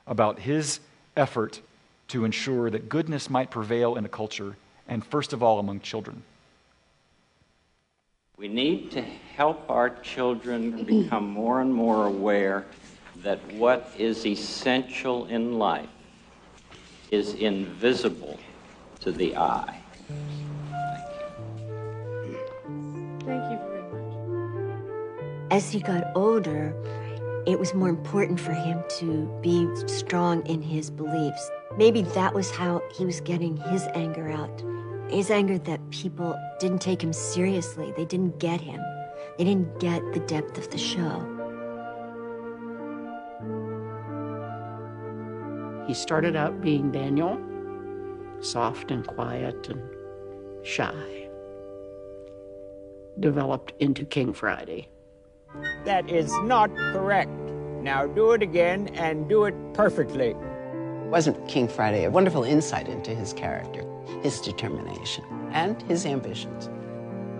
about 0.05 0.39
his 0.39 0.81
effort 1.15 1.61
to 2.09 2.25
ensure 2.25 2.69
that 2.69 2.89
goodness 2.89 3.29
might 3.29 3.49
prevail 3.49 3.95
in 3.95 4.03
a 4.03 4.09
culture, 4.09 4.57
and 4.87 5.05
first 5.05 5.31
of 5.31 5.41
all 5.41 5.59
among 5.59 5.79
children. 5.79 6.23
We 8.35 8.49
need 8.49 8.91
to 8.91 9.01
help 9.01 9.69
our 9.69 9.89
children 9.89 10.83
become 10.83 11.29
more 11.29 11.61
and 11.61 11.73
more 11.73 12.07
aware 12.07 12.65
that 13.17 13.39
what 13.53 13.91
is 13.97 14.25
essential 14.25 15.27
in 15.27 15.57
life 15.57 15.87
is 17.11 17.35
invisible 17.35 18.39
to 19.01 19.11
the 19.11 19.37
eye. 19.37 19.79
As 25.53 25.71
he 25.71 25.81
got 25.81 26.11
older, 26.15 26.73
it 27.45 27.59
was 27.59 27.75
more 27.75 27.87
important 27.87 28.39
for 28.39 28.53
him 28.53 28.83
to 28.97 29.27
be 29.39 29.69
strong 29.85 30.43
in 30.47 30.63
his 30.63 30.89
beliefs. 30.89 31.51
Maybe 31.77 32.01
that 32.01 32.33
was 32.33 32.49
how 32.49 32.81
he 32.97 33.05
was 33.05 33.21
getting 33.21 33.57
his 33.57 33.83
anger 33.93 34.31
out. 34.31 34.63
His 35.11 35.29
anger 35.29 35.59
that 35.59 35.91
people 35.91 36.35
didn't 36.59 36.81
take 36.81 37.03
him 37.03 37.13
seriously, 37.13 37.93
they 37.95 38.05
didn't 38.05 38.39
get 38.39 38.61
him, 38.61 38.81
they 39.37 39.43
didn't 39.43 39.79
get 39.79 40.01
the 40.11 40.21
depth 40.21 40.57
of 40.57 40.71
the 40.71 40.77
show. 40.79 41.21
He 45.85 45.93
started 45.93 46.35
out 46.35 46.61
being 46.61 46.91
Daniel, 46.91 47.39
soft 48.39 48.89
and 48.89 49.05
quiet 49.05 49.69
and 49.69 49.87
shy. 50.65 51.29
Developed 53.19 53.73
into 53.79 54.03
King 54.03 54.33
Friday. 54.33 54.87
That 55.85 56.09
is 56.09 56.31
not 56.43 56.75
correct. 56.75 57.31
Now 57.81 58.07
do 58.07 58.31
it 58.31 58.41
again 58.41 58.87
and 58.95 59.27
do 59.27 59.45
it 59.45 59.55
perfectly. 59.73 60.35
Wasn't 61.09 61.47
King 61.47 61.67
Friday 61.67 62.05
a 62.05 62.09
wonderful 62.09 62.43
insight 62.43 62.87
into 62.87 63.13
his 63.13 63.33
character, 63.33 63.85
his 64.21 64.39
determination, 64.39 65.23
and 65.51 65.81
his 65.83 66.05
ambitions? 66.05 66.69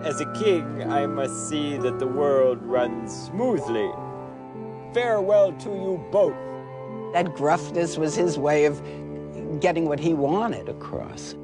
As 0.02 0.20
a 0.20 0.32
king, 0.34 0.82
I 0.84 1.06
must 1.06 1.48
see 1.48 1.78
that 1.78 1.98
the 1.98 2.06
world 2.06 2.62
runs 2.62 3.26
smoothly. 3.26 3.90
Farewell 4.92 5.52
to 5.52 5.70
you 5.70 6.04
both. 6.12 6.36
That 7.14 7.34
gruffness 7.34 7.96
was 7.96 8.14
his 8.14 8.38
way 8.38 8.66
of 8.66 8.80
getting 9.60 9.86
what 9.86 9.98
he 9.98 10.12
wanted 10.14 10.68
across. 10.68 11.34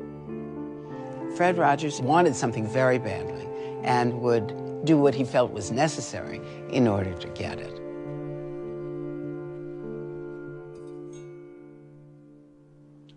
Fred 1.36 1.56
Rogers 1.56 2.02
wanted 2.02 2.36
something 2.36 2.66
very 2.66 2.98
badly 2.98 3.48
and 3.82 4.20
would 4.20 4.52
do 4.85 4.97
what 4.97 5.14
he 5.14 5.24
felt 5.24 5.53
was 5.53 5.70
necessary 5.70 6.41
in 6.70 6.89
order 6.89 7.12
to 7.14 7.28
get 7.28 7.59
it. 7.59 7.81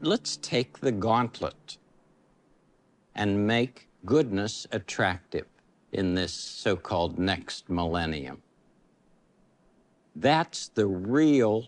Let's 0.01 0.37
take 0.37 0.79
the 0.79 0.91
gauntlet 0.91 1.77
and 3.15 3.47
make 3.47 3.87
goodness 4.05 4.67
attractive 4.71 5.45
in 5.93 6.15
this 6.15 6.33
so 6.33 6.75
called 6.75 7.17
next 7.17 7.69
millennium. 7.69 8.41
That's 10.15 10.67
the 10.69 10.87
real 10.87 11.67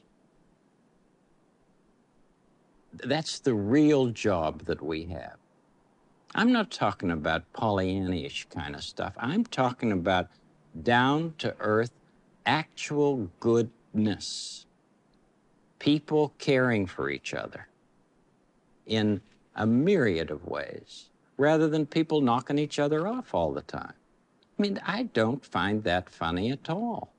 that's 2.94 3.40
the 3.40 3.54
real 3.54 4.08
job 4.08 4.64
that 4.66 4.82
we 4.82 5.06
have. 5.06 5.35
I'm 6.38 6.52
not 6.52 6.70
talking 6.70 7.12
about 7.12 7.52
Pollyannish 7.54 8.50
kind 8.50 8.76
of 8.76 8.84
stuff. 8.84 9.14
I'm 9.18 9.46
talking 9.46 9.94
about 9.94 10.28
down 10.84 11.34
to 11.40 11.56
earth, 11.62 11.92
actual 12.46 13.32
goodness. 13.40 14.66
People 15.80 16.34
caring 16.38 16.88
for 16.88 17.10
each 17.10 17.34
other. 17.34 17.68
in 18.86 19.22
a 19.56 19.66
myriad 19.66 20.32
of 20.32 20.46
ways 20.46 21.10
rather 21.38 21.68
than 21.70 21.86
people 21.86 22.22
knocking 22.22 22.60
each 22.60 22.80
other 22.80 23.08
off 23.08 23.34
all 23.34 23.54
the 23.54 23.62
time. 23.62 23.94
I 24.60 24.62
mean, 24.62 24.80
I 24.86 25.04
don't 25.04 25.46
find 25.46 25.84
that 25.86 26.10
funny 26.10 26.52
at 26.52 26.70
all. 26.70 27.14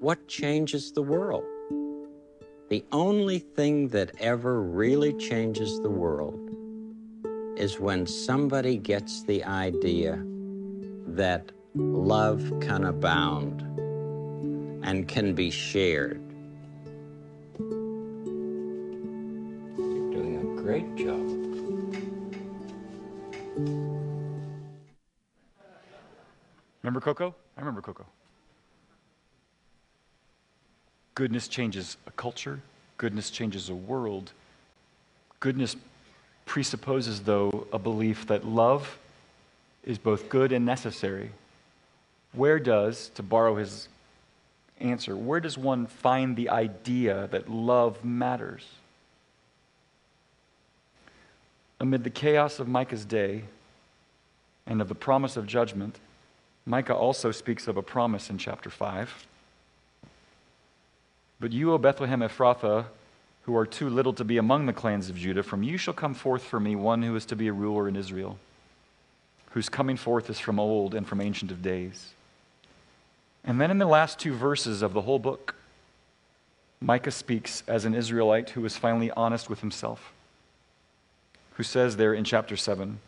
What 0.00 0.28
changes 0.28 0.92
the 0.92 1.02
world? 1.02 1.44
The 2.70 2.84
only 2.92 3.40
thing 3.40 3.88
that 3.88 4.12
ever 4.20 4.62
really 4.62 5.14
changes 5.14 5.80
the 5.80 5.90
world 5.90 6.51
is 7.56 7.78
when 7.78 8.06
somebody 8.06 8.76
gets 8.76 9.22
the 9.24 9.44
idea 9.44 10.22
that 11.06 11.52
love 11.74 12.42
can 12.60 12.84
abound 12.84 13.62
and 14.84 15.06
can 15.06 15.34
be 15.34 15.50
shared. 15.50 16.20
You're 19.78 20.10
doing 20.12 20.36
a 20.40 20.62
great 20.62 20.94
job. 20.96 21.28
Remember 26.82 27.00
Koko? 27.00 27.34
I 27.56 27.60
remember 27.60 27.80
Koko. 27.80 28.06
Goodness 31.14 31.46
changes 31.46 31.98
a 32.06 32.10
culture, 32.12 32.60
goodness 32.96 33.30
changes 33.30 33.68
a 33.68 33.74
world. 33.74 34.32
Goodness 35.40 35.76
presupposes, 36.52 37.22
though, 37.22 37.66
a 37.72 37.78
belief 37.78 38.26
that 38.26 38.44
love 38.44 38.98
is 39.84 39.96
both 39.96 40.28
good 40.28 40.52
and 40.52 40.66
necessary. 40.66 41.30
Where 42.34 42.58
does, 42.58 43.08
to 43.14 43.22
borrow 43.22 43.56
his 43.56 43.88
answer, 44.78 45.16
where 45.16 45.40
does 45.40 45.56
one 45.56 45.86
find 45.86 46.36
the 46.36 46.50
idea 46.50 47.26
that 47.30 47.50
love 47.50 48.04
matters? 48.04 48.66
Amid 51.80 52.04
the 52.04 52.10
chaos 52.10 52.58
of 52.58 52.68
Micah's 52.68 53.06
day 53.06 53.44
and 54.66 54.82
of 54.82 54.90
the 54.90 54.94
promise 54.94 55.38
of 55.38 55.46
judgment, 55.46 56.00
Micah 56.66 56.94
also 56.94 57.30
speaks 57.30 57.66
of 57.66 57.78
a 57.78 57.82
promise 57.82 58.28
in 58.28 58.36
chapter 58.36 58.68
5. 58.68 59.26
But 61.40 61.52
you, 61.52 61.72
O 61.72 61.78
Bethlehem 61.78 62.20
Ephrathah, 62.20 62.84
who 63.42 63.56
are 63.56 63.66
too 63.66 63.88
little 63.88 64.12
to 64.12 64.24
be 64.24 64.38
among 64.38 64.66
the 64.66 64.72
clans 64.72 65.10
of 65.10 65.16
Judah, 65.16 65.42
from 65.42 65.62
you 65.62 65.76
shall 65.76 65.94
come 65.94 66.14
forth 66.14 66.42
for 66.42 66.60
me 66.60 66.76
one 66.76 67.02
who 67.02 67.16
is 67.16 67.26
to 67.26 67.36
be 67.36 67.48
a 67.48 67.52
ruler 67.52 67.88
in 67.88 67.96
Israel, 67.96 68.38
whose 69.50 69.68
coming 69.68 69.96
forth 69.96 70.30
is 70.30 70.38
from 70.38 70.60
old 70.60 70.94
and 70.94 71.06
from 71.06 71.20
ancient 71.20 71.50
of 71.50 71.62
days. 71.62 72.10
And 73.44 73.60
then 73.60 73.70
in 73.70 73.78
the 73.78 73.86
last 73.86 74.20
two 74.20 74.34
verses 74.34 74.82
of 74.82 74.92
the 74.92 75.02
whole 75.02 75.18
book, 75.18 75.56
Micah 76.80 77.10
speaks 77.10 77.62
as 77.66 77.84
an 77.84 77.94
Israelite 77.94 78.50
who 78.50 78.64
is 78.64 78.76
finally 78.76 79.10
honest 79.12 79.50
with 79.50 79.60
himself, 79.60 80.12
who 81.54 81.62
says 81.62 81.96
there 81.96 82.14
in 82.14 82.24
chapter 82.24 82.56
7 82.56 82.98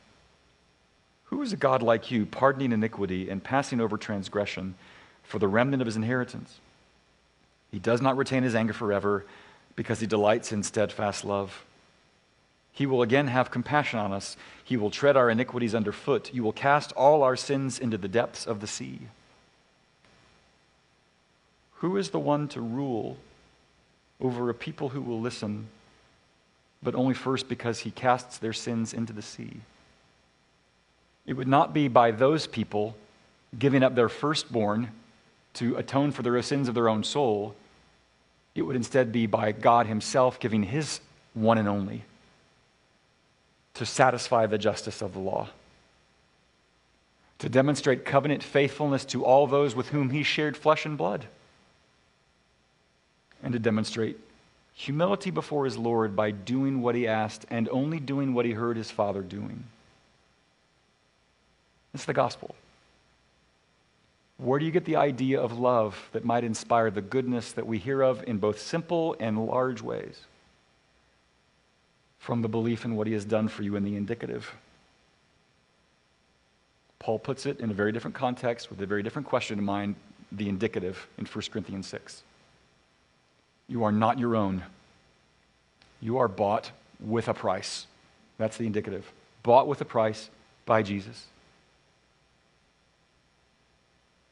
Who 1.25 1.43
is 1.43 1.53
a 1.53 1.57
God 1.57 1.83
like 1.83 2.11
you, 2.11 2.27
pardoning 2.27 2.73
iniquity 2.73 3.31
and 3.31 3.43
passing 3.43 3.81
over 3.81 3.97
transgression 3.97 4.75
for 5.23 5.39
the 5.39 5.49
remnant 5.49 5.81
of 5.81 5.87
his 5.87 5.97
inheritance? 5.97 6.59
He 7.71 7.79
does 7.79 8.01
not 8.01 8.17
retain 8.17 8.43
his 8.43 8.55
anger 8.55 8.73
forever 8.73 9.25
because 9.77 10.01
he 10.01 10.07
delights 10.07 10.53
in 10.53 10.63
steadfast 10.63 11.25
love. 11.25 11.65
He 12.73 12.87
will 12.87 13.03
again 13.03 13.29
have 13.29 13.51
compassion 13.51 13.99
on 13.99 14.13
us. 14.13 14.37
He 14.65 14.77
will 14.77 14.91
tread 14.91 15.17
our 15.17 15.31
iniquities 15.31 15.75
underfoot. 15.75 16.33
You 16.35 16.43
will 16.43 16.53
cast 16.53 16.93
all 16.93 17.23
our 17.23 17.37
sins 17.37 17.79
into 17.79 17.97
the 17.97 18.09
depths 18.09 18.47
of 18.47 18.61
the 18.61 18.67
sea. 18.67 19.01
Who 21.77 21.97
is 21.97 22.11
the 22.11 22.19
one 22.19 22.49
to 22.49 22.61
rule 22.61 23.17
over 24.21 24.49
a 24.51 24.55
people 24.55 24.89
who 24.89 25.01
will 25.01 25.21
listen, 25.21 25.69
but 26.83 26.95
only 26.95 27.15
first 27.15 27.49
because 27.49 27.81
he 27.81 27.91
casts 27.91 28.39
their 28.39 28.53
sins 28.53 28.93
into 28.93 29.13
the 29.13 29.23
sea? 29.23 29.61
It 31.27 31.35
would 31.35 31.49
not 31.49 31.73
be 31.73 31.89
by 31.89 32.11
those 32.11 32.47
people 32.47 32.97
giving 33.59 33.83
up 33.83 33.95
their 33.95 34.09
firstborn 34.09 34.91
to 35.55 35.77
atone 35.77 36.11
for 36.11 36.23
the 36.23 36.43
sins 36.43 36.69
of 36.69 36.75
their 36.75 36.89
own 36.89 37.05
soul. 37.05 37.55
It 38.55 38.63
would 38.63 38.77
instead 38.77 39.11
be 39.13 39.27
by 39.27 39.53
God 39.53 39.87
Himself 39.87 40.39
giving 40.39 40.63
His 40.63 41.01
one 41.35 41.59
and 41.59 41.69
only 41.69 42.05
to 43.75 43.85
satisfy 43.85 44.47
the 44.47 44.59
justice 44.59 45.03
of 45.03 45.13
the 45.13 45.19
law, 45.19 45.49
to 47.41 47.49
demonstrate 47.49 48.05
covenant 48.05 48.43
faithfulness 48.43 49.05
to 49.07 49.25
all 49.25 49.49
those 49.49 49.75
with 49.75 49.89
whom 49.89 50.11
He 50.11 50.23
shared 50.23 50.57
flesh 50.57 50.87
and 50.87 50.97
blood, 50.97 51.27
and 53.43 53.53
to 53.53 53.59
demonstrate 53.59 54.17
humility 54.75 55.31
before 55.31 55.65
His 55.65 55.77
Lord 55.77 56.15
by 56.15 56.31
doing 56.31 56.81
what 56.81 56.95
He 56.95 57.09
asked 57.09 57.45
and 57.51 57.69
only 57.71 57.99
doing 57.99 58.33
what 58.33 58.47
He 58.47 58.53
heard 58.53 58.77
His 58.77 58.91
Father 58.91 59.23
doing. 59.23 59.65
It's 61.93 62.05
the 62.05 62.13
gospel. 62.13 62.55
Where 64.39 64.59
do 64.59 64.67
you 64.67 64.73
get 64.73 64.85
the 64.85 64.97
idea 64.97 65.41
of 65.41 65.59
love 65.59 66.09
that 66.13 66.25
might 66.25 66.45
inspire 66.45 66.91
the 66.91 67.01
goodness 67.01 67.53
that 67.53 67.67
we 67.67 67.79
hear 67.79 68.03
of 68.03 68.25
in 68.27 68.39
both 68.39 68.61
simple 68.61 69.17
and 69.21 69.47
large 69.47 69.81
ways? 69.81 70.21
From 72.19 72.43
the 72.43 72.49
belief 72.49 72.85
in 72.85 72.97
what 72.97 73.07
he 73.07 73.13
has 73.13 73.25
done 73.25 73.49
for 73.49 73.63
you 73.63 73.77
in 73.77 73.85
the 73.85 73.97
indicative. 73.97 74.55
Paul 76.99 77.19
puts 77.19 77.47
it 77.47 77.61
in 77.61 77.71
a 77.71 77.75
very 77.75 77.93
different 77.93 78.15
context 78.15 78.71
with 78.71 78.81
a 78.81 78.87
very 78.87 79.03
different 79.03 79.29
question 79.29 79.59
in 79.59 79.65
mind 79.65 79.95
the 80.33 80.49
indicative 80.49 81.07
in 81.19 81.27
1 81.27 81.45
Corinthians 81.51 81.87
6. 81.87 82.23
You 83.69 83.85
are 83.85 83.93
not 83.93 84.19
your 84.19 84.35
own. 84.37 84.63
You 86.01 86.19
are 86.19 86.29
bought 86.29 86.71
with 86.99 87.29
a 87.29 87.35
price. 87.35 87.87
That's 88.39 88.57
the 88.57 88.67
indicative. 88.67 89.11
Bought 89.43 89.69
with 89.69 89.81
a 89.81 89.85
price 89.85 90.31
by 90.67 90.83
Jesus. 90.83 91.27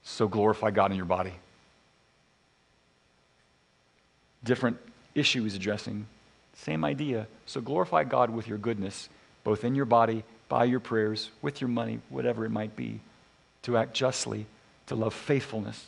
So 0.04 0.28
glorify 0.28 0.70
God 0.70 0.90
in 0.90 0.96
your 0.96 1.06
body. 1.06 1.32
Different 4.44 4.78
issue 5.14 5.44
he's 5.44 5.54
addressing. 5.54 6.06
Same 6.54 6.84
idea. 6.84 7.26
So 7.46 7.60
glorify 7.60 8.04
God 8.04 8.30
with 8.30 8.48
your 8.48 8.58
goodness, 8.58 9.08
both 9.44 9.64
in 9.64 9.74
your 9.74 9.84
body, 9.84 10.24
by 10.48 10.64
your 10.64 10.80
prayers, 10.80 11.30
with 11.40 11.60
your 11.60 11.68
money, 11.68 12.00
whatever 12.08 12.44
it 12.44 12.50
might 12.50 12.76
be, 12.76 13.00
to 13.62 13.76
act 13.76 13.94
justly, 13.94 14.46
to 14.86 14.94
love 14.94 15.14
faithfulness 15.14 15.86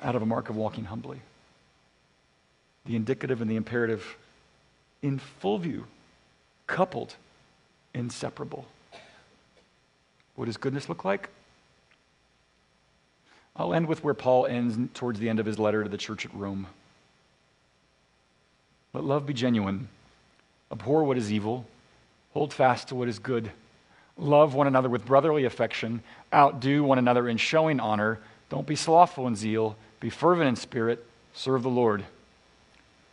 out 0.00 0.16
of 0.16 0.22
a 0.22 0.26
mark 0.26 0.48
of 0.48 0.56
walking 0.56 0.84
humbly. 0.84 1.20
The 2.86 2.96
indicative 2.96 3.40
and 3.40 3.50
the 3.50 3.56
imperative 3.56 4.16
in 5.02 5.18
full 5.18 5.58
view, 5.58 5.86
coupled, 6.66 7.14
inseparable. 7.94 8.66
What 10.34 10.46
does 10.46 10.56
goodness 10.56 10.88
look 10.88 11.04
like? 11.04 11.28
I'll 13.56 13.74
end 13.74 13.86
with 13.86 14.02
where 14.02 14.14
Paul 14.14 14.46
ends 14.46 14.78
towards 14.94 15.18
the 15.18 15.28
end 15.28 15.38
of 15.38 15.46
his 15.46 15.58
letter 15.58 15.82
to 15.82 15.88
the 15.88 15.98
church 15.98 16.24
at 16.24 16.34
Rome. 16.34 16.66
Let 18.94 19.04
love 19.04 19.26
be 19.26 19.34
genuine. 19.34 19.88
Abhor 20.70 21.04
what 21.04 21.18
is 21.18 21.32
evil. 21.32 21.66
Hold 22.32 22.52
fast 22.52 22.88
to 22.88 22.94
what 22.94 23.08
is 23.08 23.18
good. 23.18 23.50
Love 24.16 24.54
one 24.54 24.66
another 24.66 24.88
with 24.88 25.04
brotherly 25.04 25.44
affection. 25.44 26.02
Outdo 26.32 26.82
one 26.82 26.98
another 26.98 27.28
in 27.28 27.36
showing 27.36 27.80
honor. 27.80 28.18
Don't 28.48 28.66
be 28.66 28.76
slothful 28.76 29.26
in 29.26 29.36
zeal. 29.36 29.76
Be 30.00 30.10
fervent 30.10 30.48
in 30.48 30.56
spirit. 30.56 31.06
Serve 31.34 31.62
the 31.62 31.70
Lord. 31.70 32.04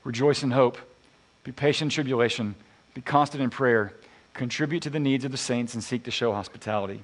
Rejoice 0.04 0.44
in 0.44 0.52
hope. 0.52 0.78
Be 1.44 1.52
patient 1.52 1.92
in 1.92 1.96
tribulation. 1.96 2.56
Be 2.94 3.02
constant 3.02 3.44
in 3.44 3.50
prayer. 3.50 3.94
Contribute 4.34 4.84
to 4.84 4.90
the 4.90 5.00
needs 5.00 5.26
of 5.26 5.32
the 5.32 5.38
saints 5.38 5.74
and 5.74 5.84
seek 5.84 6.04
to 6.04 6.12
show 6.12 6.34
hospitality. 6.34 7.04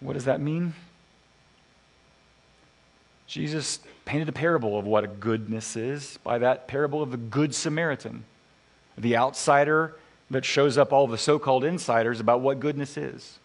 What 0.00 0.14
does 0.14 0.24
that 0.24 0.40
mean? 0.40 0.74
Jesus 3.32 3.80
painted 4.04 4.28
a 4.28 4.32
parable 4.32 4.78
of 4.78 4.84
what 4.84 5.18
goodness 5.18 5.74
is 5.74 6.18
by 6.22 6.36
that 6.40 6.68
parable 6.68 7.00
of 7.00 7.10
the 7.10 7.16
Good 7.16 7.54
Samaritan, 7.54 8.24
the 8.98 9.16
outsider 9.16 9.96
that 10.30 10.44
shows 10.44 10.76
up 10.76 10.92
all 10.92 11.06
the 11.06 11.16
so 11.16 11.38
called 11.38 11.64
insiders 11.64 12.20
about 12.20 12.42
what 12.42 12.60
goodness 12.60 12.98
is. 12.98 13.38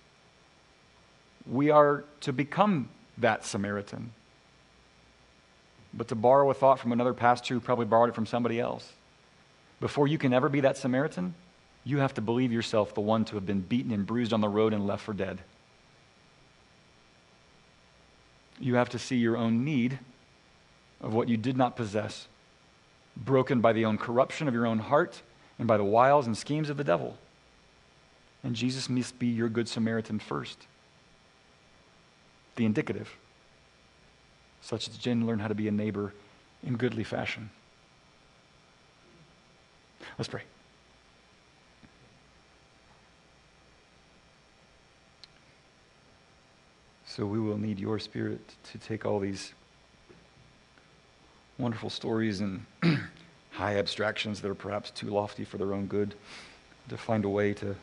We 1.49 1.69
are 1.69 2.03
to 2.19 2.33
become 2.33 2.89
that 3.17 3.45
Samaritan. 3.45 4.11
But 5.93 6.09
to 6.09 6.15
borrow 6.15 6.51
a 6.51 6.53
thought 6.53 6.79
from 6.79 6.91
another 6.91 7.13
pastor 7.13 7.53
who 7.53 7.61
probably 7.61 7.85
borrowed 7.85 8.09
it 8.09 8.15
from 8.15 8.25
somebody 8.25 8.59
else, 8.59 8.91
before 9.79 10.09
you 10.09 10.17
can 10.17 10.33
ever 10.33 10.49
be 10.49 10.59
that 10.59 10.75
Samaritan, 10.75 11.33
you 11.85 11.99
have 11.99 12.13
to 12.15 12.21
believe 12.21 12.51
yourself 12.51 12.93
the 12.93 12.99
one 12.99 13.23
to 13.23 13.35
have 13.35 13.45
been 13.45 13.61
beaten 13.61 13.93
and 13.93 14.05
bruised 14.05 14.33
on 14.33 14.41
the 14.41 14.49
road 14.49 14.73
and 14.73 14.85
left 14.85 15.05
for 15.05 15.13
dead. 15.13 15.39
You 18.59 18.75
have 18.75 18.89
to 18.89 18.99
see 18.99 19.17
your 19.17 19.37
own 19.37 19.63
need 19.63 19.99
of 21.01 21.13
what 21.13 21.29
you 21.29 21.37
did 21.37 21.57
not 21.57 21.75
possess, 21.75 22.27
broken 23.15 23.61
by 23.61 23.73
the 23.73 23.85
own 23.85 23.97
corruption 23.97 24.47
of 24.47 24.53
your 24.53 24.65
own 24.65 24.79
heart 24.79 25.21
and 25.59 25.67
by 25.67 25.77
the 25.77 25.83
wiles 25.83 26.25
and 26.27 26.37
schemes 26.37 26.69
of 26.69 26.77
the 26.77 26.83
devil. 26.83 27.17
And 28.43 28.55
Jesus 28.55 28.89
must 28.89 29.19
be 29.19 29.27
your 29.27 29.49
good 29.49 29.67
Samaritan 29.67 30.19
first. 30.19 30.65
The 32.55 32.65
indicative, 32.65 33.15
such 34.61 34.89
that 34.89 34.99
Jen 34.99 35.27
learn 35.27 35.39
how 35.39 35.47
to 35.47 35.55
be 35.55 35.67
a 35.67 35.71
neighbor 35.71 36.13
in 36.63 36.75
goodly 36.75 37.03
fashion. 37.03 37.51
Let's 40.17 40.29
pray. 40.29 40.41
So 47.18 47.26
we 47.26 47.39
will 47.39 47.57
need 47.57 47.80
your 47.80 47.97
spirit 47.97 48.41
to 48.72 48.78
take 48.78 49.03
all 49.03 49.18
these 49.18 49.53
wonderful 51.57 51.89
stories 51.89 52.41
and 52.41 52.63
high 53.49 53.78
abstractions 53.78 54.39
that 54.41 54.51
are 54.51 54.53
perhaps 54.53 54.91
too 54.91 55.07
lofty 55.07 55.43
for 55.43 55.57
their 55.57 55.74
own 55.74 55.88
good, 55.88 56.13
to 56.89 56.95
find 56.95 57.26
a 57.26 57.30
way 57.30 57.55
to 57.55 57.76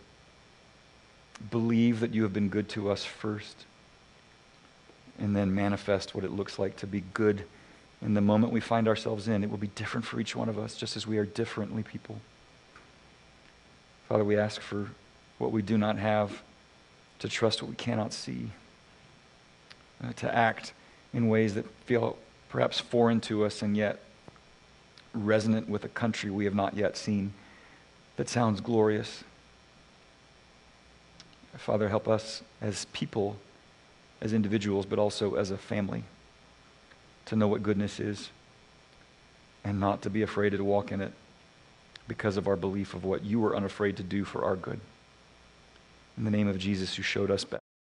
believe 1.50 1.98
that 1.98 2.14
you 2.14 2.22
have 2.22 2.32
been 2.32 2.48
good 2.48 2.68
to 2.68 2.88
us 2.92 3.04
first, 3.04 3.64
and 5.18 5.34
then 5.34 5.52
manifest 5.52 6.14
what 6.14 6.22
it 6.22 6.30
looks 6.30 6.60
like 6.60 6.76
to 6.76 6.86
be 6.86 7.02
good 7.12 7.44
in 8.02 8.14
the 8.14 8.20
moment 8.20 8.52
we 8.52 8.60
find 8.60 8.86
ourselves 8.86 9.26
in. 9.26 9.42
It 9.42 9.50
will 9.50 9.58
be 9.58 9.66
different 9.66 10.06
for 10.06 10.20
each 10.20 10.36
one 10.36 10.48
of 10.48 10.60
us, 10.60 10.76
just 10.76 10.96
as 10.96 11.08
we 11.08 11.18
are 11.18 11.26
differently 11.26 11.82
people. 11.82 12.20
Father, 14.08 14.22
we 14.22 14.38
ask 14.38 14.60
for 14.60 14.90
what 15.38 15.50
we 15.50 15.60
do 15.60 15.76
not 15.76 15.98
have, 15.98 16.40
to 17.18 17.28
trust 17.28 17.62
what 17.62 17.68
we 17.68 17.74
cannot 17.74 18.12
see, 18.12 18.50
uh, 20.02 20.12
to 20.14 20.34
act 20.34 20.72
in 21.12 21.28
ways 21.28 21.54
that 21.54 21.68
feel 21.86 22.16
perhaps 22.48 22.80
foreign 22.80 23.20
to 23.20 23.44
us 23.44 23.62
and 23.62 23.76
yet 23.76 24.00
resonant 25.12 25.68
with 25.68 25.84
a 25.84 25.88
country 25.88 26.30
we 26.30 26.44
have 26.44 26.54
not 26.54 26.76
yet 26.76 26.96
seen 26.96 27.32
that 28.16 28.28
sounds 28.28 28.60
glorious. 28.60 29.24
Father, 31.56 31.88
help 31.88 32.08
us 32.08 32.42
as 32.60 32.86
people, 32.86 33.36
as 34.20 34.32
individuals, 34.32 34.86
but 34.86 34.98
also 34.98 35.34
as 35.34 35.50
a 35.50 35.58
family 35.58 36.04
to 37.26 37.36
know 37.36 37.48
what 37.48 37.62
goodness 37.62 38.00
is 38.00 38.30
and 39.64 39.80
not 39.80 40.02
to 40.02 40.10
be 40.10 40.22
afraid 40.22 40.50
to 40.50 40.62
walk 40.62 40.92
in 40.92 41.00
it 41.00 41.12
because 42.06 42.36
of 42.36 42.46
our 42.46 42.56
belief 42.56 42.94
of 42.94 43.04
what 43.04 43.24
you 43.24 43.40
were 43.40 43.56
unafraid 43.56 43.96
to 43.96 44.02
do 44.02 44.24
for 44.24 44.44
our 44.44 44.56
good. 44.56 44.80
In 46.18 46.24
the 46.24 46.30
name 46.30 46.48
of 46.48 46.58
Jesus, 46.58 46.94
who 46.94 47.02
showed 47.02 47.30
us 47.30 47.44
best. 47.44 47.63